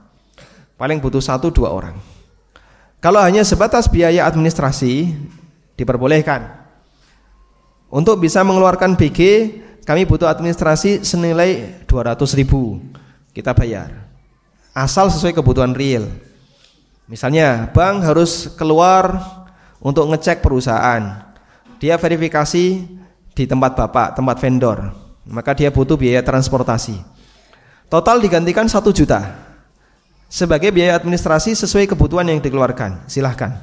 Paling 0.79 1.03
butuh 1.03 1.23
1 1.23 1.51
2 1.51 1.67
orang. 1.67 1.99
Kalau 3.03 3.19
hanya 3.19 3.43
sebatas 3.43 3.91
biaya 3.91 4.23
administrasi 4.31 5.11
diperbolehkan. 5.75 6.63
Untuk 7.91 8.23
bisa 8.23 8.43
mengeluarkan 8.47 8.99
BG, 8.99 9.19
kami 9.83 10.07
butuh 10.07 10.27
administrasi 10.31 11.03
senilai 11.03 11.83
200 11.87 12.39
ribu. 12.39 12.83
Kita 13.31 13.55
bayar. 13.55 14.04
Asal 14.75 15.07
sesuai 15.07 15.39
kebutuhan 15.39 15.71
real. 15.71 16.11
Misalnya, 17.07 17.71
bank 17.71 18.03
harus 18.03 18.51
keluar 18.59 19.23
untuk 19.79 20.11
ngecek 20.11 20.43
perusahaan. 20.43 21.31
Dia 21.79 21.95
verifikasi 21.95 22.65
di 23.39 23.45
tempat 23.47 23.79
bapak, 23.79 24.19
tempat 24.19 24.37
vendor. 24.43 24.91
Maka 25.31 25.55
dia 25.55 25.71
butuh 25.71 25.95
biaya 25.95 26.27
transportasi. 26.27 26.99
Total 27.87 28.19
digantikan 28.19 28.67
satu 28.67 28.91
juta 28.91 29.31
sebagai 30.27 30.75
biaya 30.75 30.99
administrasi 30.99 31.55
sesuai 31.55 31.87
kebutuhan 31.95 32.27
yang 32.27 32.43
dikeluarkan. 32.43 33.07
Silahkan. 33.07 33.55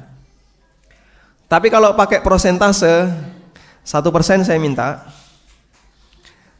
Tapi 1.44 1.68
kalau 1.68 1.92
pakai 1.92 2.24
prosentase 2.24 3.12
satu 3.84 4.08
persen 4.08 4.40
saya 4.46 4.56
minta. 4.56 5.04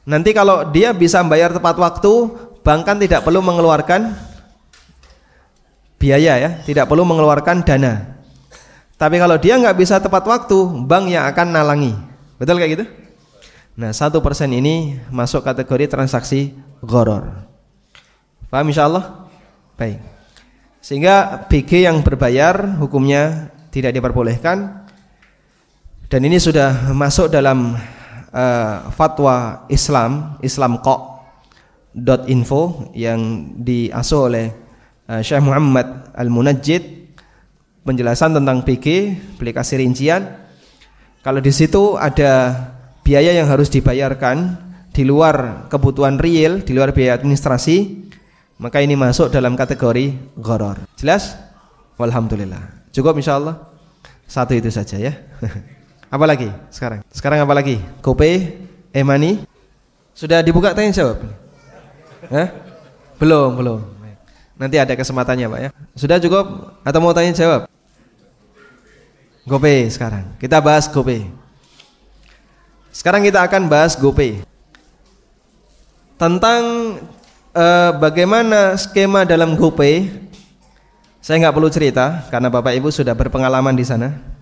Nanti 0.05 0.37
kalau 0.37 0.69
dia 0.69 0.93
bisa 0.93 1.23
bayar 1.25 1.55
tepat 1.55 1.79
waktu, 1.79 2.13
bank 2.61 2.85
kan 2.85 2.99
tidak 3.01 3.25
perlu 3.25 3.41
mengeluarkan 3.41 4.32
biaya 6.03 6.35
ya, 6.43 6.51
tidak 6.67 6.91
perlu 6.91 7.07
mengeluarkan 7.07 7.63
dana. 7.63 8.19
Tapi 8.99 9.23
kalau 9.23 9.39
dia 9.39 9.55
nggak 9.55 9.79
bisa 9.79 10.03
tepat 10.03 10.27
waktu, 10.27 10.59
bank 10.83 11.15
yang 11.15 11.31
akan 11.31 11.55
nalangi. 11.55 11.95
Betul 12.43 12.59
kayak 12.59 12.73
gitu? 12.75 12.85
Nah, 13.79 13.95
satu 13.95 14.19
persen 14.19 14.51
ini 14.51 14.99
masuk 15.15 15.47
kategori 15.47 15.87
transaksi 15.87 16.59
goror. 16.83 17.47
Paham 18.51 18.69
insya 18.69 18.91
Allah? 18.91 19.31
Baik. 19.79 20.03
Sehingga 20.83 21.47
BG 21.47 21.87
yang 21.87 22.03
berbayar 22.03 22.83
hukumnya 22.83 23.55
tidak 23.71 23.95
diperbolehkan 23.95 24.83
dan 26.13 26.29
ini 26.29 26.37
sudah 26.37 26.93
masuk 26.93 27.33
dalam 27.33 27.73
uh, 28.29 28.77
fatwa 28.93 29.65
Islam 29.73 30.37
islamqa.info 30.45 32.93
yang 32.93 33.49
diasuh 33.57 34.29
oleh 34.29 34.53
Syekh 35.09 35.43
Muhammad 35.43 36.13
Al-Munajjid 36.15 36.83
penjelasan 37.83 38.39
tentang 38.39 38.63
PG 38.63 38.87
beli 39.39 39.51
kasih 39.51 39.83
rincian 39.83 40.39
kalau 41.27 41.43
di 41.43 41.51
situ 41.51 41.99
ada 41.99 42.55
biaya 43.03 43.35
yang 43.35 43.51
harus 43.51 43.67
dibayarkan 43.71 44.59
di 44.95 45.03
luar 45.03 45.67
kebutuhan 45.67 46.19
real 46.23 46.63
di 46.63 46.73
luar 46.77 46.95
biaya 46.95 47.19
administrasi 47.19 48.07
maka 48.63 48.79
ini 48.79 48.95
masuk 48.95 49.35
dalam 49.35 49.59
kategori 49.59 50.35
goror 50.39 50.79
jelas 50.95 51.35
Walhamdulillah 51.99 52.91
cukup 52.95 53.19
insyaallah 53.19 53.59
satu 54.31 54.55
itu 54.55 54.71
saja 54.71 55.03
ya 55.03 55.13
Apa 56.13 56.29
lagi 56.29 56.53
sekarang? 56.69 57.01
Sekarang 57.09 57.41
apa 57.41 57.57
lagi? 57.57 57.81
Kope, 58.05 58.61
Emani? 58.93 59.49
Sudah 60.13 60.45
dibuka 60.45 60.77
tanya 60.77 60.93
jawab? 60.93 61.25
Belum, 63.17 63.57
belum. 63.57 63.81
Nanti 64.57 64.77
ada 64.79 64.93
kesempatannya 64.93 65.47
Pak 65.49 65.61
ya. 65.61 65.71
Sudah 65.97 66.17
cukup 66.23 66.77
atau 66.85 66.99
mau 67.01 67.15
tanya 67.17 67.33
jawab? 67.33 67.71
Gope 69.49 69.91
sekarang. 69.91 70.29
Kita 70.39 70.63
bahas 70.63 70.87
Gope. 70.87 71.27
Sekarang 72.95 73.25
kita 73.25 73.43
akan 73.43 73.67
bahas 73.67 73.99
Gope. 73.99 74.45
Tentang 76.21 76.63
uh, 77.57 77.91
bagaimana 77.99 78.79
skema 78.79 79.27
dalam 79.27 79.59
Gope. 79.59 80.09
Saya 81.23 81.39
nggak 81.39 81.55
perlu 81.55 81.71
cerita 81.71 82.27
karena 82.35 82.51
Bapak 82.51 82.75
Ibu 82.75 82.91
sudah 82.91 83.15
berpengalaman 83.15 83.79
di 83.79 83.87
sana. 83.87 84.33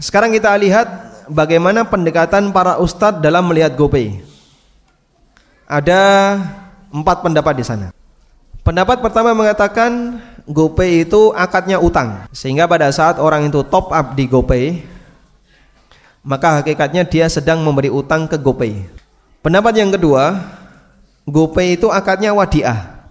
Sekarang 0.00 0.32
kita 0.32 0.50
lihat 0.56 0.88
bagaimana 1.30 1.86
pendekatan 1.86 2.50
para 2.50 2.80
ustadz 2.80 3.22
dalam 3.22 3.46
melihat 3.48 3.72
GoPay. 3.78 4.20
Ada 5.64 6.00
empat 6.92 7.24
pendapat 7.24 7.54
di 7.56 7.64
sana. 7.64 7.86
Pendapat 8.64 9.04
pertama 9.04 9.36
mengatakan 9.36 10.24
GoPay 10.48 11.04
itu 11.04 11.36
akadnya 11.36 11.76
utang, 11.76 12.24
sehingga 12.32 12.64
pada 12.64 12.88
saat 12.88 13.20
orang 13.20 13.52
itu 13.52 13.60
top 13.60 13.92
up 13.92 14.16
di 14.16 14.24
GoPay, 14.24 14.80
maka 16.24 16.64
hakikatnya 16.64 17.04
dia 17.04 17.28
sedang 17.28 17.60
memberi 17.60 17.92
utang 17.92 18.24
ke 18.24 18.40
GoPay. 18.40 18.88
Pendapat 19.44 19.76
yang 19.76 19.92
kedua, 19.92 20.40
GoPay 21.28 21.76
itu 21.76 21.92
akadnya 21.92 22.32
wadiah, 22.32 23.04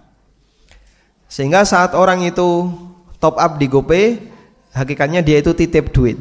sehingga 1.30 1.62
saat 1.62 1.94
orang 1.94 2.26
itu 2.26 2.74
top 3.22 3.38
up 3.38 3.54
di 3.54 3.70
GoPay, 3.70 4.26
hakikatnya 4.74 5.22
dia 5.22 5.38
itu 5.38 5.54
titip 5.54 5.94
duit. 5.94 6.18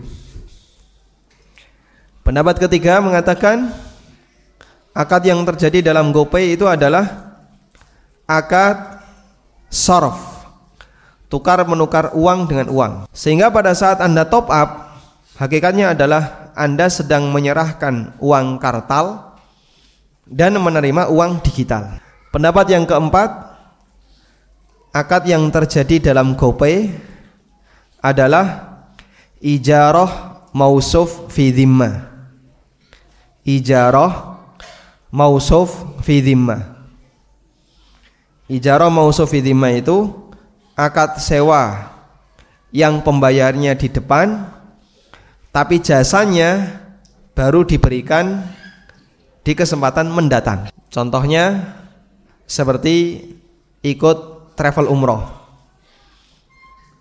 Pendapat 2.22 2.62
ketiga 2.62 3.02
mengatakan 3.02 3.74
akad 4.94 5.26
yang 5.26 5.42
terjadi 5.42 5.90
dalam 5.90 6.14
GoPay 6.14 6.54
itu 6.54 6.70
adalah 6.70 7.34
akad 8.30 8.93
sorf, 9.74 10.46
tukar 11.34 11.66
menukar 11.66 12.14
uang 12.14 12.46
dengan 12.46 12.70
uang. 12.70 12.94
Sehingga 13.10 13.50
pada 13.50 13.74
saat 13.74 13.98
Anda 14.06 14.30
top 14.30 14.54
up, 14.54 15.02
hakikatnya 15.42 15.98
adalah 15.98 16.54
Anda 16.54 16.94
sedang 16.94 17.34
menyerahkan 17.34 18.22
uang 18.22 18.62
kartal 18.62 19.34
dan 20.30 20.54
menerima 20.62 21.10
uang 21.10 21.42
digital. 21.42 21.98
Pendapat 22.30 22.70
yang 22.70 22.86
keempat, 22.86 23.30
akad 24.94 25.26
yang 25.26 25.50
terjadi 25.50 26.14
dalam 26.14 26.38
GoPay 26.38 26.94
adalah 27.98 28.78
ijarah 29.42 30.46
mausuf 30.54 31.34
fi 31.34 31.50
dhimmah 31.50 32.14
ijarah 33.44 34.40
mausuf 35.12 36.00
fi 36.02 36.24
dhimmah. 36.24 36.73
Ijarah 38.52 38.92
mausuf 38.92 39.32
fi 39.32 39.40
dhimmah 39.40 39.72
itu 39.72 40.12
akad 40.76 41.16
sewa 41.24 41.96
yang 42.76 43.00
pembayarnya 43.00 43.72
di 43.80 43.88
depan 43.88 44.52
tapi 45.56 45.80
jasanya 45.80 46.82
baru 47.32 47.64
diberikan 47.64 48.44
di 49.48 49.56
kesempatan 49.56 50.12
mendatang. 50.12 50.68
Contohnya 50.92 51.72
seperti 52.44 53.24
ikut 53.80 54.52
travel 54.60 54.92
umroh. 54.92 55.24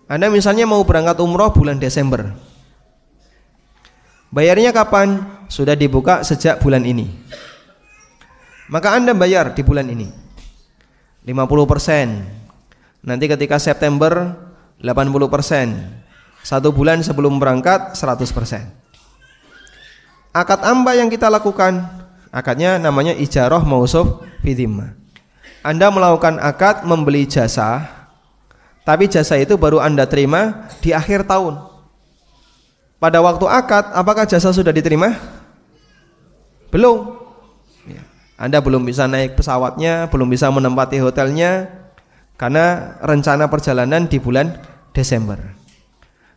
Anda 0.07 0.31
misalnya 0.31 0.63
mau 0.63 0.79
berangkat 0.87 1.19
umroh 1.19 1.51
bulan 1.51 1.75
Desember. 1.75 2.31
Bayarnya 4.31 4.71
kapan? 4.71 5.43
Sudah 5.51 5.75
dibuka 5.75 6.23
sejak 6.23 6.63
bulan 6.63 6.87
ini. 6.87 7.11
Maka 8.71 8.95
Anda 8.95 9.11
bayar 9.11 9.51
di 9.51 9.61
bulan 9.61 9.91
ini 9.91 10.22
50%. 11.23 13.03
Nanti 13.03 13.25
ketika 13.27 13.59
September 13.59 14.35
80%. 14.79 16.03
Satu 16.43 16.75
bulan 16.75 16.99
sebelum 16.99 17.39
berangkat 17.39 17.95
100%. 17.95 18.83
Akad 20.35 20.59
amba 20.67 20.91
yang 20.97 21.07
kita 21.07 21.31
lakukan, 21.31 21.87
akadnya 22.33 22.75
namanya 22.75 23.15
ijarah 23.15 23.63
mausuf 23.63 24.27
fidimah. 24.43 24.91
Anda 25.63 25.87
melakukan 25.87 26.43
akad 26.43 26.83
membeli 26.83 27.23
jasa, 27.23 27.87
tapi 28.83 29.07
jasa 29.07 29.39
itu 29.39 29.55
baru 29.55 29.79
Anda 29.79 30.03
terima 30.03 30.67
di 30.83 30.91
akhir 30.91 31.23
tahun. 31.23 31.55
Pada 32.99 33.23
waktu 33.23 33.47
akad, 33.47 33.95
apakah 33.95 34.27
jasa 34.27 34.51
sudah 34.51 34.75
diterima? 34.75 35.15
Belum. 36.67 37.22
Anda 38.43 38.59
belum 38.59 38.83
bisa 38.83 39.07
naik 39.07 39.39
pesawatnya, 39.39 40.11
belum 40.11 40.27
bisa 40.27 40.51
menempati 40.51 40.99
hotelnya, 40.99 41.71
karena 42.35 42.99
rencana 42.99 43.47
perjalanan 43.47 44.03
di 44.03 44.19
bulan 44.19 44.59
Desember. 44.91 45.39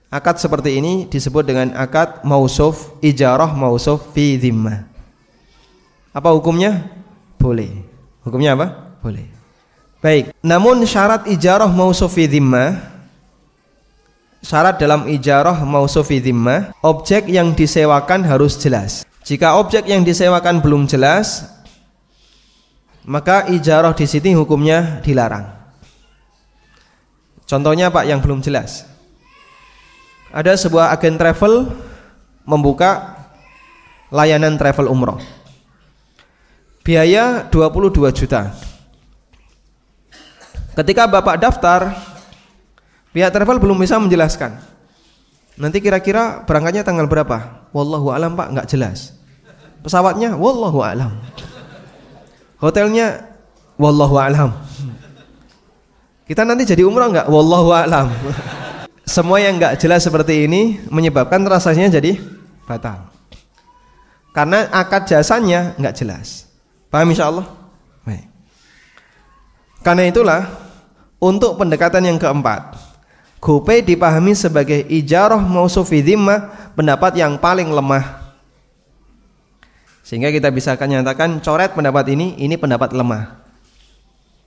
Akad 0.06 0.38
seperti 0.38 0.78
ini 0.78 1.10
disebut 1.10 1.42
dengan 1.42 1.74
akad 1.74 2.22
mausuf 2.22 2.94
ijarah 3.02 3.50
mausuf 3.50 4.14
fi 4.14 4.38
dhimmah. 4.38 4.86
Apa 6.14 6.30
hukumnya? 6.30 6.86
Boleh. 7.42 7.74
Hukumnya 8.22 8.54
apa? 8.54 8.94
Boleh. 9.02 9.26
Baik. 9.98 10.30
Namun 10.46 10.86
syarat 10.86 11.26
ijarah 11.26 11.66
mausuf 11.66 12.14
fi 12.14 12.30
dhimmah 12.30 12.96
Syarat 14.46 14.78
dalam 14.78 15.10
ijarah 15.10 15.58
mausuf 15.66 16.06
fi 16.06 16.22
dhimmah, 16.22 16.70
objek 16.86 17.26
yang 17.26 17.50
disewakan 17.50 18.22
harus 18.22 18.54
jelas. 18.54 19.02
Jika 19.26 19.58
objek 19.58 19.90
yang 19.90 20.06
disewakan 20.06 20.62
belum 20.62 20.86
jelas, 20.86 21.50
maka 23.06 23.46
ijarah 23.48 23.94
di 23.94 24.04
sini 24.04 24.34
hukumnya 24.34 25.00
dilarang. 25.00 25.46
Contohnya 27.46 27.94
Pak 27.94 28.04
yang 28.10 28.18
belum 28.18 28.42
jelas 28.42 28.96
ada 30.36 30.52
sebuah 30.52 30.92
agen 30.92 31.16
travel 31.16 31.70
membuka 32.44 33.16
layanan 34.12 34.60
travel 34.60 34.92
umroh. 34.92 35.16
Biaya 36.84 37.48
22 37.50 38.12
juta. 38.14 38.54
Ketika 40.76 41.08
Bapak 41.08 41.40
daftar, 41.40 41.96
pihak 43.10 43.32
travel 43.32 43.58
belum 43.58 43.80
bisa 43.80 43.96
menjelaskan. 43.96 44.60
Nanti 45.56 45.80
kira-kira 45.80 46.44
berangkatnya 46.44 46.84
tanggal 46.84 47.08
berapa? 47.08 47.64
Wallahu 47.72 48.12
alam 48.12 48.36
Pak, 48.36 48.52
nggak 48.52 48.68
jelas. 48.68 49.16
Pesawatnya 49.80 50.36
wallahu 50.36 50.84
alam. 50.84 51.16
Hotelnya 52.56 53.26
wallahu 53.76 54.16
alam. 54.16 54.52
Kita 56.26 56.42
nanti 56.42 56.66
jadi 56.66 56.82
umroh 56.82 57.12
nggak? 57.12 57.28
Wallahu 57.30 57.70
alam. 57.70 58.10
semua 59.06 59.38
yang 59.38 59.54
nggak 59.54 59.78
jelas 59.78 60.02
seperti 60.02 60.50
ini 60.50 60.82
menyebabkan 60.90 61.38
rasanya 61.46 61.86
jadi 62.02 62.18
batal. 62.66 63.06
Karena 64.34 64.66
akad 64.74 65.06
jasanya 65.06 65.78
nggak 65.78 65.94
jelas. 65.94 66.50
Paham 66.90 67.14
insya 67.14 67.30
Allah? 67.30 67.46
Karena 69.86 70.02
itulah 70.02 70.50
untuk 71.22 71.54
pendekatan 71.62 72.02
yang 72.02 72.18
keempat, 72.18 72.74
gope 73.38 73.86
dipahami 73.86 74.34
sebagai 74.34 74.82
ijarah 74.90 75.38
mausufi 75.38 76.02
pendapat 76.74 77.14
yang 77.14 77.38
paling 77.38 77.70
lemah. 77.70 78.25
Sehingga 80.06 80.30
kita 80.30 80.54
bisa 80.54 80.78
akan 80.78 81.02
nyatakan 81.02 81.42
coret 81.42 81.74
pendapat 81.74 82.14
ini, 82.14 82.38
ini 82.38 82.54
pendapat 82.54 82.94
lemah. 82.94 83.42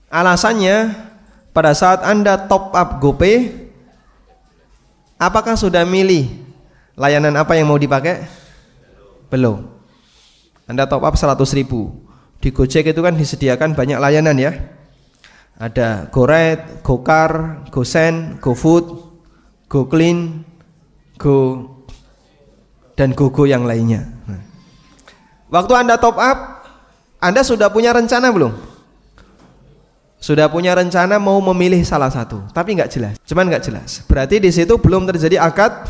Alasannya 0.07 0.95
pada 1.51 1.75
saat 1.75 1.99
Anda 2.07 2.47
top 2.47 2.71
up 2.71 3.03
GoPay 3.03 3.67
Apakah 5.19 5.59
sudah 5.59 5.83
milih 5.83 6.31
layanan 6.95 7.35
apa 7.35 7.59
yang 7.59 7.67
mau 7.67 7.75
dipakai? 7.75 8.23
Belum. 9.27 9.67
Anda 10.63 10.87
top 10.87 11.03
up 11.03 11.19
100 11.19 11.35
ribu. 11.59 11.91
Di 12.39 12.55
Gojek 12.55 12.87
itu 12.87 13.03
kan 13.03 13.19
disediakan 13.19 13.75
banyak 13.75 13.99
layanan 13.99 14.39
ya. 14.39 14.55
Ada 15.59 16.07
GoRide, 16.07 16.79
GoCar, 16.87 17.67
GoSend, 17.67 18.39
GoFood, 18.39 18.85
GoClean, 19.67 20.47
Go 21.19 21.67
dan 22.95 23.11
GoGo 23.11 23.43
yang 23.43 23.67
lainnya. 23.67 24.07
Nah. 24.23 24.48
Waktu 25.49 25.73
Anda 25.73 25.97
top 25.97 26.17
up, 26.21 26.37
Anda 27.17 27.41
sudah 27.41 27.73
punya 27.73 27.93
rencana 27.93 28.29
belum? 28.29 28.69
sudah 30.19 30.51
punya 30.51 30.75
rencana 30.75 31.15
mau 31.15 31.39
memilih 31.39 31.79
salah 31.87 32.11
satu, 32.11 32.43
tapi 32.51 32.75
nggak 32.75 32.91
jelas. 32.91 33.13
Cuman 33.23 33.47
nggak 33.47 33.63
jelas. 33.71 34.03
Berarti 34.03 34.43
di 34.43 34.51
situ 34.51 34.75
belum 34.75 35.07
terjadi 35.07 35.39
akad 35.39 35.87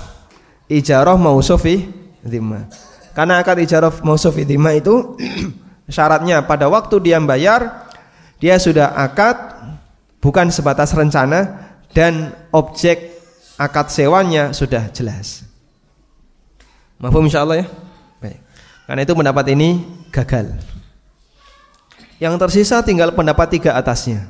ijarah 0.69 1.17
mausufi 1.17 1.89
dhimma. 2.21 2.69
Karena 3.17 3.41
akad 3.41 3.57
ijarah 3.57 3.89
mausufi 4.05 4.45
dhimma 4.45 4.77
itu 4.77 5.17
syaratnya 5.89 6.45
pada 6.45 6.69
waktu 6.69 7.01
dia 7.01 7.17
bayar 7.17 7.89
dia 8.37 8.55
sudah 8.61 8.93
akad 8.93 9.35
bukan 10.21 10.53
sebatas 10.53 10.93
rencana 10.93 11.73
dan 11.97 12.37
objek 12.53 13.17
akad 13.57 13.89
sewanya 13.89 14.53
sudah 14.53 14.93
jelas. 14.93 15.41
Mahfum 17.01 17.25
insyaallah 17.25 17.65
ya. 17.65 17.67
Karena 18.89 19.05
itu 19.05 19.13
pendapat 19.13 19.45
ini 19.53 19.85
gagal. 20.09 20.49
Yang 22.17 22.41
tersisa 22.41 22.81
tinggal 22.81 23.13
pendapat 23.13 23.53
tiga 23.53 23.77
atasnya. 23.77 24.25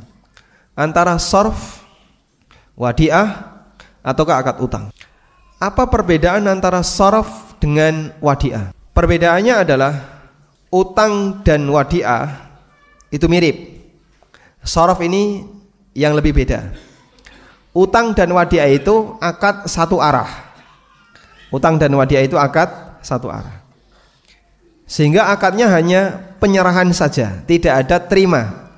Antara 0.75 1.15
sorf, 1.15 1.79
wadiah, 2.75 3.55
ataukah 4.03 4.35
akad 4.43 4.59
utang. 4.59 4.91
Apa 5.63 5.87
perbedaan 5.87 6.43
antara 6.51 6.83
sorf 6.83 7.55
dengan 7.63 8.11
wadiah? 8.19 8.75
Perbedaannya 8.91 9.63
adalah 9.63 9.95
utang 10.67 11.39
dan 11.39 11.63
wadiah 11.71 12.51
itu 13.15 13.31
mirip. 13.31 13.79
Sorf 14.59 14.99
ini 14.99 15.47
yang 15.95 16.19
lebih 16.19 16.35
beda. 16.35 16.67
Utang 17.71 18.11
dan 18.11 18.27
wadiah 18.35 18.67
itu 18.67 19.15
akad 19.23 19.71
satu 19.71 20.03
arah. 20.03 20.51
Utang 21.47 21.79
dan 21.79 21.95
wadiah 21.95 22.27
itu 22.27 22.35
akad 22.35 22.99
satu 22.99 23.31
arah. 23.31 23.68
Sehingga 24.89 25.29
akadnya 25.29 25.69
hanya 25.69 26.17
penyerahan 26.41 26.89
saja, 26.97 27.45
tidak 27.45 27.85
ada 27.85 28.01
terima. 28.01 28.73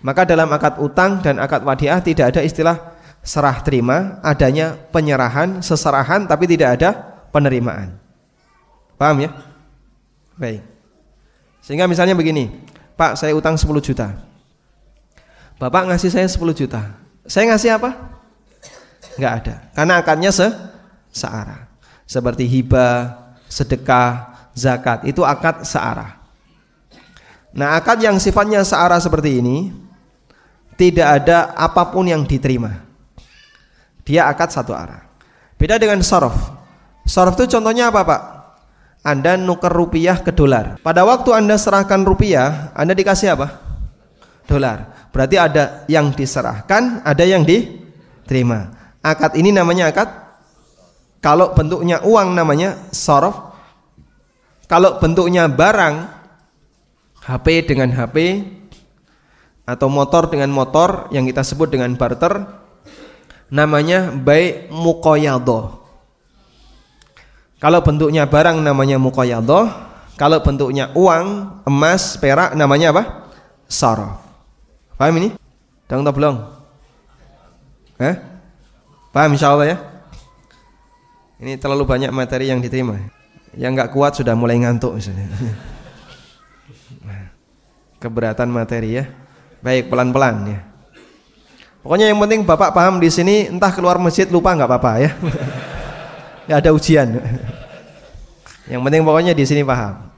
Maka 0.00 0.24
dalam 0.24 0.48
akad 0.48 0.80
utang 0.80 1.20
dan 1.20 1.36
akad 1.36 1.60
wadiah 1.68 2.00
tidak 2.00 2.32
ada 2.32 2.40
istilah 2.40 2.96
serah 3.20 3.60
terima, 3.60 4.24
adanya 4.24 4.72
penyerahan, 4.88 5.60
seserahan 5.60 6.24
tapi 6.24 6.48
tidak 6.48 6.80
ada 6.80 6.96
penerimaan. 7.28 7.92
Paham 8.96 9.28
ya? 9.28 9.30
Baik. 10.40 10.64
Sehingga 11.60 11.84
misalnya 11.84 12.16
begini, 12.16 12.48
Pak 12.96 13.20
saya 13.20 13.36
utang 13.36 13.60
10 13.60 13.68
juta. 13.84 14.16
Bapak 15.60 15.92
ngasih 15.92 16.08
saya 16.08 16.24
10 16.24 16.56
juta. 16.56 16.88
Saya 17.28 17.52
ngasih 17.52 17.76
apa? 17.76 17.90
Enggak 19.20 19.32
ada. 19.44 19.54
Karena 19.76 19.94
akadnya 20.00 20.30
se 20.32 20.48
searah. 21.12 21.68
Seperti 22.04 22.44
hibah, 22.44 23.32
sedekah, 23.48 24.33
zakat 24.54 25.04
itu 25.04 25.20
akad 25.26 25.66
searah. 25.66 26.16
Nah, 27.54 27.78
akad 27.78 28.02
yang 28.02 28.18
sifatnya 28.18 28.62
searah 28.66 28.98
seperti 28.98 29.38
ini 29.38 29.70
tidak 30.74 31.22
ada 31.22 31.54
apa 31.54 31.86
pun 31.90 32.06
yang 32.06 32.26
diterima. 32.26 32.82
Dia 34.02 34.26
akad 34.26 34.50
satu 34.50 34.74
arah. 34.74 35.06
Beda 35.54 35.78
dengan 35.78 36.02
sorof. 36.02 36.34
Sorof 37.06 37.38
itu 37.38 37.54
contohnya 37.54 37.94
apa, 37.94 38.02
Pak? 38.02 38.22
Anda 39.04 39.36
nuker 39.38 39.70
rupiah 39.70 40.18
ke 40.18 40.32
dolar. 40.32 40.80
Pada 40.80 41.04
waktu 41.06 41.30
Anda 41.30 41.60
serahkan 41.60 42.02
rupiah, 42.02 42.72
Anda 42.74 42.96
dikasih 42.96 43.36
apa? 43.36 43.60
Dolar. 44.48 45.08
Berarti 45.14 45.36
ada 45.38 45.86
yang 45.86 46.10
diserahkan, 46.10 47.06
ada 47.06 47.22
yang 47.22 47.46
diterima. 47.46 48.74
Akad 48.98 49.38
ini 49.38 49.54
namanya 49.54 49.94
akad. 49.94 50.10
Kalau 51.22 51.54
bentuknya 51.54 52.02
uang 52.04 52.34
namanya 52.34 52.90
sorof, 52.90 53.53
kalau 54.64 54.96
bentuknya 54.96 55.48
barang 55.48 56.08
HP 57.24 57.68
dengan 57.68 57.92
HP 57.92 58.44
atau 59.64 59.88
motor 59.88 60.28
dengan 60.28 60.52
motor 60.52 61.08
yang 61.08 61.24
kita 61.24 61.40
sebut 61.40 61.72
dengan 61.72 61.96
barter 61.96 62.44
namanya 63.48 64.12
baik 64.12 64.68
mukoyado. 64.68 65.80
Kalau 67.62 67.80
bentuknya 67.80 68.28
barang 68.28 68.60
namanya 68.60 69.00
mukoyado, 69.00 69.72
kalau 70.20 70.44
bentuknya 70.44 70.92
uang, 70.92 71.60
emas, 71.64 72.20
perak 72.20 72.52
namanya 72.52 72.92
apa? 72.92 73.32
Sorof. 73.64 74.20
Paham 75.00 75.16
ini? 75.16 75.28
Dong 75.88 76.04
atau 76.04 76.12
belum? 76.12 76.34
Eh? 78.04 78.14
Paham 79.16 79.32
insya 79.32 79.54
Allah 79.54 79.66
ya? 79.72 79.76
Ini 81.40 81.56
terlalu 81.56 81.88
banyak 81.88 82.10
materi 82.12 82.52
yang 82.52 82.60
diterima. 82.60 83.13
Yang 83.54 83.70
nggak 83.78 83.90
kuat 83.94 84.12
sudah 84.18 84.34
mulai 84.34 84.58
ngantuk 84.58 84.98
misalnya. 84.98 85.30
Keberatan 88.02 88.50
materi 88.50 89.00
ya. 89.00 89.04
Baik 89.64 89.88
pelan-pelan 89.88 90.36
ya. 90.50 90.60
Pokoknya 91.84 92.08
yang 92.08 92.20
penting 92.20 92.44
bapak 92.48 92.72
paham 92.72 92.96
di 92.96 93.12
sini, 93.12 93.48
entah 93.48 93.68
keluar 93.68 94.00
masjid 94.00 94.24
lupa 94.28 94.56
nggak 94.56 94.68
apa-apa 94.68 94.92
ya. 95.04 95.10
Nggak 96.44 96.60
ada 96.60 96.70
ujian. 96.76 97.08
Yang 98.68 98.80
penting 98.84 99.00
pokoknya 99.00 99.32
di 99.32 99.44
sini 99.48 99.64
paham. 99.64 100.12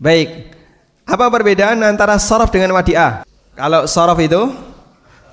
Baik. 0.00 0.56
Apa 1.04 1.28
perbedaan 1.28 1.76
antara 1.84 2.16
sorof 2.16 2.48
dengan 2.48 2.72
wadiah? 2.72 3.24
Kalau 3.52 3.84
sorof 3.84 4.16
itu 4.20 4.48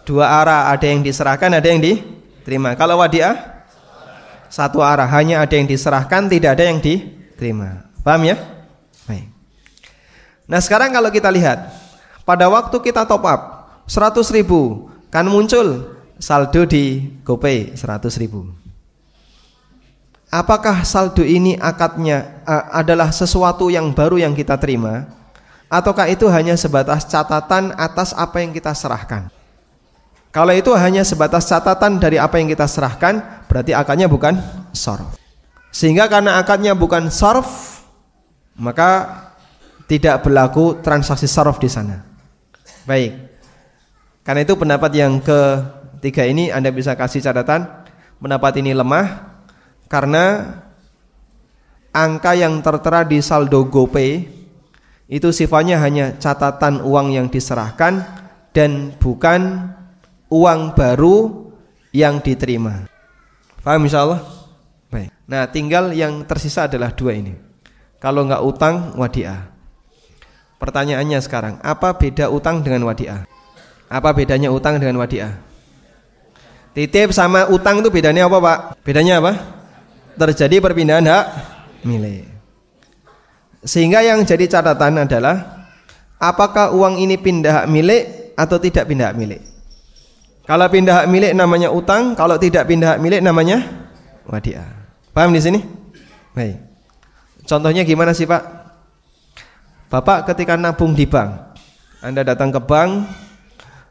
dua 0.04 0.44
arah, 0.44 0.72
ada 0.76 0.84
yang 0.88 1.00
diserahkan, 1.04 1.52
ada 1.56 1.68
yang 1.68 1.80
diterima. 1.80 2.76
Kalau 2.76 3.00
wadiah 3.00 3.55
satu 4.56 4.80
arah, 4.80 5.04
hanya 5.12 5.44
ada 5.44 5.52
yang 5.52 5.68
diserahkan, 5.68 6.32
tidak 6.32 6.56
ada 6.56 6.64
yang 6.72 6.80
diterima. 6.80 7.92
Paham 8.08 8.24
ya? 8.24 8.40
Baik. 9.04 9.28
Nah 10.48 10.64
sekarang 10.64 10.96
kalau 10.96 11.12
kita 11.12 11.28
lihat 11.28 11.76
pada 12.24 12.48
waktu 12.48 12.80
kita 12.80 13.04
top 13.04 13.28
up 13.28 13.42
100 13.84 14.16
ribu 14.32 14.88
kan 15.12 15.28
muncul 15.28 16.00
saldo 16.24 16.64
di 16.64 17.04
GoPay 17.28 17.76
100 17.76 18.08
ribu. 18.16 18.48
Apakah 20.32 20.88
saldo 20.88 21.28
ini 21.28 21.60
akadnya 21.60 22.40
uh, 22.48 22.72
adalah 22.80 23.12
sesuatu 23.12 23.68
yang 23.68 23.92
baru 23.92 24.24
yang 24.24 24.32
kita 24.32 24.56
terima 24.56 25.04
ataukah 25.68 26.08
itu 26.08 26.32
hanya 26.32 26.56
sebatas 26.56 27.04
catatan 27.04 27.76
atas 27.76 28.16
apa 28.16 28.40
yang 28.40 28.56
kita 28.56 28.72
serahkan? 28.72 29.28
Kalau 30.36 30.52
itu 30.52 30.68
hanya 30.76 31.08
sebatas 31.08 31.48
catatan 31.48 31.96
dari 31.96 32.20
apa 32.20 32.36
yang 32.36 32.52
kita 32.52 32.68
serahkan, 32.68 33.45
berarti 33.56 33.72
akadnya 33.72 34.12
bukan 34.12 34.36
sorf. 34.76 35.16
Sehingga 35.72 36.12
karena 36.12 36.36
akadnya 36.44 36.76
bukan 36.76 37.08
sorf, 37.08 37.80
maka 38.60 39.24
tidak 39.88 40.28
berlaku 40.28 40.84
transaksi 40.84 41.24
sorf 41.24 41.56
di 41.64 41.72
sana. 41.72 42.04
Baik. 42.84 43.16
Karena 44.28 44.44
itu 44.44 44.60
pendapat 44.60 44.92
yang 45.00 45.24
ketiga 45.24 46.28
ini 46.28 46.52
Anda 46.52 46.68
bisa 46.76 47.00
kasih 47.00 47.24
catatan 47.24 47.64
pendapat 48.20 48.60
ini 48.60 48.76
lemah 48.76 49.40
karena 49.88 50.60
angka 51.96 52.36
yang 52.36 52.60
tertera 52.60 53.08
di 53.08 53.24
saldo 53.24 53.72
GoPay 53.72 54.28
itu 55.08 55.32
sifatnya 55.32 55.80
hanya 55.80 56.20
catatan 56.20 56.84
uang 56.84 57.16
yang 57.16 57.32
diserahkan 57.32 58.04
dan 58.52 58.92
bukan 59.00 59.72
uang 60.28 60.76
baru 60.76 61.48
yang 61.96 62.20
diterima. 62.20 62.95
Paham 63.66 63.82
insyaallah? 63.90 64.22
Baik. 64.94 65.10
Nah, 65.26 65.50
tinggal 65.50 65.90
yang 65.90 66.22
tersisa 66.30 66.70
adalah 66.70 66.94
dua 66.94 67.18
ini. 67.18 67.34
Kalau 67.98 68.22
nggak 68.22 68.46
utang 68.46 68.94
wadiah. 68.94 69.50
Pertanyaannya 70.62 71.18
sekarang, 71.26 71.58
apa 71.66 71.98
beda 71.98 72.30
utang 72.30 72.62
dengan 72.62 72.86
wadiah? 72.86 73.26
Apa 73.90 74.14
bedanya 74.14 74.54
utang 74.54 74.78
dengan 74.78 75.02
wadiah? 75.02 75.42
Titip 76.78 77.10
sama 77.10 77.50
utang 77.50 77.82
itu 77.82 77.90
bedanya 77.90 78.30
apa 78.30 78.38
Pak? 78.38 78.58
Bedanya 78.86 79.18
apa? 79.18 79.34
Terjadi 80.14 80.62
perpindahan 80.62 81.08
hak 81.10 81.26
milik. 81.82 82.30
Sehingga 83.66 84.06
yang 84.06 84.22
jadi 84.22 84.46
catatan 84.46 85.10
adalah 85.10 85.66
apakah 86.22 86.70
uang 86.70 87.02
ini 87.02 87.18
pindah 87.18 87.66
hak 87.66 87.68
milik 87.72 88.04
atau 88.38 88.62
tidak 88.62 88.86
pindah 88.86 89.10
hak 89.10 89.18
milik? 89.18 89.55
Kalau 90.46 90.70
pindah 90.70 91.02
hak 91.02 91.08
milik 91.10 91.34
namanya 91.34 91.74
utang, 91.74 92.14
kalau 92.14 92.38
tidak 92.38 92.70
pindah 92.70 92.96
hak 92.96 93.02
milik 93.02 93.18
namanya 93.26 93.66
wadiah. 94.30 94.70
Paham 95.10 95.34
di 95.34 95.42
sini? 95.42 95.60
Baik. 96.38 96.62
Contohnya 97.50 97.82
gimana 97.82 98.14
sih 98.14 98.30
Pak? 98.30 98.42
Bapak 99.90 100.30
ketika 100.30 100.54
nabung 100.54 100.94
di 100.94 101.10
bank, 101.10 101.58
Anda 102.06 102.22
datang 102.22 102.54
ke 102.54 102.62
bank, 102.62 103.10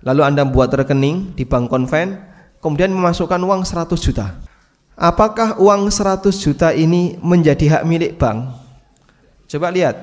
lalu 0.07 0.23
Anda 0.23 0.47
buat 0.47 0.71
rekening 0.71 1.35
di 1.35 1.43
bank 1.43 1.71
konven, 1.71 2.23
kemudian 2.63 2.95
memasukkan 2.95 3.39
uang 3.43 3.67
100 3.67 3.91
juta. 3.99 4.39
Apakah 4.95 5.59
uang 5.59 5.91
100 5.91 6.31
juta 6.39 6.71
ini 6.71 7.19
menjadi 7.19 7.79
hak 7.79 7.83
milik 7.83 8.15
bank? 8.15 8.55
Coba 9.51 9.75
lihat. 9.75 9.99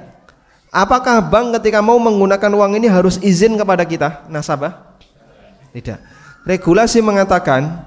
Apakah 0.68 1.24
bank 1.24 1.60
ketika 1.60 1.80
mau 1.80 1.96
menggunakan 1.96 2.52
uang 2.52 2.76
ini 2.76 2.92
harus 2.92 3.20
izin 3.24 3.56
kepada 3.56 3.88
kita, 3.88 4.28
nasabah? 4.28 5.00
Tidak. 5.72 6.21
Regulasi 6.42 7.06
mengatakan 7.06 7.86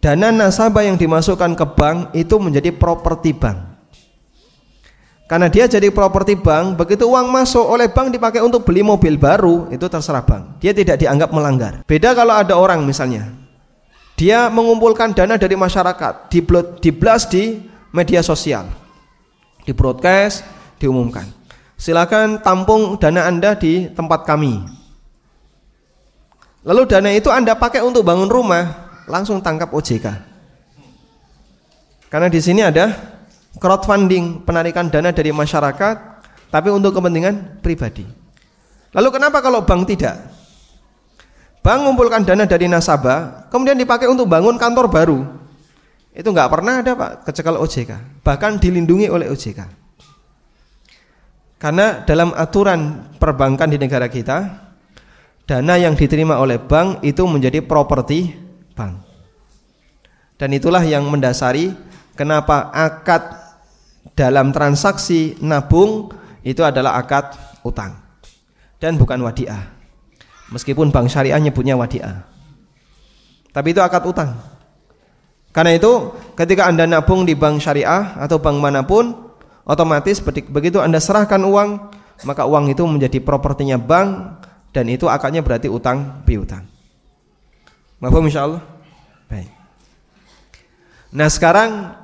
dana 0.00 0.28
nasabah 0.28 0.84
yang 0.84 1.00
dimasukkan 1.00 1.56
ke 1.56 1.66
bank 1.76 1.98
itu 2.12 2.36
menjadi 2.36 2.72
properti 2.72 3.32
bank. 3.32 3.70
Karena 5.30 5.46
dia 5.46 5.70
jadi 5.70 5.94
properti 5.94 6.34
bank, 6.34 6.74
begitu 6.74 7.06
uang 7.06 7.30
masuk 7.30 7.62
oleh 7.62 7.86
bank 7.86 8.10
dipakai 8.10 8.42
untuk 8.42 8.66
beli 8.66 8.82
mobil 8.82 9.14
baru, 9.14 9.70
itu 9.70 9.86
terserah 9.86 10.26
bank. 10.26 10.58
Dia 10.58 10.74
tidak 10.74 10.98
dianggap 10.98 11.30
melanggar. 11.30 11.86
Beda 11.86 12.18
kalau 12.18 12.34
ada 12.34 12.58
orang 12.58 12.82
misalnya, 12.82 13.30
dia 14.18 14.50
mengumpulkan 14.50 15.14
dana 15.14 15.38
dari 15.38 15.54
masyarakat, 15.54 16.26
diblas 16.82 17.30
di 17.30 17.62
media 17.94 18.26
sosial, 18.26 18.66
di 19.62 19.70
broadcast, 19.70 20.42
diumumkan. 20.82 21.30
Silakan 21.78 22.42
tampung 22.42 22.98
dana 22.98 23.30
Anda 23.30 23.54
di 23.54 23.86
tempat 23.86 24.26
kami. 24.26 24.79
Lalu 26.60 26.82
dana 26.84 27.10
itu 27.12 27.32
Anda 27.32 27.56
pakai 27.56 27.80
untuk 27.80 28.04
bangun 28.04 28.28
rumah, 28.28 28.92
langsung 29.08 29.40
tangkap 29.40 29.72
OJK. 29.72 30.06
Karena 32.12 32.28
di 32.28 32.40
sini 32.42 32.60
ada 32.60 32.90
crowdfunding 33.56 34.44
penarikan 34.44 34.92
dana 34.92 35.14
dari 35.14 35.32
masyarakat 35.32 35.96
tapi 36.50 36.68
untuk 36.68 36.92
kepentingan 36.92 37.62
pribadi. 37.62 38.04
Lalu 38.90 39.08
kenapa 39.14 39.38
kalau 39.38 39.62
bank 39.62 39.86
tidak? 39.86 40.18
Bank 41.62 41.86
mengumpulkan 41.86 42.26
dana 42.26 42.44
dari 42.44 42.66
nasabah, 42.66 43.46
kemudian 43.52 43.78
dipakai 43.78 44.10
untuk 44.10 44.26
bangun 44.26 44.58
kantor 44.58 44.90
baru. 44.90 45.20
Itu 46.10 46.34
nggak 46.34 46.50
pernah 46.50 46.82
ada 46.82 46.92
Pak 46.98 47.30
kecekal 47.30 47.56
OJK, 47.62 48.20
bahkan 48.26 48.58
dilindungi 48.58 49.06
oleh 49.06 49.30
OJK. 49.30 49.60
Karena 51.60 52.02
dalam 52.02 52.32
aturan 52.34 53.12
perbankan 53.20 53.68
di 53.70 53.78
negara 53.78 54.08
kita, 54.08 54.69
dana 55.50 55.74
yang 55.74 55.98
diterima 55.98 56.38
oleh 56.38 56.62
bank 56.62 57.02
itu 57.02 57.26
menjadi 57.26 57.58
properti 57.58 58.30
bank. 58.78 59.02
Dan 60.38 60.54
itulah 60.54 60.86
yang 60.86 61.10
mendasari 61.10 61.74
kenapa 62.14 62.70
akad 62.70 63.34
dalam 64.14 64.54
transaksi 64.54 65.34
nabung 65.42 66.14
itu 66.46 66.62
adalah 66.62 67.02
akad 67.02 67.34
utang 67.66 67.98
dan 68.78 68.94
bukan 68.94 69.18
wadiah. 69.26 69.74
Meskipun 70.54 70.94
bank 70.94 71.10
syariah 71.10 71.42
nyebutnya 71.42 71.74
wadiah. 71.74 72.22
Tapi 73.50 73.74
itu 73.74 73.82
akad 73.82 74.06
utang. 74.06 74.38
Karena 75.50 75.74
itu 75.74 76.14
ketika 76.38 76.70
Anda 76.70 76.86
nabung 76.86 77.26
di 77.26 77.34
bank 77.34 77.58
syariah 77.58 78.14
atau 78.22 78.38
bank 78.38 78.54
mana 78.62 78.86
pun 78.86 79.34
otomatis 79.66 80.22
begitu 80.22 80.78
Anda 80.78 81.02
serahkan 81.02 81.42
uang 81.42 81.90
maka 82.22 82.46
uang 82.46 82.70
itu 82.70 82.86
menjadi 82.86 83.18
propertinya 83.18 83.74
bank 83.74 84.46
dan 84.70 84.86
itu 84.86 85.10
akadnya 85.10 85.42
berarti 85.42 85.66
utang 85.66 86.22
piutang. 86.22 86.66
Mahfum 87.98 88.26
insyaallah. 88.26 88.62
Baik. 89.28 89.50
Nah, 91.10 91.28
sekarang 91.28 91.94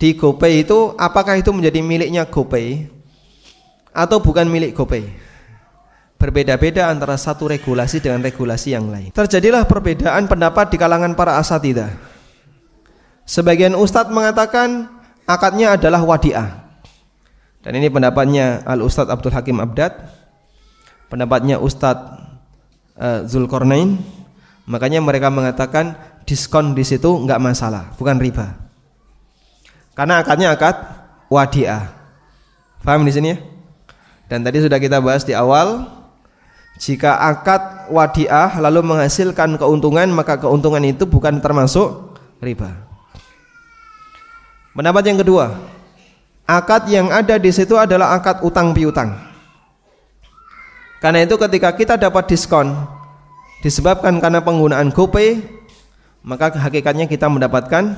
di 0.00 0.16
GoPay 0.16 0.64
itu 0.64 0.96
apakah 0.96 1.36
itu 1.36 1.52
menjadi 1.52 1.84
miliknya 1.84 2.24
GoPay 2.24 2.88
atau 3.92 4.18
bukan 4.18 4.48
milik 4.48 4.72
GoPay? 4.72 5.06
Berbeda-beda 6.20 6.92
antara 6.92 7.16
satu 7.16 7.48
regulasi 7.48 8.00
dengan 8.04 8.20
regulasi 8.20 8.76
yang 8.76 8.92
lain. 8.92 9.08
Terjadilah 9.12 9.64
perbedaan 9.64 10.28
pendapat 10.28 10.68
di 10.68 10.76
kalangan 10.76 11.16
para 11.16 11.40
asatidah. 11.40 11.96
Sebagian 13.24 13.72
ustadz 13.72 14.12
mengatakan 14.12 14.88
akadnya 15.24 15.78
adalah 15.78 16.04
wadiah. 16.04 16.60
Dan 17.60 17.76
ini 17.76 17.92
pendapatnya 17.92 18.64
Al 18.64 18.80
Ustadz 18.80 19.12
Abdul 19.12 19.36
Hakim 19.36 19.60
Abdad, 19.60 19.92
pendapatnya 21.10 21.58
Ustadz 21.58 22.22
uh, 22.96 23.26
Zulkarnain. 23.26 23.98
Makanya 24.70 25.02
mereka 25.02 25.28
mengatakan 25.34 25.98
diskon 26.22 26.78
di 26.78 26.86
situ 26.86 27.10
nggak 27.26 27.42
masalah, 27.42 27.90
bukan 27.98 28.22
riba. 28.22 28.54
Karena 29.98 30.22
akadnya 30.22 30.54
akad 30.54 30.78
wadiah. 31.26 31.90
Paham 32.86 33.02
di 33.02 33.12
sini 33.12 33.34
ya? 33.34 33.38
Dan 34.30 34.46
tadi 34.46 34.62
sudah 34.62 34.78
kita 34.78 35.02
bahas 35.02 35.26
di 35.26 35.34
awal, 35.34 35.90
jika 36.78 37.18
akad 37.18 37.90
wadiah 37.90 38.62
lalu 38.62 38.86
menghasilkan 38.86 39.58
keuntungan, 39.58 40.06
maka 40.14 40.38
keuntungan 40.38 40.80
itu 40.86 41.02
bukan 41.04 41.42
termasuk 41.42 42.14
riba. 42.38 42.70
Pendapat 44.70 45.02
yang 45.02 45.18
kedua, 45.18 45.58
akad 46.46 46.86
yang 46.86 47.10
ada 47.10 47.36
di 47.36 47.50
situ 47.50 47.74
adalah 47.74 48.14
akad 48.14 48.40
utang 48.46 48.70
piutang. 48.70 49.29
Karena 51.00 51.24
itu 51.24 51.40
ketika 51.40 51.72
kita 51.72 51.96
dapat 51.96 52.28
diskon 52.28 52.76
disebabkan 53.64 54.20
karena 54.20 54.44
penggunaan 54.44 54.92
GoPay, 54.92 55.40
maka 56.20 56.52
hakikatnya 56.52 57.08
kita 57.08 57.24
mendapatkan 57.24 57.96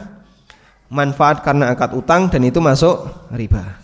manfaat 0.87 1.43
karena 1.43 1.75
akad 1.75 1.99
utang 1.99 2.31
dan 2.31 2.47
itu 2.47 2.63
masuk 2.63 3.11
riba. 3.35 3.83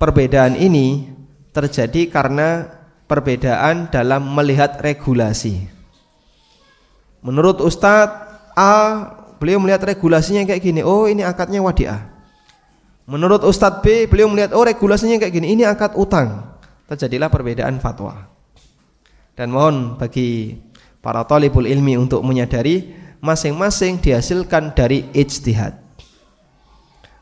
Perbedaan 0.00 0.56
ini 0.56 1.12
terjadi 1.52 2.08
karena 2.08 2.72
perbedaan 3.04 3.92
dalam 3.92 4.24
melihat 4.32 4.80
regulasi. 4.80 5.68
Menurut 7.20 7.60
Ustadz 7.60 8.54
A, 8.56 8.72
beliau 9.36 9.60
melihat 9.60 9.84
regulasinya 9.84 10.48
kayak 10.48 10.62
gini, 10.64 10.80
oh 10.80 11.04
ini 11.04 11.20
akadnya 11.20 11.60
wadiah. 11.60 12.08
Menurut 13.04 13.44
Ustadz 13.44 13.84
B, 13.84 14.08
beliau 14.08 14.32
melihat 14.32 14.56
oh 14.56 14.64
regulasinya 14.64 15.20
kayak 15.20 15.32
gini, 15.36 15.52
ini 15.52 15.68
akad 15.68 15.92
utang. 16.00 16.55
Terjadilah 16.86 17.26
perbedaan 17.26 17.82
fatwa. 17.82 18.30
Dan 19.34 19.50
mohon 19.52 19.98
bagi 19.98 20.54
para 21.02 21.26
talibul 21.26 21.66
ilmi 21.66 21.98
untuk 21.98 22.22
menyadari 22.22 22.94
masing-masing 23.20 23.98
dihasilkan 23.98 24.72
dari 24.72 25.10
ijtihad. 25.12 25.76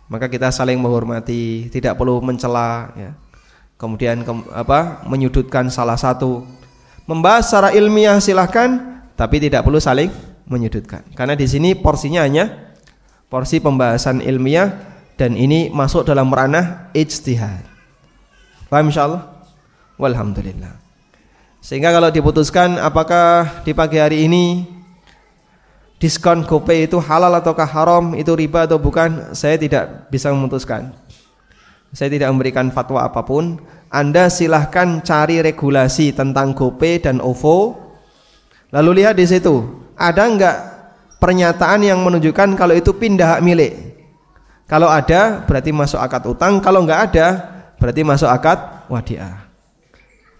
Maka 0.08 0.28
kita 0.28 0.52
saling 0.52 0.76
menghormati, 0.76 1.72
tidak 1.72 1.96
perlu 1.96 2.20
mencela 2.20 2.92
ya. 2.94 3.10
Kemudian 3.74 4.22
ke, 4.22 4.32
apa 4.54 5.02
menyudutkan 5.08 5.72
salah 5.72 5.98
satu. 5.98 6.46
Membahas 7.04 7.50
secara 7.50 7.74
ilmiah 7.74 8.20
silahkan 8.22 9.02
tapi 9.18 9.42
tidak 9.42 9.66
perlu 9.66 9.82
saling 9.82 10.08
menyudutkan. 10.46 11.02
Karena 11.16 11.34
di 11.34 11.48
sini 11.48 11.74
porsinya 11.74 12.22
hanya 12.22 12.76
porsi 13.26 13.58
pembahasan 13.58 14.22
ilmiah 14.22 14.70
dan 15.18 15.34
ini 15.34 15.72
masuk 15.72 16.06
dalam 16.06 16.30
ranah 16.30 16.94
ijtihad. 16.94 17.66
Paham 18.70 18.88
insyaallah 18.88 19.33
walhamdulillah 20.00 20.74
sehingga 21.64 21.90
kalau 21.94 22.12
diputuskan 22.12 22.76
apakah 22.76 23.62
di 23.64 23.72
pagi 23.72 23.96
hari 23.96 24.28
ini 24.28 24.68
diskon 25.96 26.44
GoPay 26.44 26.90
itu 26.90 27.00
halal 27.00 27.32
ataukah 27.32 27.66
haram 27.66 28.12
itu 28.12 28.34
riba 28.36 28.68
atau 28.68 28.76
bukan 28.76 29.32
saya 29.32 29.56
tidak 29.56 30.10
bisa 30.12 30.28
memutuskan 30.28 30.92
saya 31.94 32.10
tidak 32.10 32.28
memberikan 32.34 32.74
fatwa 32.74 33.06
apa 33.06 33.22
pun. 33.22 33.62
Anda 33.86 34.26
silahkan 34.26 34.98
cari 35.06 35.38
regulasi 35.38 36.10
tentang 36.10 36.50
GoPay 36.50 37.06
dan 37.06 37.22
OVO. 37.22 37.78
Lalu 38.74 39.00
lihat 39.00 39.14
di 39.14 39.22
situ, 39.22 39.62
ada 39.94 40.26
enggak 40.26 40.56
pernyataan 41.22 41.86
yang 41.86 42.02
menunjukkan 42.02 42.58
kalau 42.58 42.74
itu 42.74 42.90
pindah 42.90 43.38
hak 43.38 43.44
milik? 43.46 43.94
Kalau 44.66 44.90
ada, 44.90 45.46
berarti 45.46 45.70
masuk 45.70 46.02
akad 46.02 46.26
utang. 46.26 46.58
Kalau 46.58 46.82
enggak 46.82 47.14
ada, 47.14 47.26
berarti 47.78 48.02
masuk 48.02 48.26
akad 48.26 48.90
wadiah. 48.90 49.43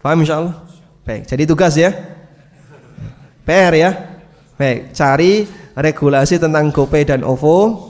Paham 0.05 0.21
insya 0.21 0.37
Allah? 0.37 0.61
Baik, 1.09 1.25
jadi 1.25 1.49
tugas 1.49 1.73
ya. 1.81 1.97
PR 3.49 3.73
ya. 3.73 4.21
Baik, 4.61 4.93
cari 4.93 5.49
regulasi 5.73 6.37
tentang 6.37 6.69
GoPay 6.69 7.09
dan 7.09 7.25
OVO. 7.25 7.89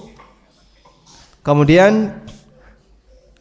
Kemudian 1.43 2.15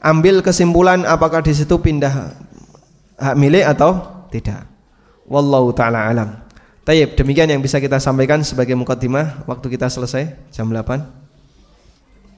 ambil 0.01 0.41
kesimpulan 0.41 1.05
apakah 1.05 1.45
di 1.45 1.53
situ 1.53 1.77
pindah 1.77 2.33
hak 3.21 3.37
milik 3.37 3.61
atau 3.61 4.25
tidak. 4.33 4.65
Wallahu 5.29 5.69
taala 5.77 6.09
alam. 6.09 6.41
Tayyib, 6.81 7.13
demikian 7.13 7.53
yang 7.53 7.61
bisa 7.61 7.77
kita 7.77 8.01
sampaikan 8.01 8.41
sebagai 8.41 8.73
mukaddimah 8.73 9.45
waktu 9.45 9.69
kita 9.69 9.85
selesai 9.87 10.33
jam 10.49 10.67
8. 10.67 10.99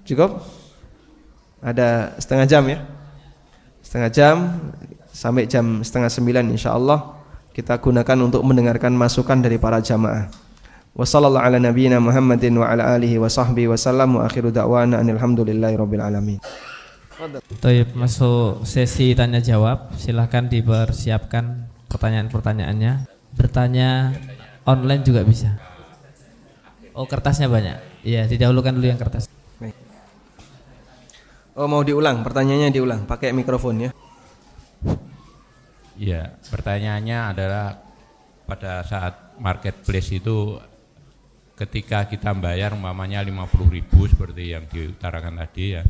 Cukup? 0.03 0.43
Ada 1.63 2.13
setengah 2.19 2.45
jam 2.45 2.63
ya? 2.67 2.83
Setengah 3.81 4.09
jam 4.13 4.35
sampai 5.15 5.47
jam 5.47 5.79
setengah 5.79 6.11
sembilan 6.11 6.51
insya 6.51 6.75
Allah 6.75 7.15
kita 7.55 7.79
gunakan 7.79 8.19
untuk 8.19 8.43
mendengarkan 8.43 8.91
masukan 8.91 9.39
dari 9.39 9.55
para 9.55 9.79
jamaah. 9.79 10.27
Wassallallahu 10.91 11.39
ala 11.39 11.55
nabiyyina 11.55 12.03
Muhammadin 12.03 12.59
wa 12.59 12.67
ala 12.67 12.99
alihi 12.99 13.15
wa 13.15 13.31
sahbihi 13.31 13.71
wa 13.71 13.79
sallam 13.79 14.19
wa 14.19 14.27
akhiru 14.27 14.51
da'wana 14.51 14.99
alhamdulillahi 14.99 15.75
rabbil 15.79 16.03
alamin. 16.03 16.39
Taib 17.63 17.95
masuk 17.95 18.67
sesi 18.67 19.15
tanya 19.15 19.39
jawab. 19.39 19.95
Silahkan 19.95 20.51
dipersiapkan 20.51 21.71
pertanyaan-pertanyaannya. 21.87 23.07
Bertanya 23.39 24.11
online 24.67 25.03
juga 25.07 25.23
bisa. 25.23 25.55
Oh 26.91 27.07
kertasnya 27.07 27.47
banyak. 27.47 28.03
Iya 28.03 28.27
didahulukan 28.27 28.75
dulu 28.75 28.87
yang 28.87 28.99
kertas. 28.99 29.31
Oh 31.55 31.71
mau 31.71 31.87
diulang 31.87 32.19
pertanyaannya 32.19 32.67
diulang 32.75 33.07
pakai 33.07 33.31
mikrofon 33.31 33.87
ya. 33.87 33.91
Iya 35.95 36.35
pertanyaannya 36.51 37.19
adalah 37.31 37.79
pada 38.45 38.83
saat 38.83 39.39
marketplace 39.39 40.11
itu 40.11 40.59
ketika 41.55 42.03
kita 42.11 42.35
bayar 42.35 42.75
umpamanya 42.75 43.23
50 43.23 43.71
ribu 43.71 44.03
seperti 44.05 44.51
yang 44.51 44.67
diutarakan 44.67 45.39
tadi 45.39 45.79
ya 45.79 45.83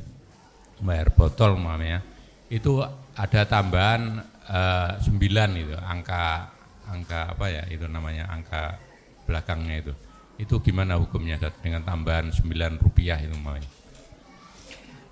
bayar 0.85 1.09
botol 1.09 1.57
umpamanya 1.57 2.05
itu 2.53 2.85
ada 3.17 3.41
tambahan 3.49 4.21
eh, 4.45 4.91
9 5.01 5.17
itu 5.57 5.73
angka 5.81 6.53
angka 6.85 7.33
apa 7.33 7.45
ya 7.49 7.63
itu 7.73 7.89
namanya 7.89 8.29
angka 8.29 8.77
belakangnya 9.25 9.75
itu. 9.81 9.93
Itu 10.35 10.59
gimana 10.61 10.99
hukumnya 11.01 11.39
dengan 11.63 11.81
tambahan 11.81 12.29
9 12.29 12.45
rupiah 12.77 13.17
itu 13.17 13.33
umpamanya 13.33 13.84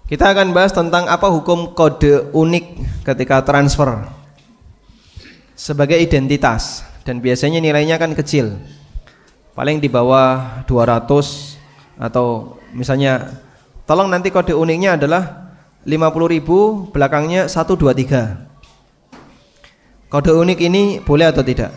kita 0.08 0.36
akan 0.36 0.51
bahas 0.51 0.76
tentang 0.76 1.08
apa 1.08 1.32
hukum 1.32 1.72
kode 1.72 2.32
unik 2.36 2.66
ketika 3.08 3.39
transfer 3.43 4.04
sebagai 5.56 5.95
identitas. 5.99 6.84
Dan 7.04 7.20
biasanya 7.20 7.60
nilainya 7.60 7.99
kan 7.99 8.16
kecil. 8.16 8.56
Paling 9.54 9.84
di 9.84 9.91
bawah 9.91 10.64
200 10.66 11.08
atau 11.99 12.58
misalnya 12.72 13.43
tolong 13.84 14.08
nanti 14.08 14.32
kode 14.32 14.56
uniknya 14.56 14.95
adalah 14.95 15.51
50 15.84 16.34
ribu 16.34 16.88
belakangnya 16.95 17.51
123 17.51 18.54
kode 20.08 20.32
unik 20.32 20.60
ini 20.64 21.01
boleh 21.04 21.28
atau 21.30 21.41
tidak? 21.41 21.76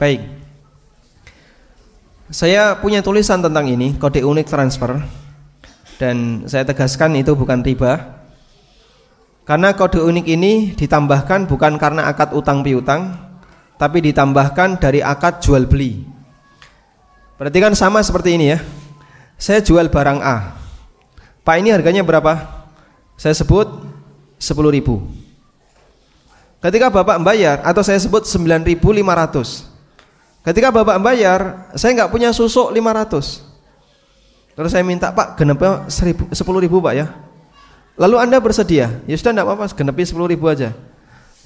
Baik. 0.00 0.22
Saya 2.30 2.78
punya 2.80 3.02
tulisan 3.02 3.42
tentang 3.44 3.66
ini 3.68 3.98
kode 3.98 4.22
unik 4.24 4.46
transfer 4.46 5.02
dan 5.98 6.46
saya 6.46 6.62
tegaskan 6.62 7.18
itu 7.18 7.34
bukan 7.34 7.60
riba 7.60 8.22
karena 9.42 9.74
kode 9.74 9.98
unik 9.98 10.26
ini 10.30 10.52
ditambahkan 10.78 11.50
bukan 11.50 11.74
karena 11.76 12.06
akad 12.06 12.32
utang 12.32 12.62
piutang 12.62 13.18
tapi 13.76 14.02
ditambahkan 14.02 14.78
dari 14.78 15.02
akad 15.02 15.38
jual 15.42 15.66
beli. 15.66 16.02
Berarti 17.38 17.58
kan 17.62 17.74
sama 17.78 18.02
seperti 18.02 18.34
ini 18.34 18.54
ya. 18.54 18.58
Saya 19.38 19.62
jual 19.62 19.86
barang 19.86 20.18
A. 20.18 20.58
Pak 21.46 21.56
ini 21.62 21.70
harganya 21.70 22.02
berapa? 22.02 22.58
saya 23.18 23.34
sebut 23.34 23.66
10 24.38 24.54
ribu. 24.70 25.02
Ketika 26.62 26.86
bapak 26.88 27.18
membayar 27.18 27.58
atau 27.66 27.82
saya 27.82 27.98
sebut 27.98 28.26
9.500 28.26 29.66
ketika 30.42 30.74
bapak 30.74 30.96
membayar 31.02 31.70
saya 31.74 31.94
nggak 31.94 32.10
punya 32.10 32.30
susuk 32.34 32.74
500 32.74 33.46
terus 34.58 34.74
saya 34.74 34.82
minta 34.82 35.14
pak 35.14 35.38
genepnya 35.38 35.86
10 35.86 36.34
ribu 36.34 36.82
pak 36.82 36.94
ya 36.98 37.06
lalu 37.94 38.18
anda 38.18 38.42
bersedia 38.42 38.98
ya 39.06 39.14
sudah 39.14 39.30
enggak 39.30 39.46
apa-apa 39.46 39.70
genepi 39.70 40.02
10 40.02 40.18
ribu 40.34 40.50
aja 40.50 40.74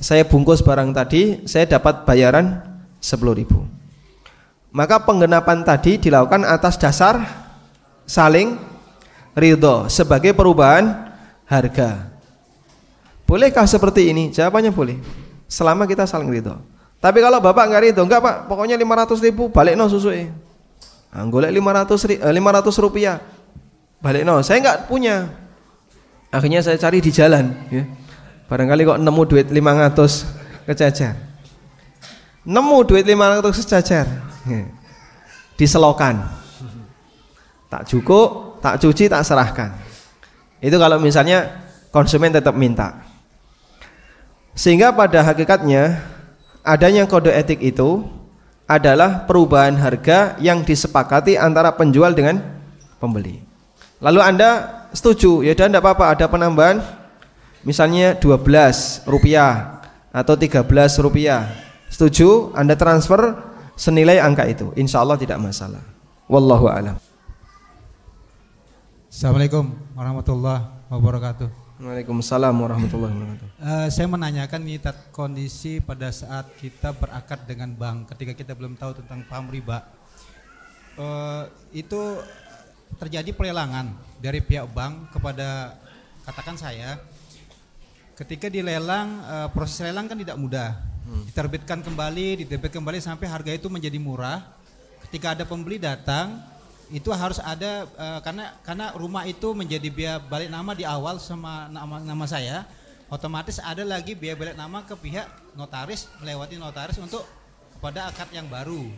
saya 0.00 0.24
bungkus 0.24 0.64
barang 0.64 0.96
tadi 0.96 1.44
saya 1.44 1.68
dapat 1.68 2.08
bayaran 2.08 2.64
10 3.04 3.20
ribu 3.36 3.68
maka 4.72 5.04
penggenapan 5.04 5.60
tadi 5.60 6.00
dilakukan 6.00 6.48
atas 6.48 6.80
dasar 6.80 7.20
saling 8.08 8.56
ridho 9.36 9.88
sebagai 9.88 10.32
perubahan 10.32 11.12
harga. 11.48 12.12
Bolehkah 13.28 13.64
seperti 13.64 14.12
ini? 14.12 14.28
Jawabannya 14.32 14.72
boleh. 14.72 14.96
Selama 15.48 15.84
kita 15.84 16.08
saling 16.08 16.28
ridho. 16.28 16.56
Tapi 17.00 17.18
kalau 17.20 17.42
bapak 17.42 17.64
nggak 17.68 17.82
ridho, 17.92 18.02
enggak 18.04 18.20
pak, 18.24 18.36
pokoknya 18.48 18.76
500 18.80 19.26
ribu 19.26 19.52
balik 19.52 19.74
no 19.76 19.88
susu 19.88 20.08
eh. 20.12 20.32
Anggolek 21.12 21.52
500 21.52 22.08
ri, 22.08 22.16
500 22.16 22.84
rupiah 22.84 23.20
balik 24.02 24.26
no. 24.26 24.42
Saya 24.42 24.58
nggak 24.64 24.90
punya. 24.90 25.30
Akhirnya 26.32 26.64
saya 26.64 26.76
cari 26.80 26.98
di 26.98 27.12
jalan. 27.12 27.52
Ya. 27.70 27.84
Barangkali 28.50 28.82
kok 28.88 29.00
nemu 29.00 29.22
duit 29.28 29.46
500 29.48 30.66
kejajar. 30.66 31.14
Nemu 32.42 32.78
duit 32.88 33.04
500 33.04 33.60
kejajar. 33.62 34.06
Ya. 34.48 34.64
Diselokan. 35.54 36.26
Tak 37.68 37.88
cukup, 37.88 38.60
tak 38.60 38.80
cuci, 38.80 39.08
tak 39.08 39.24
serahkan. 39.24 39.72
Itu 40.60 40.76
kalau 40.76 41.00
misalnya 41.00 41.48
konsumen 41.88 42.32
tetap 42.32 42.52
minta. 42.56 43.00
Sehingga 44.52 44.92
pada 44.92 45.24
hakikatnya 45.24 46.04
adanya 46.60 47.08
kode 47.08 47.32
etik 47.32 47.60
itu 47.64 48.04
adalah 48.72 49.28
perubahan 49.28 49.76
harga 49.76 50.40
yang 50.40 50.64
disepakati 50.64 51.36
antara 51.36 51.72
penjual 51.76 52.12
dengan 52.16 52.40
pembeli. 52.96 53.44
Lalu 54.00 54.20
Anda 54.24 54.50
setuju, 54.90 55.44
ya 55.46 55.52
dan 55.54 55.70
tidak 55.70 55.84
apa-apa 55.84 56.16
ada 56.16 56.26
penambahan 56.26 56.82
misalnya 57.62 58.18
12 58.18 59.06
rupiah 59.06 59.84
atau 60.10 60.34
13 60.34 60.66
rupiah. 61.04 61.48
Setuju? 61.92 62.56
Anda 62.56 62.74
transfer 62.74 63.36
senilai 63.76 64.18
angka 64.18 64.48
itu. 64.48 64.72
Insya 64.74 65.04
Allah 65.04 65.20
tidak 65.20 65.38
masalah. 65.38 65.84
Wallahu 66.26 66.66
a'lam. 66.72 66.96
Assalamualaikum 69.12 69.76
warahmatullahi 69.92 70.88
wabarakatuh. 70.88 71.61
Waalaikumsalam 71.82 72.54
warahmatullahi 72.54 73.10
wabarakatuh. 73.10 73.48
Uh, 73.58 73.88
saya 73.90 74.06
menanyakan 74.06 74.62
nih 74.62 74.78
kondisi 75.10 75.82
pada 75.82 76.14
saat 76.14 76.46
kita 76.62 76.94
berakad 76.94 77.42
dengan 77.42 77.74
bank 77.74 78.14
ketika 78.14 78.38
kita 78.38 78.52
belum 78.54 78.78
tahu 78.78 79.02
tentang 79.02 79.26
paham 79.26 79.50
riba. 79.50 79.82
Uh, 80.94 81.50
itu 81.74 82.22
terjadi 83.02 83.34
pelelangan 83.34 83.90
dari 84.22 84.38
pihak 84.38 84.70
bank 84.70 85.10
kepada 85.10 85.74
katakan 86.22 86.54
saya 86.54 87.02
ketika 88.14 88.46
dilelang 88.46 89.18
uh, 89.26 89.48
proses 89.50 89.82
lelang 89.82 90.06
kan 90.06 90.14
tidak 90.14 90.38
mudah 90.38 90.78
hmm. 91.08 91.34
diterbitkan 91.34 91.82
kembali 91.82 92.46
diterbitkan 92.46 92.78
kembali 92.78 93.02
sampai 93.02 93.26
harga 93.26 93.50
itu 93.50 93.66
menjadi 93.66 93.98
murah 93.98 94.44
ketika 95.08 95.34
ada 95.34 95.42
pembeli 95.48 95.82
datang 95.82 96.38
itu 96.92 97.08
harus 97.08 97.40
ada 97.40 97.88
uh, 97.96 98.20
karena 98.20 98.52
karena 98.60 98.92
rumah 98.92 99.24
itu 99.24 99.56
menjadi 99.56 99.88
biaya 99.88 100.16
balik 100.20 100.52
nama 100.52 100.76
di 100.76 100.84
awal 100.84 101.16
sama 101.16 101.64
nama 101.72 102.04
nama 102.04 102.24
saya 102.28 102.68
otomatis 103.08 103.56
ada 103.64 103.80
lagi 103.80 104.12
biaya 104.12 104.36
balik 104.36 104.56
nama 104.60 104.84
ke 104.84 104.92
pihak 105.00 105.24
notaris 105.56 106.04
melewati 106.20 106.60
notaris 106.60 107.00
untuk 107.00 107.24
kepada 107.80 108.12
akad 108.12 108.28
yang 108.30 108.46
baru. 108.46 108.92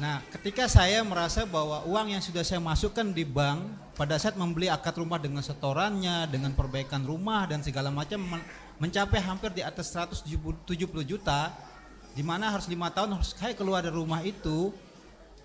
Nah, 0.00 0.24
ketika 0.32 0.64
saya 0.64 1.04
merasa 1.04 1.44
bahwa 1.44 1.84
uang 1.84 2.16
yang 2.16 2.22
sudah 2.24 2.40
saya 2.40 2.56
masukkan 2.56 3.04
di 3.12 3.28
bank 3.28 3.68
pada 3.92 4.16
saat 4.16 4.38
membeli 4.40 4.72
akad 4.72 4.96
rumah 4.96 5.20
dengan 5.20 5.44
setorannya, 5.44 6.24
dengan 6.32 6.56
perbaikan 6.56 7.04
rumah 7.04 7.44
dan 7.44 7.60
segala 7.60 7.92
macam 7.92 8.40
mencapai 8.80 9.20
hampir 9.20 9.52
di 9.52 9.60
atas 9.60 9.92
170 9.92 10.24
juta, 11.04 11.52
di 12.16 12.24
mana 12.24 12.48
harus 12.48 12.64
lima 12.72 12.88
tahun 12.88 13.20
harus 13.20 13.36
saya 13.36 13.52
keluar 13.52 13.84
dari 13.84 13.92
rumah 13.92 14.24
itu, 14.24 14.72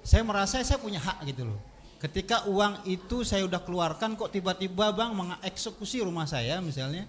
saya 0.07 0.23
merasa 0.23 0.63
saya 0.63 0.79
punya 0.79 1.03
hak 1.03 1.27
gitu 1.27 1.43
loh. 1.43 1.59
Ketika 1.99 2.47
uang 2.47 2.87
itu 2.87 3.27
saya 3.27 3.43
udah 3.43 3.59
keluarkan 3.59 4.15
kok 4.15 4.31
tiba-tiba 4.31 4.95
bang 4.95 5.11
mengeksekusi 5.11 5.99
rumah 5.99 6.23
saya 6.23 6.63
misalnya, 6.63 7.03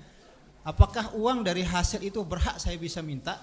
apakah 0.66 1.14
uang 1.14 1.46
dari 1.46 1.62
hasil 1.62 2.02
itu 2.02 2.18
berhak 2.26 2.58
saya 2.58 2.74
bisa 2.74 2.98
minta? 2.98 3.38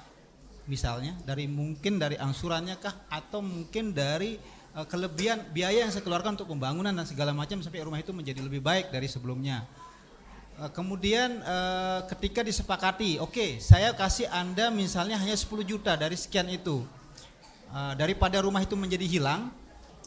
Misalnya 0.68 1.16
dari 1.24 1.48
mungkin 1.48 1.96
dari 1.96 2.20
angsurannya 2.20 2.76
kah 2.84 3.08
atau 3.08 3.40
mungkin 3.40 3.96
dari 3.96 4.36
uh, 4.76 4.84
kelebihan 4.84 5.48
biaya 5.56 5.88
yang 5.88 5.92
saya 5.94 6.04
keluarkan 6.04 6.36
untuk 6.36 6.52
pembangunan 6.52 6.92
dan 6.92 7.08
segala 7.08 7.32
macam 7.32 7.64
sampai 7.64 7.86
rumah 7.86 8.04
itu 8.04 8.12
menjadi 8.12 8.44
lebih 8.44 8.60
baik 8.60 8.92
dari 8.92 9.08
sebelumnya. 9.08 9.64
Uh, 10.60 10.68
kemudian 10.74 11.40
uh, 11.46 12.04
ketika 12.12 12.44
disepakati, 12.44 13.24
oke, 13.24 13.32
okay, 13.32 13.64
saya 13.64 13.96
kasih 13.96 14.28
Anda 14.28 14.68
misalnya 14.68 15.16
hanya 15.16 15.38
10 15.38 15.48
juta 15.64 15.96
dari 15.96 16.20
sekian 16.20 16.52
itu 16.52 16.84
uh, 17.76 17.94
daripada 18.00 18.40
rumah 18.40 18.64
itu 18.64 18.80
menjadi 18.80 19.04
hilang 19.04 19.52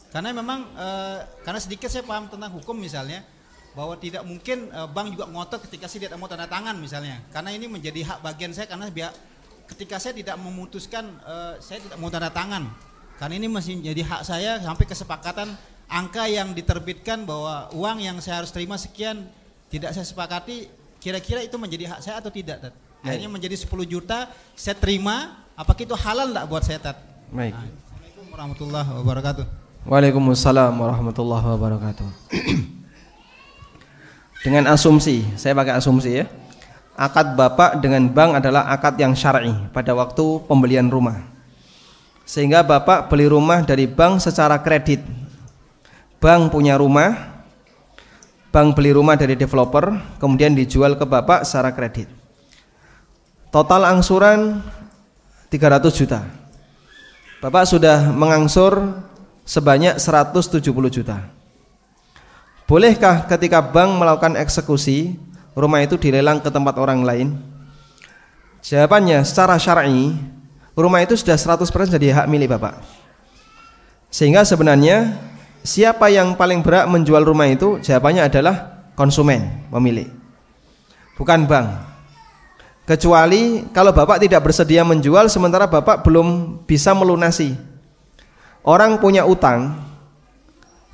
karena 0.09 0.33
memang 0.33 0.65
uh, 0.73 1.21
karena 1.45 1.61
sedikit 1.61 1.93
saya 1.93 2.01
paham 2.09 2.33
tentang 2.33 2.49
hukum 2.57 2.73
misalnya 2.73 3.21
bahwa 3.77 3.95
tidak 4.01 4.25
mungkin 4.25 4.73
uh, 4.73 4.89
bank 4.89 5.13
juga 5.13 5.29
ngotot 5.29 5.69
ketika 5.69 5.85
saya 5.85 6.09
tidak 6.09 6.17
mau 6.17 6.27
tanda 6.27 6.49
tangan 6.49 6.75
misalnya 6.81 7.21
karena 7.29 7.53
ini 7.53 7.69
menjadi 7.69 8.01
hak 8.09 8.19
bagian 8.25 8.57
saya 8.57 8.65
karena 8.65 8.89
biar 8.89 9.13
ketika 9.69 10.01
saya 10.01 10.17
tidak 10.17 10.41
memutuskan 10.41 11.05
uh, 11.29 11.61
saya 11.61 11.85
tidak 11.85 12.01
mau 12.01 12.09
tanda 12.09 12.33
tangan 12.33 12.73
karena 13.21 13.35
ini 13.37 13.47
masih 13.53 13.77
menjadi 13.77 14.03
hak 14.09 14.23
saya 14.25 14.57
sampai 14.65 14.89
kesepakatan 14.89 15.53
angka 15.93 16.25
yang 16.25 16.57
diterbitkan 16.57 17.29
bahwa 17.29 17.69
uang 17.77 18.01
yang 18.01 18.17
saya 18.25 18.41
harus 18.41 18.51
terima 18.51 18.81
sekian 18.81 19.29
tidak 19.69 19.93
saya 19.93 20.09
sepakati 20.09 20.73
kira-kira 20.97 21.45
itu 21.45 21.61
menjadi 21.61 21.93
hak 21.93 22.01
saya 22.01 22.17
atau 22.25 22.33
tidak 22.33 22.65
Tat? 22.65 22.75
akhirnya 23.05 23.29
menjadi 23.29 23.55
10 23.55 23.69
juta 23.85 24.33
saya 24.57 24.75
terima 24.75 25.45
apakah 25.53 25.85
itu 25.85 25.95
halal 25.95 26.33
enggak 26.33 26.47
buat 26.49 26.65
saya 26.65 26.81
Tat? 26.81 27.18
Baik. 27.29 27.53
Assalamualaikum 27.53 28.25
warahmatullahi 28.33 28.89
wabarakatuh. 28.89 29.45
Waalaikumsalam 29.85 30.73
warahmatullahi 30.81 31.45
wabarakatuh. 31.45 32.09
dengan 34.49 34.73
asumsi, 34.73 35.29
saya 35.37 35.53
pakai 35.53 35.77
asumsi 35.77 36.21
ya. 36.21 36.25
Akad 36.97 37.37
Bapak 37.37 37.85
dengan 37.85 38.09
bank 38.09 38.41
adalah 38.41 38.73
akad 38.73 38.97
yang 38.97 39.13
syar'i 39.13 39.53
pada 39.77 39.93
waktu 39.93 40.25
pembelian 40.49 40.89
rumah. 40.89 41.21
Sehingga 42.25 42.65
Bapak 42.65 43.13
beli 43.13 43.29
rumah 43.29 43.61
dari 43.61 43.85
bank 43.85 44.25
secara 44.25 44.65
kredit. 44.65 45.05
Bank 46.25 46.49
punya 46.49 46.81
rumah, 46.81 47.45
bank 48.49 48.73
beli 48.73 48.97
rumah 48.97 49.21
dari 49.21 49.37
developer, 49.37 50.17
kemudian 50.17 50.57
dijual 50.57 50.97
ke 50.97 51.05
Bapak 51.05 51.45
secara 51.45 51.77
kredit. 51.77 52.09
Total 53.53 53.85
angsuran 53.85 54.65
300 55.53 55.93
juta. 55.93 56.38
Bapak 57.39 57.71
sudah 57.71 58.11
mengangsur 58.11 58.99
sebanyak 59.47 59.95
170 59.95 60.59
juta. 60.91 61.23
Bolehkah 62.67 63.31
ketika 63.31 63.63
bank 63.63 63.95
melakukan 63.95 64.35
eksekusi, 64.35 65.15
rumah 65.55 65.79
itu 65.87 65.95
dilelang 65.95 66.43
ke 66.43 66.51
tempat 66.51 66.75
orang 66.83 67.07
lain? 67.07 67.39
Jawabannya 68.59 69.23
secara 69.23 69.55
syar'i, 69.55 70.19
rumah 70.75 70.99
itu 71.01 71.15
sudah 71.15 71.39
100% 71.39 71.95
jadi 71.95 72.11
hak 72.11 72.27
milik 72.27 72.51
Bapak. 72.59 72.83
Sehingga 74.11 74.43
sebenarnya 74.43 75.17
siapa 75.63 76.11
yang 76.11 76.35
paling 76.35 76.59
berhak 76.61 76.91
menjual 76.91 77.23
rumah 77.23 77.47
itu? 77.47 77.79
Jawabannya 77.79 78.27
adalah 78.27 78.83
konsumen, 78.99 79.63
pemilik. 79.71 80.11
Bukan 81.15 81.47
bank. 81.47 81.88
Kecuali 82.89 83.69
kalau 83.77 83.93
Bapak 83.93 84.17
tidak 84.17 84.49
bersedia 84.49 84.81
menjual 84.81 85.29
sementara 85.29 85.69
Bapak 85.69 86.01
belum 86.09 86.61
bisa 86.65 86.97
melunasi. 86.97 87.53
Orang 88.65 88.97
punya 88.97 89.29
utang, 89.29 89.77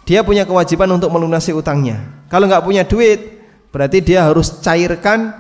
dia 0.03 0.27
punya 0.27 0.43
kewajiban 0.43 0.91
untuk 0.91 1.15
melunasi 1.15 1.55
utangnya. 1.55 2.03
Kalau 2.27 2.51
nggak 2.51 2.67
punya 2.67 2.83
duit, 2.83 3.47
berarti 3.71 4.03
dia 4.03 4.27
harus 4.27 4.59
cairkan 4.59 5.31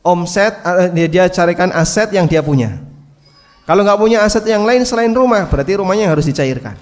omset, 0.00 0.56
eh, 0.64 1.04
dia 1.04 1.28
carikan 1.28 1.68
aset 1.76 2.08
yang 2.16 2.24
dia 2.24 2.40
punya. 2.40 2.80
Kalau 3.68 3.84
nggak 3.84 4.00
punya 4.00 4.24
aset 4.24 4.44
yang 4.48 4.64
lain 4.64 4.88
selain 4.88 5.12
rumah, 5.12 5.44
berarti 5.52 5.76
rumahnya 5.76 6.08
harus 6.08 6.24
dicairkan. 6.24 6.80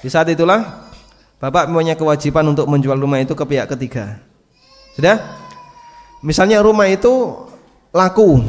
Di 0.00 0.08
saat 0.08 0.32
itulah 0.32 0.88
Bapak 1.36 1.68
punya 1.68 1.92
kewajiban 1.92 2.56
untuk 2.56 2.64
menjual 2.72 2.96
rumah 2.96 3.20
itu 3.20 3.36
ke 3.36 3.44
pihak 3.44 3.68
ketiga. 3.68 4.16
Sudah? 4.96 5.20
Misalnya 6.24 6.64
rumah 6.64 6.88
itu 6.88 7.51
laku 7.92 8.40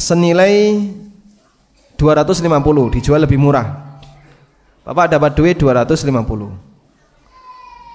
senilai 0.00 0.88
250 2.00 2.96
dijual 2.96 3.20
lebih 3.20 3.36
murah. 3.36 4.00
Bapak 4.80 5.12
dapat 5.12 5.36
duit 5.36 5.60
250 5.60 6.08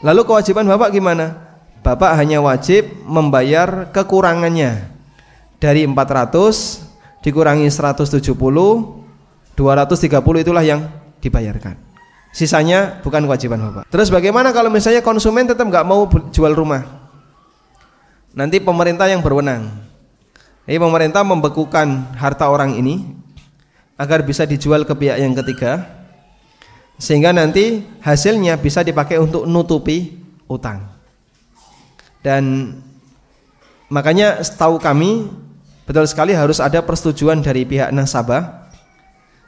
lalu 0.06 0.22
kewajiban 0.22 0.70
Bapak 0.70 0.94
gimana? 0.94 1.57
Bapak 1.82 2.14
hanya 2.18 2.41
wajib 2.41 2.90
membayar 3.06 3.90
kekurangannya. 3.90 4.94
Dari 5.57 5.90
400 5.90 7.26
dikurangi 7.26 7.66
170 7.66 8.22
230 8.22 10.45
itulah 10.45 10.62
yang 10.62 10.86
dibayarkan. 11.18 11.74
Sisanya 12.30 13.02
bukan 13.02 13.26
kewajiban 13.26 13.57
Bapak. 13.57 13.90
Terus 13.90 14.14
bagaimana 14.14 14.53
kalau 14.53 14.70
misalnya 14.70 15.02
konsumen 15.02 15.49
tetap 15.49 15.66
nggak 15.66 15.88
mau 15.88 16.06
jual 16.30 16.53
rumah? 16.53 16.86
Nanti 18.38 18.62
pemerintah 18.62 19.10
yang 19.10 19.26
berwenang 19.26 19.85
jadi 20.66 20.82
pemerintah 20.82 21.22
membekukan 21.22 22.18
harta 22.18 22.50
orang 22.50 22.74
ini 22.74 23.06
agar 24.02 24.26
bisa 24.26 24.50
dijual 24.50 24.82
ke 24.82 24.98
pihak 24.98 25.22
yang 25.22 25.38
ketiga 25.38 25.86
sehingga 26.98 27.30
nanti 27.30 27.86
hasilnya 28.02 28.58
bisa 28.58 28.82
dipakai 28.82 29.22
untuk 29.22 29.46
nutupi 29.46 30.18
utang. 30.50 30.90
Dan 32.26 32.74
makanya 33.94 34.42
setahu 34.42 34.82
kami 34.82 35.30
betul 35.86 36.10
sekali 36.10 36.34
harus 36.34 36.58
ada 36.58 36.82
persetujuan 36.82 37.46
dari 37.46 37.62
pihak 37.62 37.94
nasabah 37.94 38.66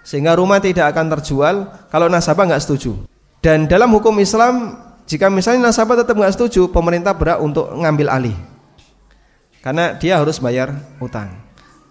sehingga 0.05 0.37
rumah 0.37 0.61
tidak 0.61 0.93
akan 0.93 1.17
terjual 1.17 1.55
kalau 1.89 2.05
nasabah 2.13 2.45
nggak 2.45 2.61
setuju. 2.61 2.93
Dan 3.41 3.65
dalam 3.65 3.89
hukum 3.89 4.13
Islam 4.21 4.85
jika 5.09 5.33
misalnya 5.33 5.73
nasabah 5.73 5.97
tetap 5.97 6.13
nggak 6.13 6.37
setuju, 6.37 6.69
pemerintah 6.69 7.17
berhak 7.17 7.41
untuk 7.41 7.73
ngambil 7.73 8.07
alih 8.13 8.37
karena 9.67 9.99
dia 9.99 10.15
harus 10.15 10.39
bayar 10.39 10.71
utang. 11.03 11.27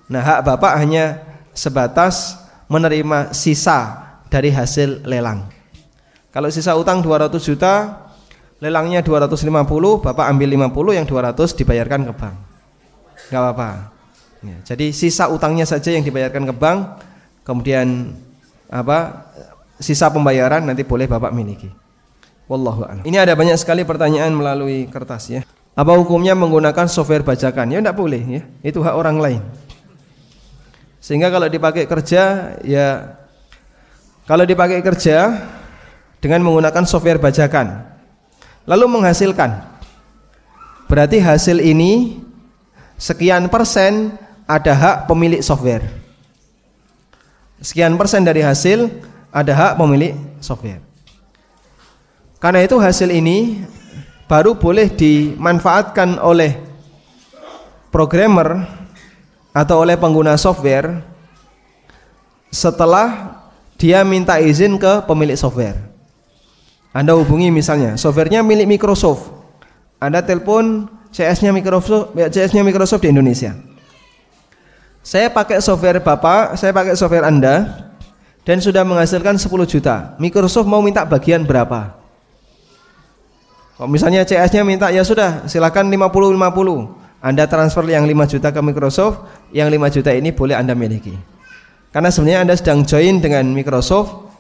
Nah, 0.09 0.24
hak 0.24 0.48
Bapak 0.48 0.81
hanya 0.81 1.20
sebatas 1.53 2.40
menerima 2.73 3.36
sisa 3.36 4.01
dari 4.32 4.48
hasil 4.48 5.05
lelang. 5.05 5.44
Kalau 6.32 6.48
sisa 6.48 6.73
utang 6.73 7.05
200 7.05 7.36
juta, 7.36 8.01
lelangnya 8.65 9.05
250, 9.05 10.01
Bapak 10.01 10.24
ambil 10.24 10.57
50, 10.57 10.97
yang 10.97 11.05
200 11.05 11.36
dibayarkan 11.53 12.01
ke 12.09 12.12
bank. 12.16 12.36
Enggak 13.28 13.40
apa-apa. 13.44 13.69
Ya, 14.40 14.57
jadi 14.73 14.97
sisa 14.97 15.28
utangnya 15.28 15.69
saja 15.69 15.93
yang 15.93 16.01
dibayarkan 16.01 16.48
ke 16.48 16.55
bank, 16.57 16.97
kemudian 17.44 18.16
apa 18.73 19.28
sisa 19.77 20.09
pembayaran 20.09 20.65
nanti 20.65 20.81
boleh 20.81 21.05
bapak 21.05 21.28
miliki. 21.28 21.69
Wallahu 22.48 22.89
a'lam. 22.89 23.05
Ini 23.05 23.20
ada 23.20 23.36
banyak 23.36 23.61
sekali 23.61 23.85
pertanyaan 23.85 24.32
melalui 24.32 24.89
kertas 24.89 25.28
ya. 25.28 25.44
Apa 25.77 25.93
hukumnya 26.01 26.32
menggunakan 26.32 26.89
software 26.89 27.20
bajakan? 27.20 27.69
Ya 27.69 27.85
tidak 27.85 28.01
boleh 28.01 28.23
ya. 28.24 28.43
Itu 28.65 28.81
hak 28.81 28.97
orang 28.97 29.20
lain. 29.20 29.43
Sehingga 31.05 31.28
kalau 31.28 31.47
dipakai 31.47 31.85
kerja 31.86 32.57
ya 32.65 33.15
kalau 34.27 34.43
dipakai 34.43 34.82
kerja 34.82 35.39
dengan 36.19 36.43
menggunakan 36.43 36.82
software 36.82 37.23
bajakan 37.23 37.86
lalu 38.66 38.90
menghasilkan 38.90 39.62
berarti 40.90 41.23
hasil 41.23 41.62
ini 41.62 42.19
sekian 42.98 43.47
persen 43.47 44.19
ada 44.47 44.73
hak 44.74 44.97
pemilik 45.11 45.43
software. 45.43 45.86
Sekian 47.62 47.94
persen 47.98 48.23
dari 48.23 48.43
hasil 48.43 48.90
ada 49.35 49.53
hak 49.55 49.73
pemilik 49.78 50.15
software. 50.39 50.82
Karena 52.39 52.62
itu 52.62 52.78
hasil 52.78 53.11
ini 53.11 53.62
baru 54.27 54.59
boleh 54.59 54.90
dimanfaatkan 54.90 56.19
oleh 56.19 56.59
programmer 57.94 58.66
atau 59.55 59.86
oleh 59.86 59.97
pengguna 59.97 60.36
software 60.36 61.01
setelah 62.51 63.39
dia 63.81 64.03
minta 64.03 64.36
izin 64.36 64.77
ke 64.77 65.07
pemilik 65.07 65.39
software. 65.39 65.78
Anda 66.93 67.12
hubungi 67.12 67.53
misalnya, 67.53 67.94
softwarenya 68.01 68.40
milik 68.40 68.69
Microsoft. 68.69 69.28
Anda 70.01 70.24
telepon 70.24 70.89
CS-nya 71.12 71.53
Microsoft, 71.53 72.12
CS-nya 72.16 72.65
Microsoft 72.65 73.05
di 73.05 73.12
Indonesia. 73.12 73.57
Saya 75.07 75.31
pakai 75.31 75.62
software 75.62 76.03
Bapak, 76.03 76.57
saya 76.59 76.73
pakai 76.74 76.97
software 76.98 77.28
Anda 77.28 77.86
dan 78.44 78.59
sudah 78.61 78.82
menghasilkan 78.82 79.36
10 79.39 79.48
juta. 79.69 80.16
Microsoft 80.20 80.69
mau 80.69 80.81
minta 80.81 81.05
bagian 81.05 81.44
berapa? 81.44 81.95
Kalau 83.77 83.93
misalnya 83.93 84.24
CS-nya 84.24 84.65
minta 84.65 84.89
ya 84.89 85.05
sudah, 85.05 85.44
silakan 85.44 85.93
50 85.93 86.32
50. 86.32 87.20
Anda 87.20 87.44
transfer 87.44 87.85
yang 87.85 88.09
5 88.09 88.32
juta 88.32 88.48
ke 88.48 88.61
Microsoft, 88.65 89.28
yang 89.53 89.69
5 89.69 89.93
juta 89.93 90.16
ini 90.16 90.32
boleh 90.32 90.57
Anda 90.57 90.73
miliki. 90.73 91.12
Karena 91.93 92.09
sebenarnya 92.09 92.40
Anda 92.48 92.55
sedang 92.57 92.89
join 92.89 93.20
dengan 93.20 93.44
Microsoft, 93.53 94.32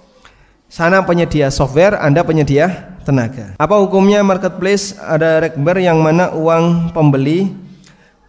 sana 0.72 1.04
penyedia 1.04 1.52
software, 1.52 2.00
Anda 2.00 2.24
penyedia 2.24 2.96
tenaga. 3.04 3.60
Apa 3.60 3.76
hukumnya 3.76 4.24
marketplace 4.24 4.96
ada 4.96 5.44
rekber 5.44 5.84
yang 5.84 6.00
mana 6.00 6.32
uang 6.32 6.96
pembeli 6.96 7.52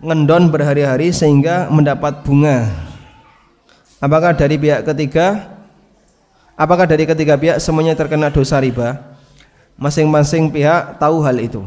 ngendon 0.03 0.51
berhari-hari 0.51 1.15
sehingga 1.15 1.71
mendapat 1.71 2.19
bunga. 2.27 2.67
Apakah 4.03 4.35
dari 4.35 4.59
pihak 4.59 4.83
ketiga? 4.83 5.55
Apakah 6.59 6.83
dari 6.83 7.07
ketiga 7.07 7.39
pihak 7.39 7.63
semuanya 7.63 7.95
terkena 7.95 8.27
dosa 8.27 8.59
riba? 8.59 9.06
Masing-masing 9.77 10.49
pihak 10.49 10.97
tahu 10.97 11.21
hal 11.21 11.37
itu. 11.37 11.61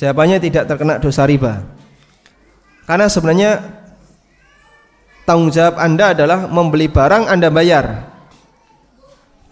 Jawabannya 0.00 0.40
tidak 0.40 0.64
terkena 0.64 0.96
dosa 0.96 1.28
riba. 1.28 1.60
Karena 2.88 3.04
sebenarnya 3.04 3.60
tanggung 5.28 5.52
jawab 5.52 5.76
Anda 5.76 6.16
adalah 6.16 6.48
membeli 6.48 6.88
barang 6.88 7.28
Anda 7.28 7.52
bayar. 7.52 8.08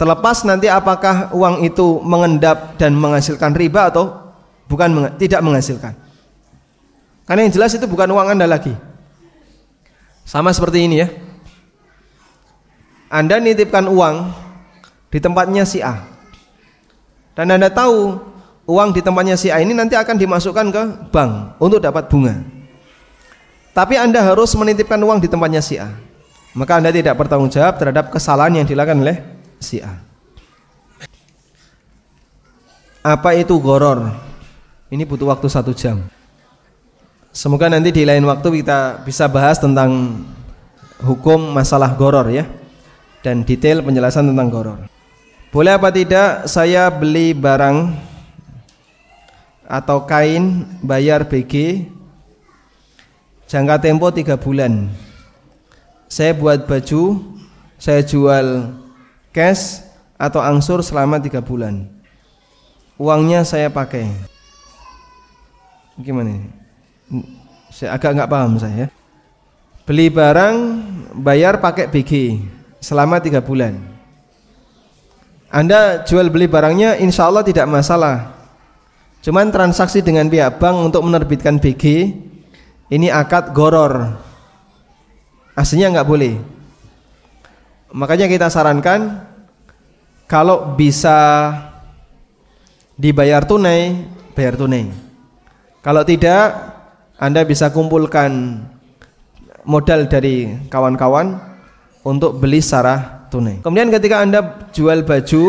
Terlepas 0.01 0.44
nanti 0.48 0.73
apakah 0.73 1.36
uang 1.36 1.65
itu 1.65 2.01
mengendap 2.01 2.81
dan 2.81 2.97
menghasilkan 2.97 3.53
riba 3.53 3.93
atau 3.93 4.32
bukan 4.69 5.12
tidak 5.20 5.44
menghasilkan. 5.44 5.93
Karena 7.28 7.44
yang 7.44 7.53
jelas 7.53 7.77
itu 7.77 7.85
bukan 7.85 8.09
uang 8.09 8.32
Anda 8.32 8.48
lagi. 8.48 8.73
Sama 10.24 10.55
seperti 10.57 10.89
ini 10.89 11.05
ya. 11.05 11.09
Anda 13.12 13.36
nitipkan 13.39 13.86
uang 13.86 14.32
di 15.12 15.19
tempatnya 15.20 15.69
si 15.69 15.85
A. 15.85 16.16
Dan 17.37 17.53
Anda 17.53 17.69
tahu 17.69 18.17
uang 18.65 18.97
di 18.97 19.05
tempatnya 19.05 19.37
si 19.37 19.53
A 19.53 19.61
ini 19.61 19.77
nanti 19.77 19.93
akan 19.93 20.17
dimasukkan 20.17 20.67
ke 20.73 20.83
bank 21.13 21.61
untuk 21.61 21.85
dapat 21.85 22.09
bunga. 22.09 22.41
Tapi 23.77 24.01
Anda 24.01 24.25
harus 24.25 24.57
menitipkan 24.57 24.97
uang 24.97 25.21
di 25.21 25.29
tempatnya 25.29 25.61
si 25.61 25.77
A. 25.77 25.93
Maka 26.57 26.81
Anda 26.81 26.89
tidak 26.89 27.13
bertanggung 27.21 27.53
jawab 27.53 27.77
terhadap 27.77 28.09
kesalahan 28.09 28.65
yang 28.65 28.67
dilakukan 28.67 29.05
oleh 29.05 29.21
si 29.61 29.85
A. 29.85 30.01
Apa 33.05 33.37
itu 33.37 33.53
goror? 33.61 34.17
Ini 34.89 35.05
butuh 35.05 35.29
waktu 35.29 35.53
satu 35.53 35.77
jam. 35.77 36.09
Semoga 37.37 37.69
nanti 37.69 37.93
di 37.93 38.09
lain 38.09 38.25
waktu 38.25 38.65
kita 38.65 39.05
bisa 39.05 39.29
bahas 39.29 39.61
tentang 39.61 40.25
hukum 41.05 41.53
masalah 41.53 41.93
goror 41.93 42.25
ya 42.33 42.49
dan 43.21 43.45
detail 43.45 43.85
penjelasan 43.85 44.33
tentang 44.33 44.49
goror. 44.49 44.95
Boleh 45.51 45.73
apa 45.74 45.89
tidak 45.90 46.51
saya 46.51 46.90
beli 46.93 47.32
barang 47.32 47.94
atau 49.66 50.05
kain 50.06 50.62
bayar 50.85 51.27
BG 51.27 51.86
jangka 53.51 53.82
tempo 53.82 54.10
tiga 54.14 54.39
bulan. 54.39 54.90
Saya 56.06 56.39
buat 56.39 56.70
baju, 56.70 57.18
saya 57.78 58.02
jual 58.06 58.70
cash 59.35 59.82
atau 60.14 60.39
angsur 60.39 60.81
selama 60.86 61.18
tiga 61.18 61.43
bulan. 61.43 61.86
Uangnya 62.94 63.43
saya 63.43 63.66
pakai. 63.68 64.06
Gimana 65.98 66.47
saya 67.77 67.93
agak 67.93 68.16
nggak 68.16 68.31
paham 68.31 68.52
saya 68.56 68.86
beli 69.85 70.09
barang 70.09 70.56
bayar 71.20 71.60
pakai 71.60 71.93
BG 71.93 72.40
selama 72.81 73.20
tiga 73.20 73.44
bulan 73.44 73.77
anda 75.57 76.05
jual 76.05 76.28
beli 76.28 76.45
barangnya 76.45 77.01
insya 77.01 77.33
Allah 77.33 77.41
tidak 77.41 77.65
masalah. 77.65 78.37
Cuman 79.24 79.49
transaksi 79.49 80.05
dengan 80.05 80.28
pihak 80.28 80.61
bank 80.61 80.93
untuk 80.93 81.01
menerbitkan 81.01 81.57
BG 81.57 82.12
ini 82.93 83.09
akad 83.09 83.57
goror. 83.57 84.20
Aslinya 85.57 85.97
nggak 85.97 86.09
boleh. 86.12 86.37
Makanya 87.89 88.28
kita 88.28 88.53
sarankan 88.53 89.24
kalau 90.28 90.77
bisa 90.77 91.16
dibayar 93.01 93.41
tunai 93.41 93.97
bayar 94.37 94.61
tunai. 94.61 94.93
Kalau 95.81 96.05
tidak 96.05 96.53
anda 97.16 97.41
bisa 97.49 97.73
kumpulkan 97.73 98.61
modal 99.65 100.05
dari 100.05 100.53
kawan-kawan 100.69 101.41
untuk 102.05 102.37
beli 102.37 102.61
secara 102.61 103.16
tunai. 103.28 103.61
Kemudian 103.61 103.89
ketika 103.90 104.23
Anda 104.23 104.69
jual 104.73 105.03
baju, 105.03 105.44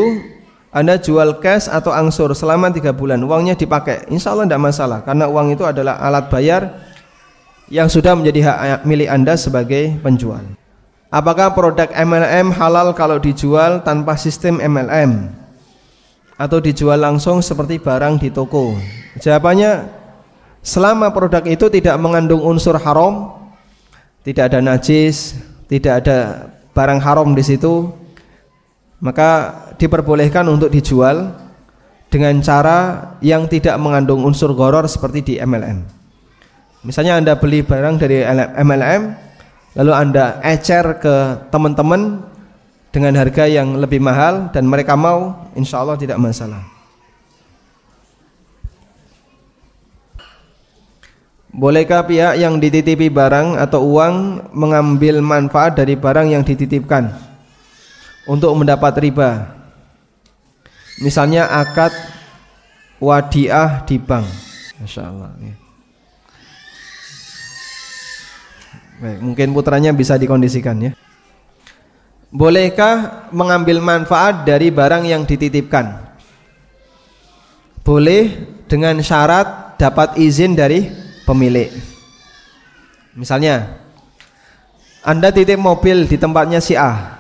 Anda 0.74 1.00
jual 1.00 1.40
cash 1.42 1.72
atau 1.72 1.94
angsur 1.96 2.32
selama 2.38 2.70
tiga 2.74 2.92
bulan, 2.94 3.22
uangnya 3.24 3.58
dipakai, 3.58 4.10
insya 4.12 4.34
Allah 4.34 4.46
tidak 4.46 4.62
masalah 4.62 5.00
karena 5.02 5.26
uang 5.30 5.56
itu 5.56 5.64
adalah 5.64 5.98
alat 6.02 6.28
bayar 6.30 6.62
yang 7.68 7.92
sudah 7.92 8.16
menjadi 8.16 8.40
hak 8.48 8.82
milik 8.88 9.10
Anda 9.12 9.36
sebagai 9.36 9.98
penjual. 10.00 10.44
Apakah 11.08 11.56
produk 11.56 11.88
MLM 11.88 12.52
halal 12.52 12.92
kalau 12.92 13.16
dijual 13.18 13.80
tanpa 13.80 14.20
sistem 14.20 14.60
MLM 14.60 15.32
atau 16.36 16.60
dijual 16.60 17.00
langsung 17.00 17.40
seperti 17.40 17.80
barang 17.80 18.20
di 18.20 18.28
toko? 18.28 18.76
Jawabannya 19.18 19.98
Selama 20.68 21.16
produk 21.16 21.48
itu 21.48 21.72
tidak 21.72 21.96
mengandung 21.96 22.44
unsur 22.44 22.76
haram, 22.76 23.40
tidak 24.28 24.52
ada 24.52 24.60
najis, 24.60 25.40
tidak 25.72 26.04
ada 26.04 26.52
barang 26.78 27.02
haram 27.02 27.34
di 27.34 27.42
situ, 27.42 27.90
maka 29.02 29.50
diperbolehkan 29.82 30.46
untuk 30.46 30.70
dijual 30.70 31.34
dengan 32.14 32.38
cara 32.46 33.12
yang 33.26 33.50
tidak 33.50 33.74
mengandung 33.82 34.22
unsur 34.22 34.54
goror 34.54 34.86
seperti 34.86 35.20
di 35.26 35.34
MLM. 35.42 35.82
Misalnya 36.86 37.18
Anda 37.18 37.34
beli 37.34 37.66
barang 37.66 37.98
dari 37.98 38.22
MLM, 38.62 39.02
lalu 39.82 39.92
Anda 39.92 40.38
ecer 40.46 41.02
ke 41.02 41.50
teman-teman 41.50 42.22
dengan 42.94 43.18
harga 43.18 43.50
yang 43.50 43.82
lebih 43.82 43.98
mahal 43.98 44.54
dan 44.54 44.70
mereka 44.70 44.94
mau, 44.94 45.50
insya 45.58 45.82
Allah 45.82 45.98
tidak 45.98 46.22
masalah. 46.22 46.77
Bolehkah 51.58 52.06
pihak 52.06 52.38
yang 52.38 52.62
dititipi 52.62 53.10
barang 53.10 53.58
atau 53.58 53.82
uang 53.82 54.46
mengambil 54.54 55.26
manfaat 55.26 55.74
dari 55.74 55.98
barang 55.98 56.30
yang 56.30 56.46
dititipkan 56.46 57.10
untuk 58.30 58.54
mendapat 58.54 58.94
riba? 59.02 59.58
Misalnya 61.02 61.50
akad 61.50 61.90
wadiah 63.02 63.82
di 63.90 63.98
bank. 63.98 64.30
Masya 64.78 65.02
Allah. 65.10 65.34
Ya. 65.42 65.58
Baik, 69.02 69.20
mungkin 69.26 69.48
putranya 69.58 69.90
bisa 69.98 70.14
dikondisikan 70.14 70.78
ya. 70.78 70.92
Bolehkah 72.30 73.30
mengambil 73.34 73.82
manfaat 73.82 74.46
dari 74.46 74.70
barang 74.70 75.10
yang 75.10 75.26
dititipkan? 75.26 76.06
Boleh 77.82 78.46
dengan 78.70 79.02
syarat 79.02 79.74
dapat 79.82 80.22
izin 80.22 80.54
dari 80.54 81.07
pemilik. 81.28 81.68
Misalnya, 83.12 83.84
Anda 85.04 85.36
titip 85.36 85.60
mobil 85.60 86.08
di 86.08 86.16
tempatnya 86.16 86.64
si 86.64 86.80
A. 86.80 87.20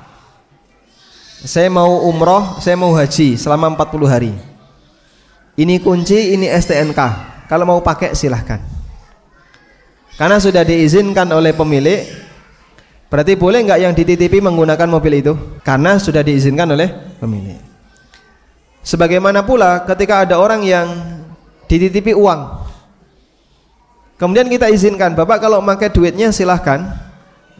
Saya 1.43 1.67
mau 1.67 2.07
umroh, 2.07 2.57
saya 2.63 2.79
mau 2.79 2.95
haji 2.95 3.35
selama 3.35 3.75
40 3.75 4.07
hari. 4.07 4.33
Ini 5.59 5.83
kunci, 5.83 6.33
ini 6.33 6.47
STNK. 6.47 6.99
Kalau 7.51 7.65
mau 7.67 7.79
pakai 7.83 8.15
silahkan. 8.15 8.63
Karena 10.17 10.41
sudah 10.41 10.65
diizinkan 10.65 11.29
oleh 11.29 11.53
pemilik, 11.53 12.09
berarti 13.05 13.37
boleh 13.37 13.61
nggak 13.69 13.79
yang 13.85 13.93
dititipi 13.93 14.41
menggunakan 14.41 14.89
mobil 14.89 15.13
itu? 15.21 15.33
Karena 15.61 16.01
sudah 16.01 16.25
diizinkan 16.25 16.73
oleh 16.73 16.89
pemilik. 17.21 17.61
Sebagaimana 18.81 19.45
pula 19.45 19.85
ketika 19.85 20.25
ada 20.25 20.41
orang 20.41 20.65
yang 20.65 20.89
dititipi 21.69 22.17
uang, 22.17 22.66
kemudian 24.17 24.49
kita 24.51 24.67
izinkan, 24.73 25.15
bapak 25.15 25.39
kalau 25.39 25.63
pakai 25.63 25.89
duitnya 25.89 26.33
silahkan, 26.33 26.83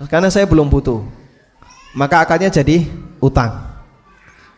karena 0.05 0.29
saya 0.29 0.45
belum 0.45 0.69
butuh. 0.69 1.01
Maka 1.97 2.21
akadnya 2.21 2.53
jadi 2.53 2.85
utang. 3.17 3.57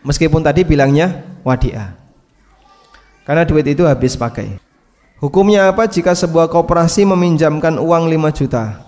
Meskipun 0.03 0.43
tadi 0.43 0.67
bilangnya 0.67 1.23
wadiah. 1.43 1.95
Karena 3.23 3.47
duit 3.47 3.63
itu 3.67 3.87
habis 3.87 4.19
pakai. 4.19 4.59
Hukumnya 5.19 5.67
apa 5.67 5.87
jika 5.87 6.15
sebuah 6.15 6.47
koperasi 6.47 7.03
meminjamkan 7.03 7.75
uang 7.75 8.07
5 8.07 8.31
juta? 8.39 8.79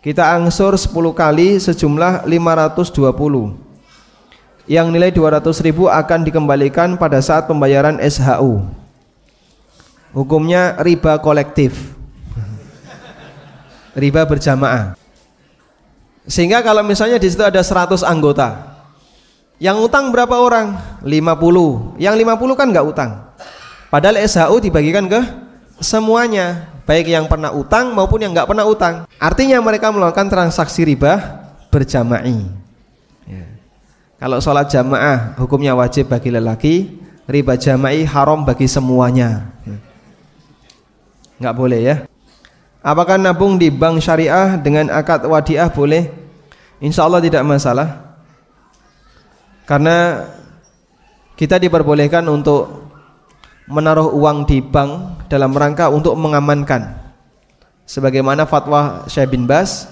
Kita 0.00 0.32
angsur 0.32 0.72
10 0.72 1.12
kali 1.12 1.60
sejumlah 1.60 2.24
520 2.24 3.68
yang 4.64 4.88
nilai 4.88 5.12
200 5.12 5.44
ribu 5.60 5.92
akan 5.92 6.24
dikembalikan 6.24 6.96
pada 6.96 7.20
saat 7.20 7.44
pembayaran 7.44 8.00
SHU. 8.00 8.79
Hukumnya 10.10 10.74
riba 10.82 11.18
kolektif. 11.22 11.94
riba 13.94 14.22
berjamaah. 14.26 14.94
Sehingga 16.30 16.62
kalau 16.62 16.86
misalnya 16.86 17.18
di 17.18 17.26
situ 17.26 17.42
ada 17.42 17.58
100 17.58 18.06
anggota. 18.06 18.78
Yang 19.60 19.90
utang 19.90 20.08
berapa 20.14 20.40
orang? 20.40 20.78
50. 21.02 22.00
Yang 22.00 22.14
50 22.22 22.58
kan 22.58 22.66
nggak 22.70 22.86
utang. 22.86 23.10
Padahal 23.90 24.22
SHU 24.22 24.56
dibagikan 24.62 25.10
ke 25.10 25.20
semuanya, 25.82 26.70
baik 26.86 27.10
yang 27.10 27.26
pernah 27.26 27.50
utang 27.50 27.90
maupun 27.92 28.22
yang 28.22 28.30
nggak 28.32 28.46
pernah 28.46 28.64
utang. 28.64 29.04
Artinya 29.18 29.58
mereka 29.58 29.90
melakukan 29.90 30.30
transaksi 30.30 30.86
riba 30.86 31.18
berjamaah. 31.68 32.56
Kalau 34.20 34.36
sholat 34.36 34.68
jamaah 34.68 35.34
hukumnya 35.40 35.72
wajib 35.72 36.12
bagi 36.12 36.28
lelaki, 36.28 36.74
riba 37.24 37.56
jama'i 37.56 38.04
haram 38.04 38.44
bagi 38.44 38.68
semuanya. 38.68 39.50
Enggak 41.40 41.56
boleh 41.56 41.80
ya. 41.80 41.96
Apakah 42.84 43.16
nabung 43.16 43.56
di 43.56 43.72
bank 43.72 44.04
syariah 44.04 44.60
dengan 44.60 44.92
akad 44.92 45.24
wadiah 45.24 45.72
boleh? 45.72 46.12
Insya 46.80 47.08
Allah 47.08 47.20
tidak 47.24 47.44
masalah. 47.44 48.20
Karena 49.64 50.28
kita 51.36 51.56
diperbolehkan 51.56 52.24
untuk 52.28 52.92
menaruh 53.64 54.12
uang 54.12 54.44
di 54.44 54.60
bank 54.60 55.24
dalam 55.32 55.56
rangka 55.56 55.88
untuk 55.88 56.12
mengamankan. 56.16 56.92
Sebagaimana 57.88 58.44
fatwa 58.44 59.08
Syekh 59.08 59.32
bin 59.34 59.48
Bas 59.48 59.88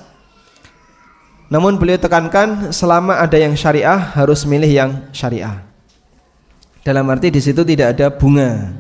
namun 1.49 1.81
beliau 1.81 1.97
tekankan 1.97 2.77
selama 2.77 3.25
ada 3.25 3.41
yang 3.41 3.57
syariah 3.57 3.97
harus 3.97 4.45
milih 4.45 4.69
yang 4.69 4.91
syariah. 5.17 5.65
Dalam 6.85 7.09
arti 7.09 7.33
di 7.33 7.41
situ 7.41 7.65
tidak 7.65 7.97
ada 7.97 8.13
bunga. 8.13 8.77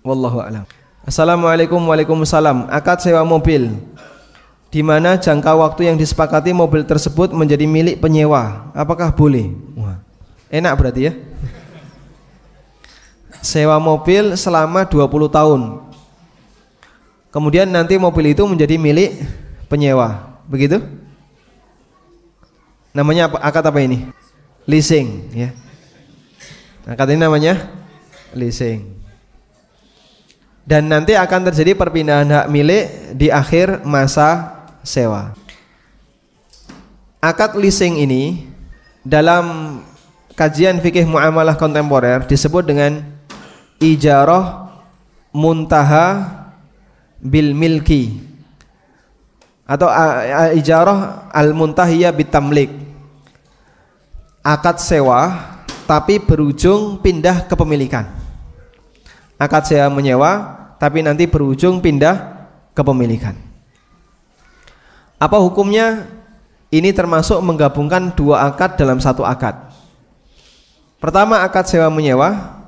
Wallahu 0.00 0.40
a'lam. 0.40 0.64
Assalamualaikum 1.02 1.82
Waalaikumsalam. 1.82 2.70
Akad 2.70 3.02
sewa 3.02 3.26
mobil 3.26 3.74
di 4.70 4.80
mana 4.86 5.18
jangka 5.18 5.50
waktu 5.58 5.90
yang 5.90 5.98
disepakati 5.98 6.54
mobil 6.54 6.86
tersebut 6.86 7.34
menjadi 7.34 7.66
milik 7.66 7.98
penyewa. 7.98 8.70
Apakah 8.70 9.10
boleh? 9.10 9.50
Wah. 9.74 9.98
Enak 10.46 10.72
berarti 10.78 11.10
ya. 11.10 11.12
Sewa 13.42 13.82
mobil 13.82 14.38
selama 14.38 14.86
20 14.86 15.26
tahun. 15.26 15.60
Kemudian 17.34 17.66
nanti 17.66 17.98
mobil 17.98 18.30
itu 18.30 18.46
menjadi 18.46 18.78
milik 18.78 19.18
penyewa. 19.66 20.38
Begitu? 20.46 20.78
Namanya 22.94 23.26
apa? 23.26 23.42
Akad 23.42 23.66
apa 23.66 23.82
ini? 23.82 24.06
Leasing, 24.70 25.34
ya. 25.34 25.50
Akad 26.86 27.10
ini 27.10 27.18
namanya 27.18 27.66
leasing. 28.30 29.01
Dan 30.62 30.86
nanti 30.86 31.18
akan 31.18 31.50
terjadi 31.50 31.74
perpindahan 31.74 32.30
hak 32.30 32.46
milik 32.46 32.84
di 33.18 33.34
akhir 33.34 33.82
masa 33.82 34.62
sewa. 34.86 35.34
Akad 37.18 37.58
leasing 37.58 37.98
ini 37.98 38.46
dalam 39.02 39.78
kajian 40.38 40.78
fikih 40.78 41.06
muamalah 41.06 41.58
kontemporer 41.58 42.22
disebut 42.26 42.62
dengan 42.62 43.02
ijarah 43.82 44.70
muntaha 45.34 46.30
bil 47.18 47.54
milki 47.54 48.22
atau 49.66 49.86
ijarah 50.54 51.30
al 51.30 51.54
muntahiyah 51.54 52.10
bitamlik 52.14 52.70
akad 54.42 54.82
sewa 54.82 55.50
tapi 55.86 56.22
berujung 56.22 57.02
pindah 57.02 57.46
kepemilikan. 57.50 58.21
Akad 59.40 59.68
sewa 59.68 59.88
menyewa 59.92 60.60
tapi 60.82 61.04
nanti 61.04 61.30
berujung 61.30 61.78
pindah 61.78 62.48
kepemilikan. 62.74 63.38
Apa 65.22 65.38
hukumnya? 65.38 66.10
Ini 66.72 66.88
termasuk 66.96 67.36
menggabungkan 67.44 68.16
dua 68.16 68.48
akad 68.48 68.80
dalam 68.80 68.96
satu 68.96 69.28
akad. 69.28 69.54
Pertama 70.96 71.44
akad 71.44 71.68
sewa 71.68 71.92
menyewa, 71.92 72.58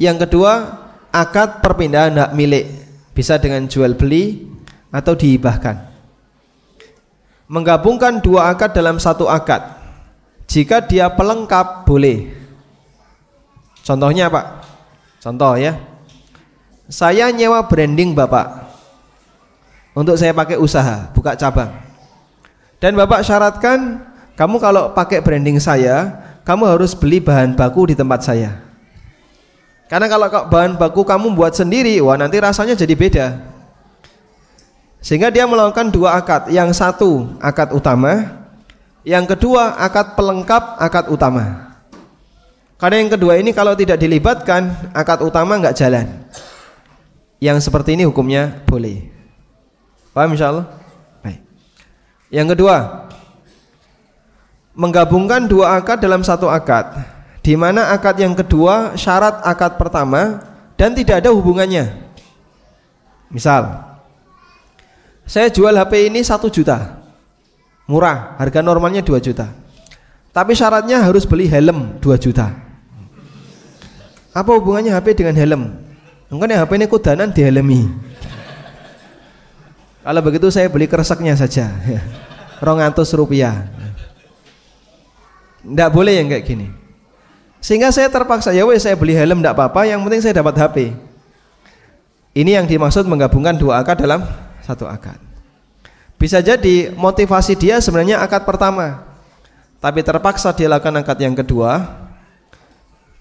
yang 0.00 0.16
kedua 0.16 0.80
akad 1.12 1.60
perpindahan 1.60 2.16
hak 2.16 2.32
milik, 2.32 2.64
bisa 3.12 3.36
dengan 3.36 3.68
jual 3.68 3.92
beli 3.94 4.48
atau 4.88 5.12
dihibahkan. 5.12 5.76
Menggabungkan 7.52 8.24
dua 8.24 8.48
akad 8.48 8.72
dalam 8.72 8.96
satu 8.96 9.28
akad 9.28 9.60
jika 10.48 10.80
dia 10.80 11.12
pelengkap 11.12 11.84
boleh. 11.84 12.32
Contohnya 13.84 14.32
Pak. 14.32 14.46
Contoh 15.20 15.52
ya. 15.60 15.76
Saya 16.88 17.32
nyewa 17.32 17.64
branding 17.64 18.12
Bapak. 18.12 18.68
Untuk 19.94 20.20
saya 20.20 20.34
pakai 20.36 20.60
usaha, 20.60 21.08
buka 21.16 21.32
cabang. 21.38 21.70
Dan 22.82 22.98
Bapak 22.98 23.24
syaratkan 23.24 24.04
kamu 24.34 24.58
kalau 24.58 24.90
pakai 24.92 25.22
branding 25.22 25.62
saya, 25.62 26.12
kamu 26.42 26.76
harus 26.76 26.92
beli 26.92 27.22
bahan 27.22 27.56
baku 27.56 27.88
di 27.88 27.94
tempat 27.96 28.26
saya. 28.26 28.60
Karena 29.88 30.10
kalau 30.10 30.26
bahan 30.28 30.74
baku 30.74 31.06
kamu 31.06 31.32
buat 31.32 31.54
sendiri, 31.54 31.96
wah 32.02 32.18
nanti 32.18 32.36
rasanya 32.42 32.74
jadi 32.74 32.94
beda. 32.98 33.26
Sehingga 34.98 35.30
dia 35.30 35.46
melakukan 35.46 35.92
dua 35.92 36.18
akad. 36.18 36.50
Yang 36.50 36.80
satu 36.80 37.36
akad 37.38 37.70
utama, 37.76 38.44
yang 39.06 39.28
kedua 39.28 39.76
akad 39.76 40.16
pelengkap 40.16 40.80
akad 40.80 41.12
utama. 41.12 41.76
Karena 42.80 43.00
yang 43.00 43.12
kedua 43.12 43.38
ini 43.38 43.54
kalau 43.54 43.76
tidak 43.78 44.00
dilibatkan 44.00 44.92
akad 44.96 45.22
utama 45.22 45.60
nggak 45.60 45.76
jalan. 45.76 46.23
Yang 47.44 47.68
seperti 47.68 47.92
ini 47.92 48.08
hukumnya 48.08 48.64
boleh. 48.64 49.04
Paham 50.16 50.32
insyaallah? 50.32 50.64
Baik. 51.20 51.44
Yang 52.32 52.56
kedua, 52.56 53.04
menggabungkan 54.72 55.44
dua 55.44 55.76
akad 55.76 56.00
dalam 56.00 56.24
satu 56.24 56.48
akad. 56.48 57.04
Di 57.44 57.52
mana 57.52 57.92
akad 57.92 58.16
yang 58.16 58.32
kedua 58.32 58.96
syarat 58.96 59.44
akad 59.44 59.76
pertama 59.76 60.40
dan 60.80 60.96
tidak 60.96 61.20
ada 61.20 61.36
hubungannya. 61.36 61.92
Misal, 63.28 63.92
saya 65.28 65.52
jual 65.52 65.76
HP 65.76 66.08
ini 66.08 66.24
satu 66.24 66.48
juta. 66.48 67.04
Murah, 67.84 68.40
harga 68.40 68.64
normalnya 68.64 69.04
2 69.04 69.20
juta. 69.20 69.52
Tapi 70.32 70.56
syaratnya 70.56 71.04
harus 71.04 71.28
beli 71.28 71.44
helm 71.44 72.00
2 72.00 72.16
juta. 72.16 72.48
Apa 74.32 74.50
hubungannya 74.56 74.96
HP 74.96 75.20
dengan 75.20 75.36
helm? 75.36 75.83
Mungkin 76.34 76.50
HP 76.50 76.82
ini 76.82 76.90
kudanan 76.90 77.30
dihelmi. 77.30 77.86
Kalau 80.02 80.18
begitu 80.18 80.50
saya 80.50 80.66
beli 80.66 80.90
kereseknya 80.90 81.38
saja. 81.38 81.70
Rongatus 82.66 83.14
rupiah. 83.14 83.70
Tidak 85.62 85.90
boleh 85.94 86.18
yang 86.18 86.26
kayak 86.26 86.42
gini. 86.42 86.74
Sehingga 87.62 87.94
saya 87.94 88.10
terpaksa 88.10 88.50
ya 88.50 88.66
wes 88.66 88.82
saya 88.82 88.98
beli 88.98 89.14
helm 89.14 89.38
tidak 89.40 89.54
apa-apa, 89.54 89.86
yang 89.86 90.02
penting 90.02 90.26
saya 90.26 90.34
dapat 90.42 90.58
HP. 90.58 90.76
Ini 92.34 92.58
yang 92.58 92.66
dimaksud 92.66 93.06
menggabungkan 93.06 93.54
dua 93.54 93.78
akad 93.78 94.02
dalam 94.02 94.26
satu 94.66 94.90
akad. 94.90 95.16
Bisa 96.18 96.42
jadi 96.42 96.90
motivasi 96.98 97.54
dia 97.54 97.78
sebenarnya 97.78 98.18
akad 98.18 98.42
pertama, 98.42 99.06
tapi 99.78 100.02
terpaksa 100.02 100.50
dia 100.50 100.66
lakukan 100.66 100.98
akad 100.98 101.16
yang 101.22 101.38
kedua 101.38 102.04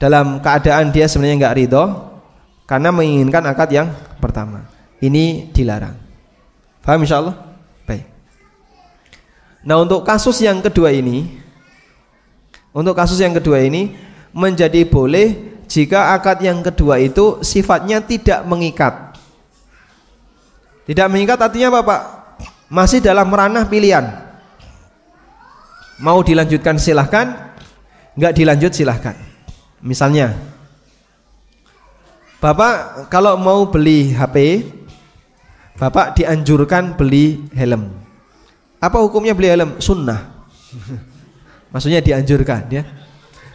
dalam 0.02 0.42
keadaan 0.42 0.90
dia 0.90 1.06
sebenarnya 1.06 1.38
nggak 1.46 1.58
ridho 1.62 2.13
karena 2.74 2.90
menginginkan 2.90 3.46
akad 3.46 3.70
yang 3.70 3.94
pertama. 4.18 4.66
Ini 4.98 5.54
dilarang. 5.54 5.94
Paham 6.82 7.06
insya 7.06 7.22
Allah? 7.22 7.38
Baik. 7.86 8.10
Nah, 9.62 9.78
untuk 9.78 10.02
kasus 10.02 10.42
yang 10.42 10.58
kedua 10.58 10.90
ini 10.90 11.38
untuk 12.74 12.98
kasus 12.98 13.22
yang 13.22 13.38
kedua 13.38 13.62
ini 13.62 13.94
menjadi 14.34 14.90
boleh 14.90 15.54
jika 15.70 16.18
akad 16.18 16.42
yang 16.42 16.66
kedua 16.66 16.98
itu 16.98 17.46
sifatnya 17.46 18.02
tidak 18.02 18.42
mengikat. 18.50 19.22
Tidak 20.90 21.08
mengikat 21.14 21.38
artinya 21.46 21.78
apa, 21.78 21.82
Pak? 21.86 22.02
Masih 22.74 23.06
dalam 23.06 23.30
ranah 23.30 23.70
pilihan. 23.70 24.34
Mau 26.02 26.26
dilanjutkan 26.26 26.82
silahkan, 26.82 27.54
nggak 28.18 28.34
dilanjut 28.34 28.74
silahkan. 28.74 29.14
Misalnya, 29.78 30.53
Bapak 32.44 33.08
kalau 33.08 33.40
mau 33.40 33.72
beli 33.72 34.12
HP, 34.12 34.68
Bapak 35.80 36.20
dianjurkan 36.20 37.00
beli 37.00 37.40
helm. 37.56 37.88
Apa 38.84 39.00
hukumnya 39.00 39.32
beli 39.32 39.48
helm? 39.48 39.80
Sunnah. 39.80 40.44
Maksudnya 41.72 42.04
dianjurkan 42.04 42.68
ya. 42.68 42.84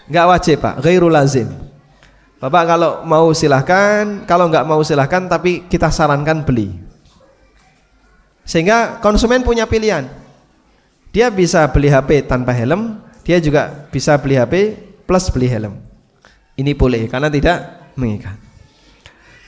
Enggak 0.09 0.27
wajib, 0.33 0.57
Pak. 0.65 0.81
Ghairul 0.81 1.13
lazim. 1.13 1.53
Bapak 2.41 2.65
kalau 2.65 3.05
mau 3.05 3.29
silahkan, 3.37 4.25
kalau 4.25 4.49
enggak 4.49 4.65
mau 4.65 4.81
silahkan 4.81 5.29
tapi 5.29 5.69
kita 5.69 5.93
sarankan 5.93 6.49
beli. 6.49 6.73
Sehingga 8.49 9.05
konsumen 9.05 9.45
punya 9.45 9.69
pilihan. 9.69 10.09
Dia 11.13 11.29
bisa 11.29 11.69
beli 11.69 11.93
HP 11.93 12.25
tanpa 12.25 12.57
helm, 12.57 13.05
dia 13.21 13.37
juga 13.37 13.85
bisa 13.93 14.17
beli 14.17 14.41
HP 14.41 14.81
plus 15.05 15.29
beli 15.29 15.45
helm. 15.45 15.77
Ini 16.57 16.73
boleh 16.73 17.05
karena 17.05 17.29
tidak 17.29 17.93
mengikat. 17.93 18.48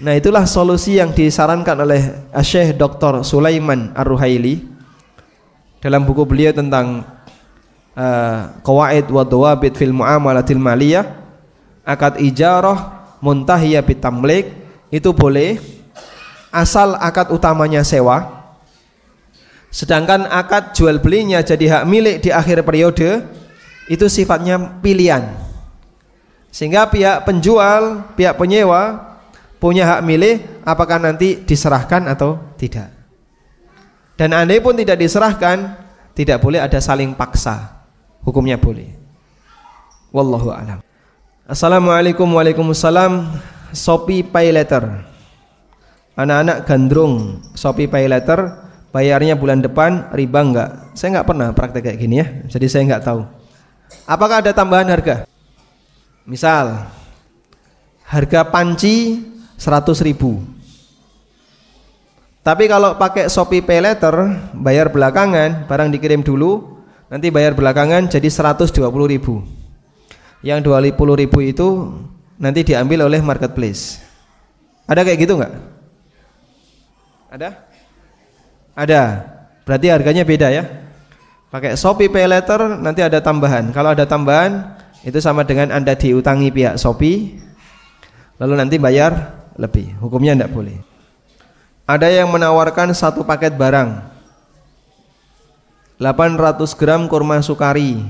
Nah 0.01 0.17
itulah 0.17 0.49
solusi 0.49 0.97
yang 0.97 1.13
disarankan 1.13 1.77
oleh 1.85 2.01
Syekh 2.41 2.73
Dr. 2.81 3.21
Sulaiman 3.21 3.93
Ar-Ruhaili 3.93 4.65
dalam 5.77 6.09
buku 6.09 6.25
beliau 6.25 6.57
tentang 6.57 7.05
uh, 7.93 8.39
qawaid 8.65 9.13
wa 9.13 9.29
dawabit 9.29 9.77
fil 9.77 9.93
muamalatil 9.93 10.57
maliyah 10.57 11.05
akad 11.85 12.17
ijarah 12.17 13.13
muntahiyah 13.21 13.85
bitamlik 13.85 14.49
itu 14.89 15.13
boleh 15.13 15.61
asal 16.49 16.97
akad 16.97 17.29
utamanya 17.29 17.85
sewa 17.85 18.49
sedangkan 19.69 20.25
akad 20.33 20.73
jual 20.73 20.97
belinya 20.97 21.45
jadi 21.45 21.77
hak 21.77 21.85
milik 21.85 22.17
di 22.25 22.33
akhir 22.33 22.65
periode 22.65 23.21
itu 23.85 24.09
sifatnya 24.09 24.81
pilihan 24.81 25.29
sehingga 26.49 26.89
pihak 26.89 27.29
penjual 27.29 28.01
pihak 28.17 28.41
penyewa 28.41 29.10
punya 29.61 29.85
hak 29.87 30.01
milih 30.03 30.65
apakah 30.65 30.97
nanti 30.97 31.45
diserahkan 31.45 32.09
atau 32.09 32.41
tidak. 32.57 32.89
Dan 34.17 34.33
andai 34.33 34.61
pun 34.61 34.75
tidak 34.75 35.01
diserahkan, 35.01 35.77
tidak 36.17 36.41
boleh 36.41 36.61
ada 36.61 36.81
saling 36.81 37.13
paksa. 37.13 37.85
Hukumnya 38.25 38.61
boleh. 38.61 38.93
Wallahu 40.13 40.53
a'lam. 40.53 40.81
Assalamualaikum 41.47 42.27
Waalaikumsalam. 42.27 43.31
Sopi 43.71 44.27
Pay 44.27 44.51
Letter. 44.51 44.83
Anak-anak 46.19 46.67
gandrung 46.67 47.39
Sopi 47.55 47.87
Pay 47.87 48.11
Letter 48.11 48.45
bayarnya 48.91 49.39
bulan 49.39 49.63
depan 49.63 50.11
riba 50.11 50.41
enggak? 50.43 50.71
Saya 50.99 51.17
enggak 51.17 51.29
pernah 51.31 51.49
praktek 51.55 51.83
kayak 51.87 51.99
gini 52.03 52.21
ya. 52.21 52.27
Jadi 52.51 52.67
saya 52.67 52.83
enggak 52.85 53.07
tahu. 53.07 53.23
Apakah 54.05 54.43
ada 54.43 54.51
tambahan 54.51 54.91
harga? 54.91 55.25
Misal 56.27 56.91
harga 58.05 58.41
panci 58.51 59.30
100 59.61 60.01
ribu. 60.01 60.41
Tapi 62.41 62.65
kalau 62.65 62.97
pakai 62.97 63.29
Shopee 63.29 63.61
Pay 63.61 63.85
Letter 63.85 64.33
bayar 64.57 64.89
belakangan 64.89 65.69
barang 65.69 65.93
dikirim 65.93 66.25
dulu 66.25 66.81
nanti 67.13 67.29
bayar 67.29 67.53
belakangan 67.53 68.09
jadi 68.09 68.25
120 68.25 68.81
ribu. 69.13 69.45
Yang 70.41 70.65
20 70.65 71.21
ribu 71.21 71.39
itu 71.45 71.69
nanti 72.41 72.65
diambil 72.65 73.05
oleh 73.05 73.21
marketplace. 73.21 74.01
Ada 74.89 75.05
kayak 75.05 75.19
gitu 75.21 75.37
nggak? 75.37 75.53
ada? 77.31 77.49
ada. 78.73 79.03
Berarti 79.69 79.87
harganya 79.93 80.25
beda 80.25 80.49
ya. 80.49 80.65
Pakai 81.53 81.77
Shopee 81.77 82.09
Pay 82.09 82.25
Letter 82.25 82.81
nanti 82.81 83.05
ada 83.05 83.21
tambahan. 83.21 83.69
Kalau 83.77 83.93
ada 83.93 84.09
tambahan 84.09 84.81
itu 85.05 85.21
sama 85.21 85.45
dengan 85.45 85.77
anda 85.77 85.93
diutangi 85.93 86.49
pihak 86.49 86.81
Shopee 86.81 87.37
lalu 88.41 88.55
nanti 88.57 88.77
bayar 88.81 89.40
lebih. 89.57 89.97
Hukumnya 90.03 90.35
tidak 90.37 90.53
boleh. 90.53 90.79
Ada 91.87 92.11
yang 92.11 92.29
menawarkan 92.31 92.93
satu 92.93 93.23
paket 93.23 93.55
barang. 93.57 94.03
800 95.97 96.79
gram 96.79 97.07
kurma 97.07 97.41
sukari. 97.41 98.03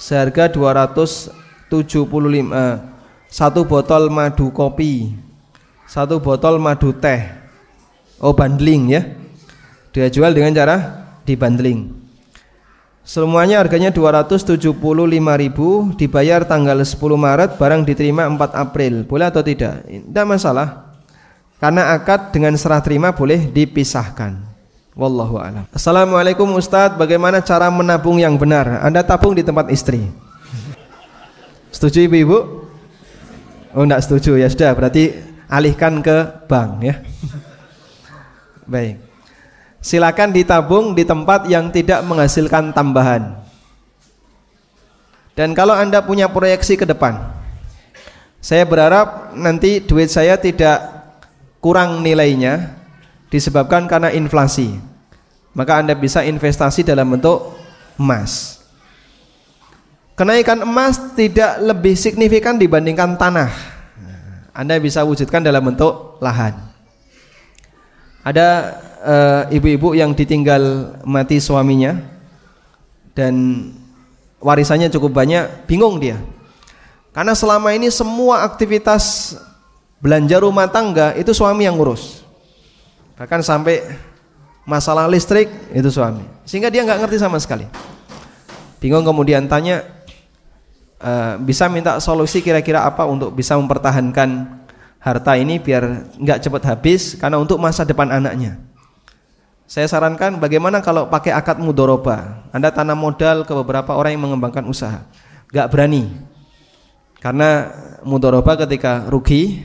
Seharga 0.00 0.48
275 0.48 1.30
eh, 1.70 2.76
satu 3.30 3.62
botol 3.68 4.08
madu 4.08 4.48
kopi. 4.50 5.12
Satu 5.84 6.18
botol 6.18 6.56
madu 6.56 6.96
teh. 6.96 7.28
Oh 8.18 8.32
bundling 8.32 8.96
ya. 8.96 9.02
Dia 9.92 10.08
jual 10.08 10.32
dengan 10.32 10.54
cara 10.54 10.76
dibundling 11.26 11.99
Semuanya 13.00 13.64
harganya 13.64 13.88
275.000 13.88 14.76
dibayar 15.96 16.44
tanggal 16.44 16.76
10 16.76 17.00
Maret 17.00 17.56
barang 17.56 17.82
diterima 17.88 18.28
4 18.28 18.52
April. 18.60 19.08
Boleh 19.08 19.32
atau 19.32 19.40
tidak? 19.40 19.88
Tidak 19.88 20.26
masalah. 20.28 20.92
Karena 21.56 21.96
akad 21.96 22.32
dengan 22.32 22.56
serah 22.60 22.80
terima 22.84 23.12
boleh 23.12 23.48
dipisahkan. 23.48 24.36
Wallahu 24.92 25.40
a'lam. 25.40 25.64
Assalamualaikum 25.72 26.44
Ustadz, 26.56 27.00
bagaimana 27.00 27.40
cara 27.40 27.72
menabung 27.72 28.20
yang 28.20 28.36
benar? 28.36 28.84
Anda 28.84 29.00
tabung 29.00 29.32
di 29.32 29.40
tempat 29.40 29.72
istri. 29.72 30.04
Setuju 31.72 32.04
Ibu-ibu? 32.04 32.38
Oh, 33.70 33.86
enggak 33.86 34.02
setuju 34.02 34.36
ya 34.36 34.50
sudah, 34.50 34.74
berarti 34.76 35.14
alihkan 35.46 36.02
ke 36.04 36.46
bank 36.50 36.70
ya. 36.84 36.94
Baik 38.66 39.09
silakan 39.80 40.30
ditabung 40.30 40.92
di 40.92 41.02
tempat 41.08 41.48
yang 41.48 41.72
tidak 41.72 42.04
menghasilkan 42.04 42.72
tambahan. 42.76 43.40
Dan 45.34 45.56
kalau 45.56 45.72
Anda 45.72 46.04
punya 46.04 46.28
proyeksi 46.28 46.76
ke 46.76 46.84
depan, 46.84 47.16
saya 48.40 48.64
berharap 48.68 49.32
nanti 49.36 49.80
duit 49.80 50.12
saya 50.12 50.36
tidak 50.36 50.84
kurang 51.60 52.04
nilainya 52.04 52.76
disebabkan 53.32 53.88
karena 53.88 54.12
inflasi. 54.12 54.76
Maka 55.56 55.80
Anda 55.80 55.96
bisa 55.96 56.22
investasi 56.22 56.84
dalam 56.84 57.10
bentuk 57.10 57.56
emas. 57.96 58.60
Kenaikan 60.14 60.60
emas 60.60 61.00
tidak 61.16 61.56
lebih 61.64 61.96
signifikan 61.96 62.60
dibandingkan 62.60 63.16
tanah. 63.16 63.48
Anda 64.52 64.76
bisa 64.76 65.00
wujudkan 65.08 65.40
dalam 65.40 65.64
bentuk 65.64 66.20
lahan. 66.20 66.52
Ada 68.20 68.76
ibu-ibu 69.48 69.92
uh, 69.92 69.96
yang 69.96 70.12
ditinggal 70.12 70.96
mati 71.08 71.40
suaminya 71.40 71.96
dan 73.16 73.66
warisannya 74.40 74.88
cukup 74.92 75.12
banyak, 75.20 75.68
bingung 75.68 76.00
dia. 76.00 76.16
Karena 77.10 77.34
selama 77.34 77.74
ini 77.74 77.90
semua 77.90 78.46
aktivitas 78.46 79.34
belanja 80.00 80.40
rumah 80.40 80.70
tangga 80.70 81.12
itu 81.18 81.34
suami 81.34 81.66
yang 81.66 81.76
ngurus. 81.76 82.24
Bahkan 83.20 83.44
sampai 83.44 83.84
masalah 84.64 85.10
listrik 85.10 85.50
itu 85.74 85.90
suami. 85.92 86.24
Sehingga 86.48 86.72
dia 86.72 86.86
nggak 86.86 87.04
ngerti 87.04 87.18
sama 87.20 87.36
sekali. 87.36 87.68
Bingung 88.80 89.04
kemudian 89.04 89.44
tanya 89.44 89.84
uh, 91.02 91.36
bisa 91.36 91.68
minta 91.68 92.00
solusi 92.00 92.40
kira-kira 92.40 92.86
apa 92.86 93.04
untuk 93.04 93.34
bisa 93.36 93.58
mempertahankan 93.60 94.60
harta 95.00 95.32
ini 95.36 95.60
biar 95.60 96.12
nggak 96.16 96.40
cepat 96.44 96.62
habis 96.64 97.16
karena 97.18 97.36
untuk 97.36 97.60
masa 97.60 97.84
depan 97.84 98.08
anaknya. 98.08 98.69
Saya 99.70 99.86
sarankan 99.86 100.42
bagaimana 100.42 100.82
kalau 100.82 101.06
pakai 101.06 101.30
akad 101.30 101.62
mudoroba. 101.62 102.42
Anda 102.50 102.74
tanam 102.74 102.98
modal 102.98 103.46
ke 103.46 103.54
beberapa 103.54 103.94
orang 103.94 104.18
yang 104.18 104.26
mengembangkan 104.26 104.66
usaha. 104.66 105.06
Gak 105.54 105.70
berani. 105.70 106.10
Karena 107.22 107.70
mudoroba 108.02 108.58
ketika 108.58 109.06
rugi 109.06 109.62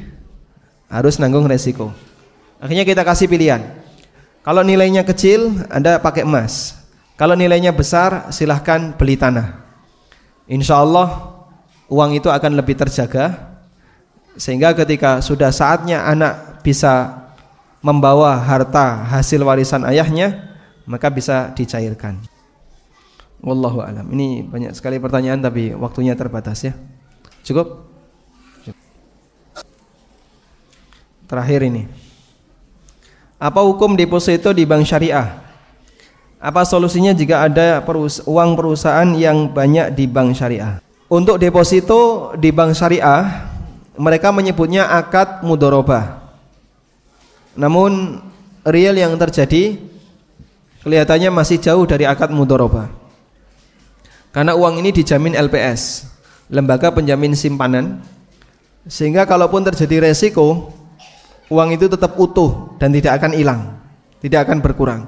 harus 0.94 1.18
nanggung 1.18 1.50
resiko. 1.50 1.90
Akhirnya 2.62 2.86
kita 2.86 3.02
kasih 3.02 3.26
pilihan. 3.26 3.66
Kalau 4.46 4.62
nilainya 4.62 5.02
kecil, 5.02 5.66
Anda 5.74 5.98
pakai 5.98 6.22
emas. 6.22 6.78
Kalau 7.18 7.34
nilainya 7.34 7.74
besar, 7.74 8.30
silahkan 8.30 8.94
beli 8.94 9.18
tanah. 9.18 9.58
Insya 10.46 10.86
Allah 10.86 11.34
uang 11.90 12.14
itu 12.14 12.30
akan 12.30 12.54
lebih 12.54 12.78
terjaga 12.78 13.58
sehingga 14.38 14.78
ketika 14.78 15.18
sudah 15.26 15.50
saatnya 15.50 16.06
anak 16.06 16.62
bisa 16.62 17.25
membawa 17.86 18.34
harta 18.42 19.06
hasil 19.06 19.46
warisan 19.46 19.86
ayahnya 19.86 20.58
maka 20.90 21.14
bisa 21.14 21.54
dicairkan. 21.54 22.18
Wallahu 23.46 23.86
alam. 23.86 24.10
Ini 24.10 24.42
banyak 24.50 24.74
sekali 24.74 24.98
pertanyaan 24.98 25.38
tapi 25.38 25.78
waktunya 25.78 26.18
terbatas 26.18 26.66
ya. 26.66 26.74
Cukup? 27.46 27.86
Terakhir 31.30 31.62
ini. 31.70 31.86
Apa 33.38 33.62
hukum 33.62 33.94
deposito 33.94 34.50
di 34.50 34.66
bank 34.66 34.90
syariah? 34.90 35.46
Apa 36.42 36.66
solusinya 36.66 37.14
jika 37.14 37.46
ada 37.46 37.86
perus 37.86 38.22
uang 38.26 38.58
perusahaan 38.58 39.10
yang 39.14 39.50
banyak 39.50 39.94
di 39.94 40.10
bank 40.10 40.34
syariah? 40.34 40.82
Untuk 41.06 41.38
deposito 41.38 42.34
di 42.34 42.50
bank 42.50 42.74
syariah, 42.74 43.46
mereka 43.94 44.34
menyebutnya 44.34 44.90
akad 44.90 45.46
mudoroba. 45.46 46.25
Namun 47.56 48.20
real 48.68 48.96
yang 48.96 49.16
terjadi 49.16 49.80
kelihatannya 50.86 51.32
masih 51.34 51.58
jauh 51.58 51.88
dari 51.88 52.06
akad 52.06 52.30
mudoroba. 52.30 52.92
Karena 54.36 54.52
uang 54.54 54.84
ini 54.84 54.92
dijamin 54.92 55.34
LPS, 55.34 56.12
lembaga 56.52 56.92
penjamin 56.92 57.34
simpanan, 57.34 58.04
sehingga 58.86 59.24
kalaupun 59.24 59.64
terjadi 59.64 60.12
resiko, 60.12 60.76
uang 61.50 61.74
itu 61.74 61.88
tetap 61.88 62.20
utuh 62.20 62.76
dan 62.78 62.92
tidak 62.92 63.18
akan 63.18 63.32
hilang, 63.32 63.62
tidak 64.20 64.46
akan 64.46 64.60
berkurang. 64.60 65.02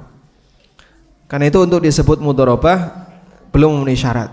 Karena 1.27 1.51
itu 1.51 1.59
untuk 1.59 1.83
disebut 1.83 2.23
mudorobah 2.23 3.05
belum 3.51 3.83
memenuhi 3.83 3.99
syarat. 3.99 4.31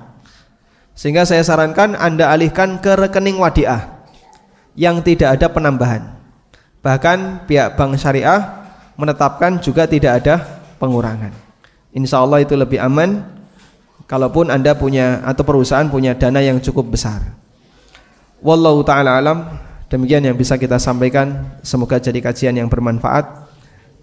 Sehingga 0.95 1.27
saya 1.27 1.43
sarankan 1.43 1.99
Anda 1.99 2.31
alihkan 2.31 2.79
ke 2.79 2.95
rekening 2.95 3.43
wadiah 3.43 4.07
yang 4.79 5.03
tidak 5.03 5.35
ada 5.37 5.51
penambahan. 5.51 6.24
Bahkan 6.85 7.49
pihak 7.49 7.81
bank 7.81 7.97
syariah 7.97 8.69
menetapkan 9.01 9.57
juga 9.57 9.89
tidak 9.89 10.21
ada 10.21 10.35
pengurangan. 10.77 11.33
Insya 11.97 12.21
Allah 12.21 12.45
itu 12.45 12.53
lebih 12.53 12.77
aman 12.77 13.25
kalaupun 14.05 14.53
Anda 14.53 14.77
punya 14.77 15.25
atau 15.25 15.43
perusahaan 15.49 15.89
punya 15.89 16.13
dana 16.13 16.45
yang 16.45 16.61
cukup 16.61 16.93
besar. 16.93 17.25
Wallahu 18.45 18.85
taala 18.85 19.17
alam, 19.17 19.57
demikian 19.89 20.29
yang 20.29 20.37
bisa 20.37 20.61
kita 20.61 20.77
sampaikan, 20.77 21.57
semoga 21.65 21.97
jadi 21.97 22.21
kajian 22.21 22.61
yang 22.61 22.69
bermanfaat. 22.69 23.49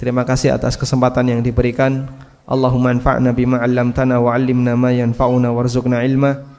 Terima 0.02 0.26
kasih 0.26 0.58
atas 0.58 0.74
kesempatan 0.74 1.30
yang 1.30 1.42
diberikan. 1.46 2.10
Allahumma 2.50 2.90
anfa'na 2.90 3.38
bima 3.38 3.62
'allamtana 3.62 4.18
wa 4.18 4.34
'allimna 4.34 4.74
ma 4.74 4.90
yanfa'una 4.90 5.54
warzuqna 5.54 6.02
ilma. 6.02 6.51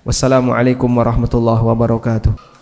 Wassalamualaikum 0.00 0.88
warahmatullahi 0.88 1.60
wabarakatuh. 1.60 2.55